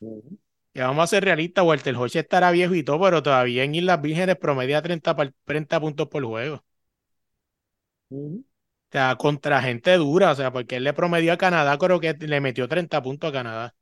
Ujú. 0.00 0.38
Y 0.74 0.80
vamos 0.80 1.04
a 1.04 1.06
ser 1.08 1.24
realistas, 1.24 1.64
Walter 1.64 1.94
estará 2.20 2.50
viejo 2.50 2.74
y 2.74 2.82
todo, 2.84 3.00
pero 3.00 3.22
todavía 3.22 3.64
en 3.64 3.74
Islas 3.74 4.00
Vírgenes 4.00 4.36
promedia 4.36 4.80
30, 4.82 5.14
par- 5.16 5.32
30 5.44 5.80
puntos 5.80 6.08
por 6.08 6.24
juego. 6.24 6.64
O 8.10 8.42
sea, 8.92 9.16
contra 9.16 9.62
gente 9.62 9.92
dura, 9.96 10.30
o 10.32 10.34
sea, 10.34 10.52
porque 10.52 10.76
él 10.76 10.84
le 10.84 10.92
promedió 10.94 11.32
a 11.32 11.38
Canadá, 11.38 11.76
creo 11.78 12.00
que 12.00 12.14
le 12.14 12.40
metió 12.40 12.68
30 12.68 13.02
puntos 13.02 13.30
a 13.30 13.32
Canadá. 13.32 13.74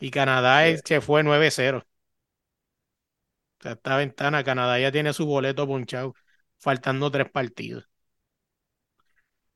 Y 0.00 0.10
Canadá 0.10 0.64
Sí. 0.64 0.80
se 0.84 1.00
fue 1.02 1.22
9-0. 1.22 1.78
O 1.80 3.62
sea, 3.62 3.72
esta 3.72 3.96
ventana, 3.98 4.42
Canadá 4.44 4.78
ya 4.80 4.90
tiene 4.92 5.12
su 5.12 5.26
boleto 5.26 5.66
punchado, 5.66 6.14
faltando 6.58 7.10
tres 7.10 7.30
partidos. 7.30 7.86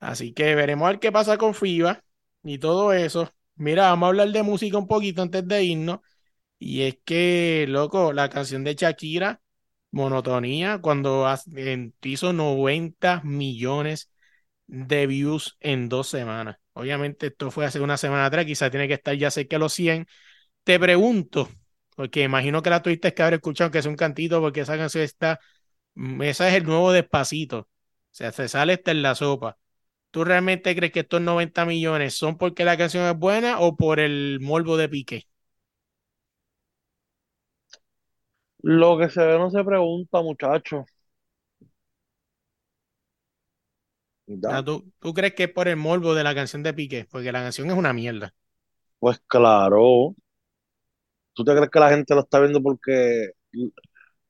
Así 0.01 0.32
que 0.32 0.55
veremos 0.57 0.86
a 0.86 0.90
ver 0.92 1.01
qué 1.01 1.12
pasa 1.12 1.38
con 1.38 1.55
FIBA 1.55 2.03
y 2.42 2.59
todo 2.59 2.92
eso. 2.92 3.30
Mira, 3.57 3.84
vamos 3.90 4.07
a 4.07 4.11
hablar 4.11 4.30
de 4.30 4.42
música 4.42 4.78
un 4.78 4.88
poquito 4.88 5.22
antes 5.22 5.46
de 5.46 5.64
irnos. 5.64 6.01
Y 6.59 6.82
es 6.82 6.98
que, 7.05 7.66
loco, 7.68 8.12
la 8.12 8.30
canción 8.30 8.64
de 8.64 8.74
Shakira, 8.74 9.40
Monotonía, 9.92 10.80
cuando 10.80 11.26
hizo 12.03 12.32
90 12.32 13.22
millones 13.24 14.11
de 14.66 15.07
views 15.07 15.57
en 15.61 15.88
dos 15.88 16.09
semanas. 16.09 16.57
Obviamente 16.74 17.28
esto 17.28 17.51
fue 17.51 17.66
hace 17.66 17.80
una 17.80 17.96
semana 17.96 18.26
atrás, 18.26 18.46
quizá 18.46 18.70
tiene 18.70 18.88
que 18.88 18.94
estar 18.94 19.14
ya 19.16 19.30
cerca 19.30 19.57
de 19.57 19.61
los 19.61 19.72
100. 19.74 20.07
Te 20.64 20.78
pregunto, 20.80 21.48
porque 21.96 22.22
imagino 22.24 22.62
que 22.62 22.70
la 22.70 22.82
tuviste 22.82 23.14
que 23.14 23.22
haber 23.22 23.34
escuchado, 23.34 23.70
que 23.70 23.78
es 23.78 23.86
un 23.86 23.96
cantito, 23.96 24.40
porque 24.40 24.61
esa 24.62 24.76
canción 24.78 25.05
está, 25.05 25.40
mm, 25.94 26.22
esa 26.22 26.48
es 26.48 26.55
el 26.57 26.64
nuevo 26.64 26.92
Despacito. 26.92 27.59
O 27.61 27.68
sea, 28.12 28.32
se 28.32 28.48
sale 28.48 28.74
hasta 28.74 28.90
en 28.92 29.03
la 29.03 29.14
sopa. 29.14 29.59
¿Tú 30.11 30.24
realmente 30.24 30.74
crees 30.76 30.92
que 30.92 31.00
estos 31.00 31.20
90 31.20 31.64
millones 31.64 32.14
son 32.14 32.36
porque 32.38 32.64
la 32.64 32.76
canción 32.76 33.04
es 33.06 33.16
buena 33.18 33.61
o 33.61 33.76
por 33.76 34.00
el 34.00 34.38
morbo 34.40 34.76
de 34.76 34.88
Piqué? 34.88 35.26
Lo 38.62 38.96
que 38.98 39.11
se 39.11 39.22
ve 39.26 39.38
no 39.38 39.50
se 39.50 39.62
pregunta, 39.64 40.22
muchacho. 40.22 40.84
Da. 44.26 44.64
¿tú, 44.64 44.92
tú 45.00 45.14
crees 45.14 45.34
que 45.34 45.44
es 45.44 45.52
por 45.52 45.68
el 45.68 45.76
morbo 45.76 46.14
de 46.14 46.24
la 46.24 46.34
canción 46.34 46.62
de 46.62 46.74
Piqué? 46.74 47.06
Porque 47.11 47.32
la 47.32 47.42
canción 47.42 47.68
es 47.70 47.76
una 47.76 47.92
mierda. 47.92 48.34
Pues 48.98 49.20
claro. 49.26 50.14
¿Tú 51.34 51.44
te 51.44 51.52
crees 51.54 51.70
que 51.70 51.80
la 51.80 51.90
gente 51.90 52.14
lo 52.14 52.20
está 52.22 52.40
viendo 52.40 52.62
porque, 52.62 53.30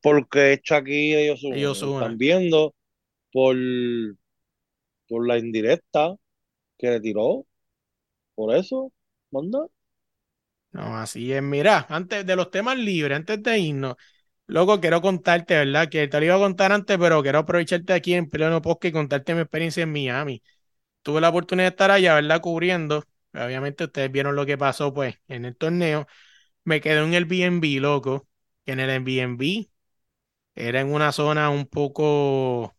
porque 0.03 0.55
es 0.55 0.61
Shakira 0.63 1.21
y 1.21 1.25
ellos 1.25 1.41
son- 1.41 1.55
Ellos 1.55 1.83
están 1.83 2.19
viendo 2.19 2.75
por, 3.33 3.57
por 5.11 5.29
la 5.29 5.39
indirecta 5.39 6.17
que 6.79 6.91
le 6.91 7.01
tiró? 7.01 7.47
Por 8.37 8.55
eso, 8.57 8.93
manda. 9.33 9.61
No, 10.73 10.97
así 10.97 11.33
es. 11.33 11.43
Mira, 11.43 11.87
antes 11.89 12.25
de 12.27 12.37
los 12.37 12.51
temas 12.51 12.79
libres, 12.79 13.17
antes 13.17 13.43
de 13.43 13.59
irnos, 13.59 13.97
loco, 14.47 14.81
quiero 14.81 15.01
contarte, 15.03 15.57
¿verdad? 15.57 15.89
Que 15.89 16.09
te 16.09 16.19
lo 16.21 16.27
iba 16.27 16.37
a 16.37 16.39
contar 16.39 16.73
antes, 16.73 16.97
pero 16.99 17.23
quiero 17.23 17.41
aprovecharte 17.41 17.93
aquí 17.93 18.15
en 18.15 18.29
pleno 18.31 18.63
podcast 18.63 18.91
y 18.91 18.93
contarte 18.93 19.35
mi 19.35 19.41
experiencia 19.43 19.83
en 19.83 19.93
Miami. 19.93 20.43
Tuve 21.03 21.21
la 21.21 21.31
oportunidad 21.31 21.67
de 21.67 21.71
estar 21.71 21.91
allá, 21.93 22.15
¿verdad? 22.17 22.41
Cubriendo. 22.43 23.05
Obviamente 23.35 23.85
ustedes 23.85 24.13
vieron 24.13 24.37
lo 24.37 24.47
que 24.47 24.59
pasó, 24.59 24.95
pues, 24.95 25.17
en 25.29 25.45
el 25.47 25.57
torneo. 25.57 26.07
Me 26.65 26.81
quedé 26.81 27.01
en 27.05 27.15
el 27.15 27.25
Airbnb, 27.25 27.81
loco, 27.81 28.29
en 28.67 28.81
el 28.81 28.91
Airbnb 28.91 29.69
era 30.55 30.81
en 30.81 30.93
una 30.93 31.13
zona 31.13 31.51
un 31.51 31.67
poco, 31.67 32.77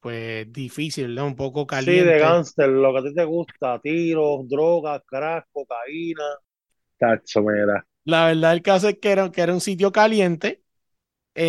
pues, 0.00 0.52
difícil, 0.52 1.08
¿verdad? 1.08 1.26
Un 1.26 1.36
poco 1.36 1.66
Sí, 1.76 1.92
de 2.08 2.18
caliente. 2.18 2.18
gángster, 2.18 2.68
lo 2.68 2.92
que 2.92 2.98
a 2.98 3.02
ti 3.02 3.14
te 3.14 3.24
gusta, 3.24 3.78
tiros, 3.80 4.46
drogas, 4.48 5.02
crack, 5.06 5.46
cocaína. 5.52 6.24
Tacho, 6.98 7.42
mira. 7.42 7.84
La 8.04 8.26
verdad, 8.26 8.52
el 8.54 8.62
caso 8.62 8.88
es 8.88 8.98
que 8.98 9.10
era, 9.12 9.30
que 9.30 9.40
era 9.42 9.52
un 9.54 9.60
sitio 9.60 9.92
caliente. 9.92 10.62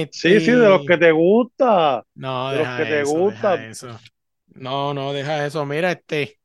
Sí, 0.10 0.40
sí, 0.42 0.52
de 0.52 0.70
los 0.70 0.84
Este, 0.84 0.86
que 0.86 0.98
te 0.98 1.12
gusta, 1.12 2.06
no, 2.16 2.52
de 2.52 2.58
los 2.58 2.70
deja 2.70 2.76
que 2.76 2.86
te 2.86 3.04
gusta. 3.04 3.66
eso. 3.70 4.00
No, 4.48 4.94
no, 4.94 5.14
deja 5.14 5.46
eso. 5.46 5.66
Mira, 5.66 5.92
este, 5.92 6.40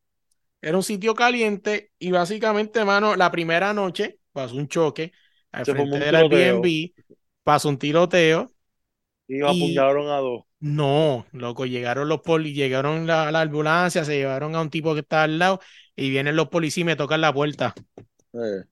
era 0.63 0.77
un 0.77 0.83
sitio 0.85 1.15
caliente 1.15 1.93
y 1.99 2.13
básicamente, 2.13 2.85
mano, 2.85 3.17
la 3.17 3.31
primera 3.33 3.75
noche 3.75 4.21
pasó 4.33 4.57
un 4.57 4.69
choque 4.69 5.13
al 5.53 5.67
Se 5.67 5.75
formó 5.75 5.99
frente 5.99 5.99
del 5.99 6.17
Airbnb, 6.17 6.93
pasó 7.45 7.69
un 7.71 7.79
tiroteo 7.79 8.55
y 9.29 9.41
y 9.43 9.43
apuñalaron 9.43 10.09
a 10.09 10.17
dos. 10.19 10.45
No, 10.67 11.27
loco, 11.33 11.67
llegaron 11.67 12.09
los 12.09 12.21
polis, 12.23 12.55
llegaron 12.55 13.07
la, 13.07 13.31
la 13.33 13.43
ambulancia, 13.43 14.05
se 14.05 14.17
llevaron 14.17 14.55
a 14.57 14.61
un 14.63 14.71
tipo 14.71 14.95
que 14.95 15.01
estaba 15.01 15.25
al 15.25 15.39
lado 15.39 15.61
y 15.95 16.11
vienen 16.11 16.37
los 16.37 16.49
policías 16.49 16.83
y 16.83 16.85
me 16.85 16.97
tocan 16.97 17.21
la 17.21 17.33
puerta. 17.33 17.75
Eh, 18.35 18.65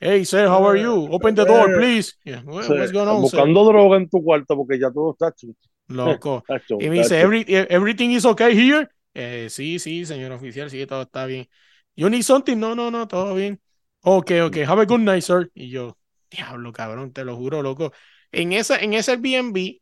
Hey, 0.00 0.24
sir, 0.24 0.48
how 0.48 0.64
are 0.64 0.76
eh, 0.76 0.82
you? 0.82 1.08
Open 1.12 1.34
the 1.34 1.44
door, 1.44 1.68
eh, 1.68 1.72
please. 1.72 2.14
Yeah, 2.24 2.42
"Well, 2.44 2.66
sí, 2.66 2.74
what's 2.74 2.92
going 2.92 3.08
on, 3.08 3.24
sir? 3.24 3.38
buscando 3.38 3.64
droga 3.64 3.96
en 3.96 4.08
tu 4.08 4.22
cuarto 4.22 4.56
porque 4.56 4.78
ya 4.78 4.90
todo 4.90 5.12
está 5.12 5.28
hecho. 5.28 5.48
Loco. 5.88 6.44
Tacho, 6.46 6.78
Y 6.78 6.88
me 6.88 6.96
dice. 6.96 7.20
Every, 7.20 7.44
everything 7.48 8.10
is 8.10 8.24
okay 8.24 8.54
here? 8.54 8.88
Eh, 9.14 9.48
sí, 9.50 9.78
sí, 9.78 10.04
señor 10.06 10.32
oficial, 10.32 10.70
sí, 10.70 10.84
todo 10.86 11.02
está 11.02 11.26
bien. 11.26 11.48
You 11.94 12.08
need 12.08 12.22
something? 12.22 12.56
No, 12.58 12.74
no, 12.74 12.90
no, 12.90 13.06
todo 13.06 13.34
bien. 13.34 13.60
Ok, 14.00 14.32
ok, 14.46 14.56
have 14.66 14.80
a 14.82 14.86
good 14.86 15.00
night, 15.00 15.22
sir. 15.22 15.50
Y 15.54 15.68
yo, 15.70 15.98
diablo, 16.30 16.72
cabrón, 16.72 17.12
te 17.12 17.24
lo 17.24 17.36
juro, 17.36 17.62
loco. 17.62 17.92
En 18.32 18.52
esa, 18.52 18.78
en 18.78 18.94
ese 18.94 19.12
Airbnb, 19.12 19.81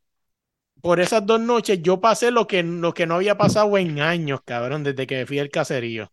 por 0.83 1.01
esas 1.01 1.25
dos 1.27 1.41
noches, 1.41 1.81
yo 1.83 2.01
pasé 2.01 2.31
lo 2.31 2.47
que, 2.47 2.63
lo 2.63 2.95
que 2.95 3.07
no 3.07 3.15
había 3.17 3.37
pasado 3.39 3.77
en 3.79 4.01
años, 4.01 4.41
cabrón, 4.45 4.85
desde 4.85 5.07
que 5.07 5.27
fui 5.27 5.39
al 5.39 5.51
caserío. 5.51 6.11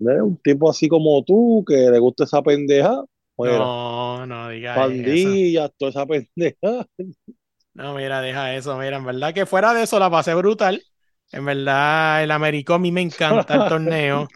Un 0.00 0.36
tipo 0.42 0.68
así 0.68 0.88
como 0.88 1.22
tú 1.24 1.64
que 1.66 1.74
le 1.90 1.98
gusta 1.98 2.24
esa 2.24 2.42
pendeja, 2.42 3.04
Mira, 3.38 3.70
No, 3.70 4.24
no 4.26 4.48
digas 4.48 4.88
eso. 4.88 5.42
pandillas, 5.42 5.70
toda 5.78 5.90
esa 5.90 6.06
pendeja. 6.06 6.86
No, 7.74 7.94
mira, 7.94 8.20
deja 8.20 8.54
eso. 8.54 8.76
Mira, 8.76 8.96
en 8.98 9.04
verdad 9.04 9.32
que 9.32 9.46
fuera 9.46 9.72
de 9.72 9.82
eso 9.84 9.98
la 9.98 10.10
pasé 10.10 10.34
brutal. 10.34 10.86
En 11.30 11.44
verdad, 11.46 12.22
el 12.22 12.30
Américo 12.30 12.74
a 12.74 12.78
mí 12.78 12.92
me 12.92 13.00
encanta 13.00 13.54
el 13.54 13.64
torneo. 13.66 14.32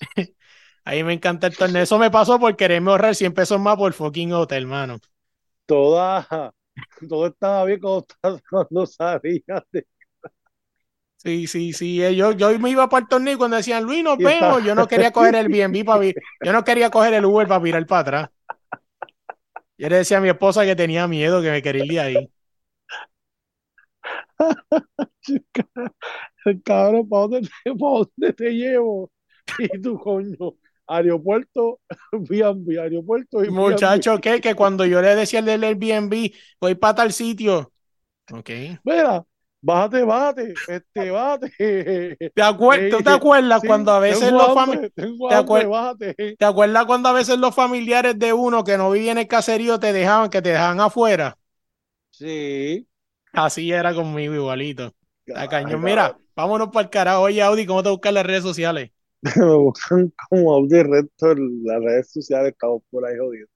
Ahí 0.84 1.04
me 1.04 1.14
encanta 1.14 1.46
el 1.48 1.56
torneo. 1.56 1.82
Eso 1.82 1.98
me 1.98 2.10
pasó 2.10 2.38
por 2.38 2.56
quererme 2.56 2.90
ahorrar 2.90 3.14
100 3.14 3.34
pesos 3.34 3.60
más 3.60 3.76
por 3.76 3.92
fucking 3.94 4.32
hotel, 4.32 4.64
hermano. 4.64 5.00
Toda, 5.66 6.26
todo 7.08 7.26
estaba 7.26 7.64
bien 7.64 7.80
cuando, 7.80 8.06
cuando 8.50 8.86
sabías 8.86 9.62
de 9.72 9.86
Sí, 11.16 11.46
sí, 11.46 11.72
sí. 11.72 12.02
eh, 12.02 12.14
Yo, 12.14 12.32
yo 12.32 12.58
me 12.58 12.70
iba 12.70 12.88
para 12.88 13.02
el 13.02 13.08
torneo 13.08 13.34
y 13.34 13.36
cuando 13.38 13.56
decían 13.56 13.84
Luis, 13.84 14.04
nos 14.04 14.20
vemos, 14.20 14.62
yo 14.62 14.74
no 14.74 14.86
quería 14.86 15.10
coger 15.10 15.34
el 15.36 15.48
BNB 15.48 15.84
para 15.84 16.04
Yo 16.42 16.52
no 16.52 16.64
quería 16.64 16.90
coger 16.90 17.14
el 17.14 17.24
Uber 17.24 17.48
para 17.48 17.60
virar 17.60 17.86
para 17.86 18.00
atrás. 18.02 18.28
Yo 19.78 19.88
le 19.88 19.96
decía 19.98 20.18
a 20.18 20.20
mi 20.20 20.28
esposa 20.28 20.64
que 20.64 20.74
tenía 20.76 21.06
miedo, 21.08 21.40
que 21.42 21.50
me 21.50 21.62
quería 21.62 21.84
ir 21.84 21.92
de 21.92 22.00
ahí. 22.00 22.30
Cabrón, 26.64 27.08
¿para 27.08 27.22
dónde 27.28 27.40
te, 27.64 27.74
pa' 27.74 27.76
dónde 27.76 28.32
te 28.32 28.50
llevo? 28.52 29.10
Y 29.56 29.68
tú, 29.80 29.98
coño, 29.98 30.36
aeropuerto, 30.86 31.80
B&B, 32.12 32.78
aeropuerto 32.80 33.44
y 33.44 33.50
Muchacho, 33.50 34.20
¿qué? 34.20 34.40
Que 34.40 34.54
cuando 34.54 34.84
yo 34.86 35.00
le 35.02 35.14
decía 35.14 35.40
al 35.40 35.44
del 35.46 35.64
Airbnb, 35.64 36.32
voy 36.60 36.74
para 36.74 36.94
tal 36.96 37.12
sitio. 37.12 37.72
Ok. 38.32 38.50
Mira, 38.84 39.24
bájate, 39.60 40.02
bájate, 40.04 40.60
este, 40.66 41.10
bájate. 41.10 42.16
¿Te 42.34 42.42
acuer- 42.42 42.88
¿Tú 42.90 43.02
te 43.02 43.10
acuerdas 43.10 43.60
Sí, 43.60 43.66
cuando 43.66 43.92
a 43.92 44.00
veces 44.00 44.32
los 44.32 44.48
hambre, 44.48 44.88
fami- 44.88 44.92
tengo 44.94 45.28
¿te 45.28 45.34
hambre, 45.34 45.64
acuer- 45.64 45.68
bájate. 45.68 46.38
¿Te 46.38 46.44
acuerdas 46.44 46.86
cuando 46.86 47.08
a 47.08 47.12
veces 47.12 47.38
los 47.38 47.54
familiares 47.54 48.18
de 48.18 48.32
uno 48.32 48.64
que 48.64 48.76
no 48.76 48.90
vivían 48.90 49.18
en 49.18 49.22
el 49.22 49.28
caserío 49.28 49.78
te 49.78 49.92
dejaban, 49.92 50.30
que 50.30 50.42
te 50.42 50.50
dejaban 50.50 50.80
afuera? 50.80 51.38
Sí. 52.10 52.86
Así 53.32 53.70
era 53.72 53.94
conmigo 53.94 54.34
igualito. 54.34 54.94
Ay, 55.34 55.48
cañón. 55.48 55.82
Mira, 55.82 56.18
vámonos 56.36 56.68
para 56.68 56.84
el 56.84 56.90
carajo. 56.90 57.22
Oye, 57.22 57.42
Audi, 57.42 57.66
¿cómo 57.66 57.82
te 57.82 57.90
buscan 57.90 58.14
las 58.14 58.26
redes 58.26 58.42
sociales? 58.42 58.90
Me 59.36 59.54
buscan 59.54 60.12
como 60.28 60.52
Audi 60.52 60.82
Recto 60.82 61.32
en 61.32 61.62
las 61.64 61.82
redes 61.82 62.12
sociales, 62.12 62.52
estamos 62.52 62.82
por 62.90 63.06
ahí 63.06 63.16
jodiendo. 63.18 63.50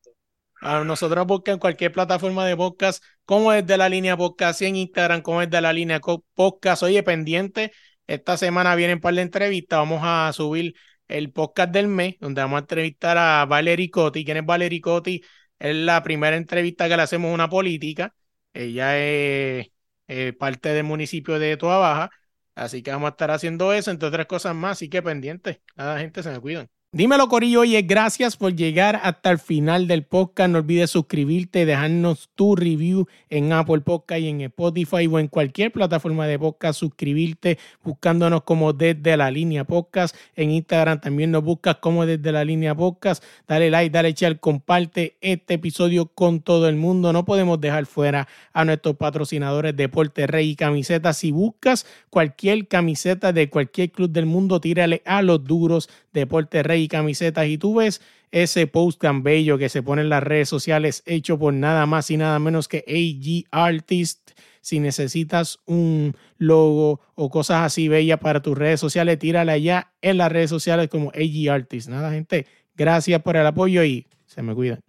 A 0.60 0.82
nosotros 0.82 1.16
nos 1.16 1.26
buscan 1.26 1.58
cualquier 1.58 1.92
plataforma 1.92 2.46
de 2.46 2.56
podcast, 2.56 3.04
como 3.24 3.52
es 3.52 3.66
de 3.66 3.76
la 3.76 3.88
línea 3.88 4.16
podcast, 4.16 4.62
y 4.62 4.66
en 4.66 4.76
Instagram, 4.76 5.20
como 5.20 5.42
es 5.42 5.50
de 5.50 5.60
la 5.60 5.72
línea 5.72 6.00
podcast. 6.00 6.82
Oye, 6.82 7.02
pendiente, 7.02 7.72
esta 8.06 8.36
semana 8.36 8.74
vienen 8.74 8.96
un 8.96 9.00
par 9.00 9.14
de 9.14 9.22
entrevistas. 9.22 9.78
Vamos 9.78 10.00
a 10.02 10.32
subir 10.32 10.74
el 11.06 11.32
podcast 11.32 11.70
del 11.70 11.86
mes, 11.86 12.16
donde 12.18 12.40
vamos 12.40 12.56
a 12.56 12.60
entrevistar 12.60 13.18
a 13.18 13.44
Valerie 13.46 13.90
Cotti. 13.90 14.24
¿Quién 14.24 14.38
es 14.38 14.46
Valerie 14.46 14.80
Cotti? 14.80 15.22
Es 15.58 15.76
la 15.76 16.02
primera 16.02 16.36
entrevista 16.36 16.88
que 16.88 16.96
le 16.96 17.02
hacemos 17.02 17.30
a 17.30 17.34
una 17.34 17.48
política. 17.48 18.14
Ella 18.52 18.98
es 18.98 19.68
eh, 20.08 20.32
parte 20.32 20.70
del 20.70 20.84
municipio 20.84 21.38
de 21.38 21.56
Toa 21.56 21.78
Baja. 21.78 22.10
Así 22.58 22.82
que 22.82 22.90
vamos 22.90 23.08
a 23.08 23.10
estar 23.10 23.30
haciendo 23.30 23.72
eso, 23.72 23.90
entre 23.90 24.08
otras 24.08 24.26
cosas 24.26 24.54
más. 24.54 24.72
Así 24.72 24.88
que 24.90 25.02
pendiente. 25.02 25.62
Nada, 25.76 25.98
gente, 26.00 26.22
se 26.22 26.30
me 26.30 26.40
cuidan. 26.40 26.68
Dímelo, 26.90 27.28
Corillo. 27.28 27.60
Oye, 27.60 27.82
gracias 27.82 28.38
por 28.38 28.56
llegar 28.56 28.98
hasta 29.02 29.30
el 29.30 29.38
final 29.38 29.86
del 29.86 30.04
podcast. 30.04 30.50
No 30.50 30.60
olvides 30.60 30.88
suscribirte 30.90 31.66
dejarnos 31.66 32.30
tu 32.34 32.56
review 32.56 33.06
en 33.28 33.52
Apple 33.52 33.82
Podcast 33.82 34.22
y 34.22 34.28
en 34.28 34.40
Spotify 34.40 35.06
o 35.06 35.18
en 35.18 35.28
cualquier 35.28 35.70
plataforma 35.70 36.26
de 36.26 36.38
podcast. 36.38 36.80
Suscribirte 36.80 37.58
buscándonos 37.84 38.44
como 38.44 38.72
desde 38.72 39.18
la 39.18 39.30
línea 39.30 39.64
podcast. 39.64 40.16
En 40.34 40.50
Instagram 40.50 40.98
también 40.98 41.30
nos 41.30 41.44
buscas 41.44 41.76
como 41.76 42.06
desde 42.06 42.32
la 42.32 42.42
línea 42.42 42.74
podcast. 42.74 43.22
Dale 43.46 43.70
like, 43.70 43.90
dale 43.90 44.14
share, 44.14 44.40
comparte 44.40 45.18
este 45.20 45.54
episodio 45.54 46.06
con 46.06 46.40
todo 46.40 46.70
el 46.70 46.76
mundo. 46.76 47.12
No 47.12 47.26
podemos 47.26 47.60
dejar 47.60 47.84
fuera 47.84 48.28
a 48.54 48.64
nuestros 48.64 48.96
patrocinadores 48.96 49.76
Deporte 49.76 50.26
Rey 50.26 50.52
y 50.52 50.56
Camisetas. 50.56 51.18
Si 51.18 51.32
buscas 51.32 51.84
cualquier 52.08 52.66
camiseta 52.66 53.34
de 53.34 53.50
cualquier 53.50 53.92
club 53.92 54.10
del 54.10 54.24
mundo, 54.24 54.58
tírale 54.58 55.02
a 55.04 55.20
los 55.20 55.44
duros 55.44 55.90
Deporte 56.14 56.62
Rey 56.62 56.77
y 56.78 56.88
Camisetas. 56.88 57.46
Y 57.46 57.58
tú 57.58 57.76
ves 57.76 58.00
ese 58.30 58.66
post 58.66 59.00
tan 59.00 59.22
bello 59.22 59.58
que 59.58 59.68
se 59.68 59.82
pone 59.82 60.02
en 60.02 60.08
las 60.08 60.22
redes 60.22 60.48
sociales 60.48 61.02
hecho 61.06 61.38
por 61.38 61.54
nada 61.54 61.86
más 61.86 62.10
y 62.10 62.16
nada 62.16 62.38
menos 62.38 62.68
que 62.68 62.84
AG 62.86 63.48
Artist. 63.50 64.32
Si 64.60 64.80
necesitas 64.80 65.58
un 65.64 66.14
logo 66.36 67.00
o 67.14 67.30
cosas 67.30 67.62
así 67.62 67.88
bellas 67.88 68.18
para 68.18 68.42
tus 68.42 68.58
redes 68.58 68.80
sociales, 68.80 69.18
tírala 69.18 69.52
allá 69.52 69.92
en 70.02 70.18
las 70.18 70.30
redes 70.30 70.50
sociales 70.50 70.88
como 70.88 71.10
AG 71.10 71.50
Artist. 71.50 71.88
Nada, 71.88 72.12
gente, 72.12 72.46
gracias 72.76 73.22
por 73.22 73.36
el 73.36 73.46
apoyo 73.46 73.82
y 73.84 74.06
se 74.26 74.42
me 74.42 74.54
cuidan. 74.54 74.87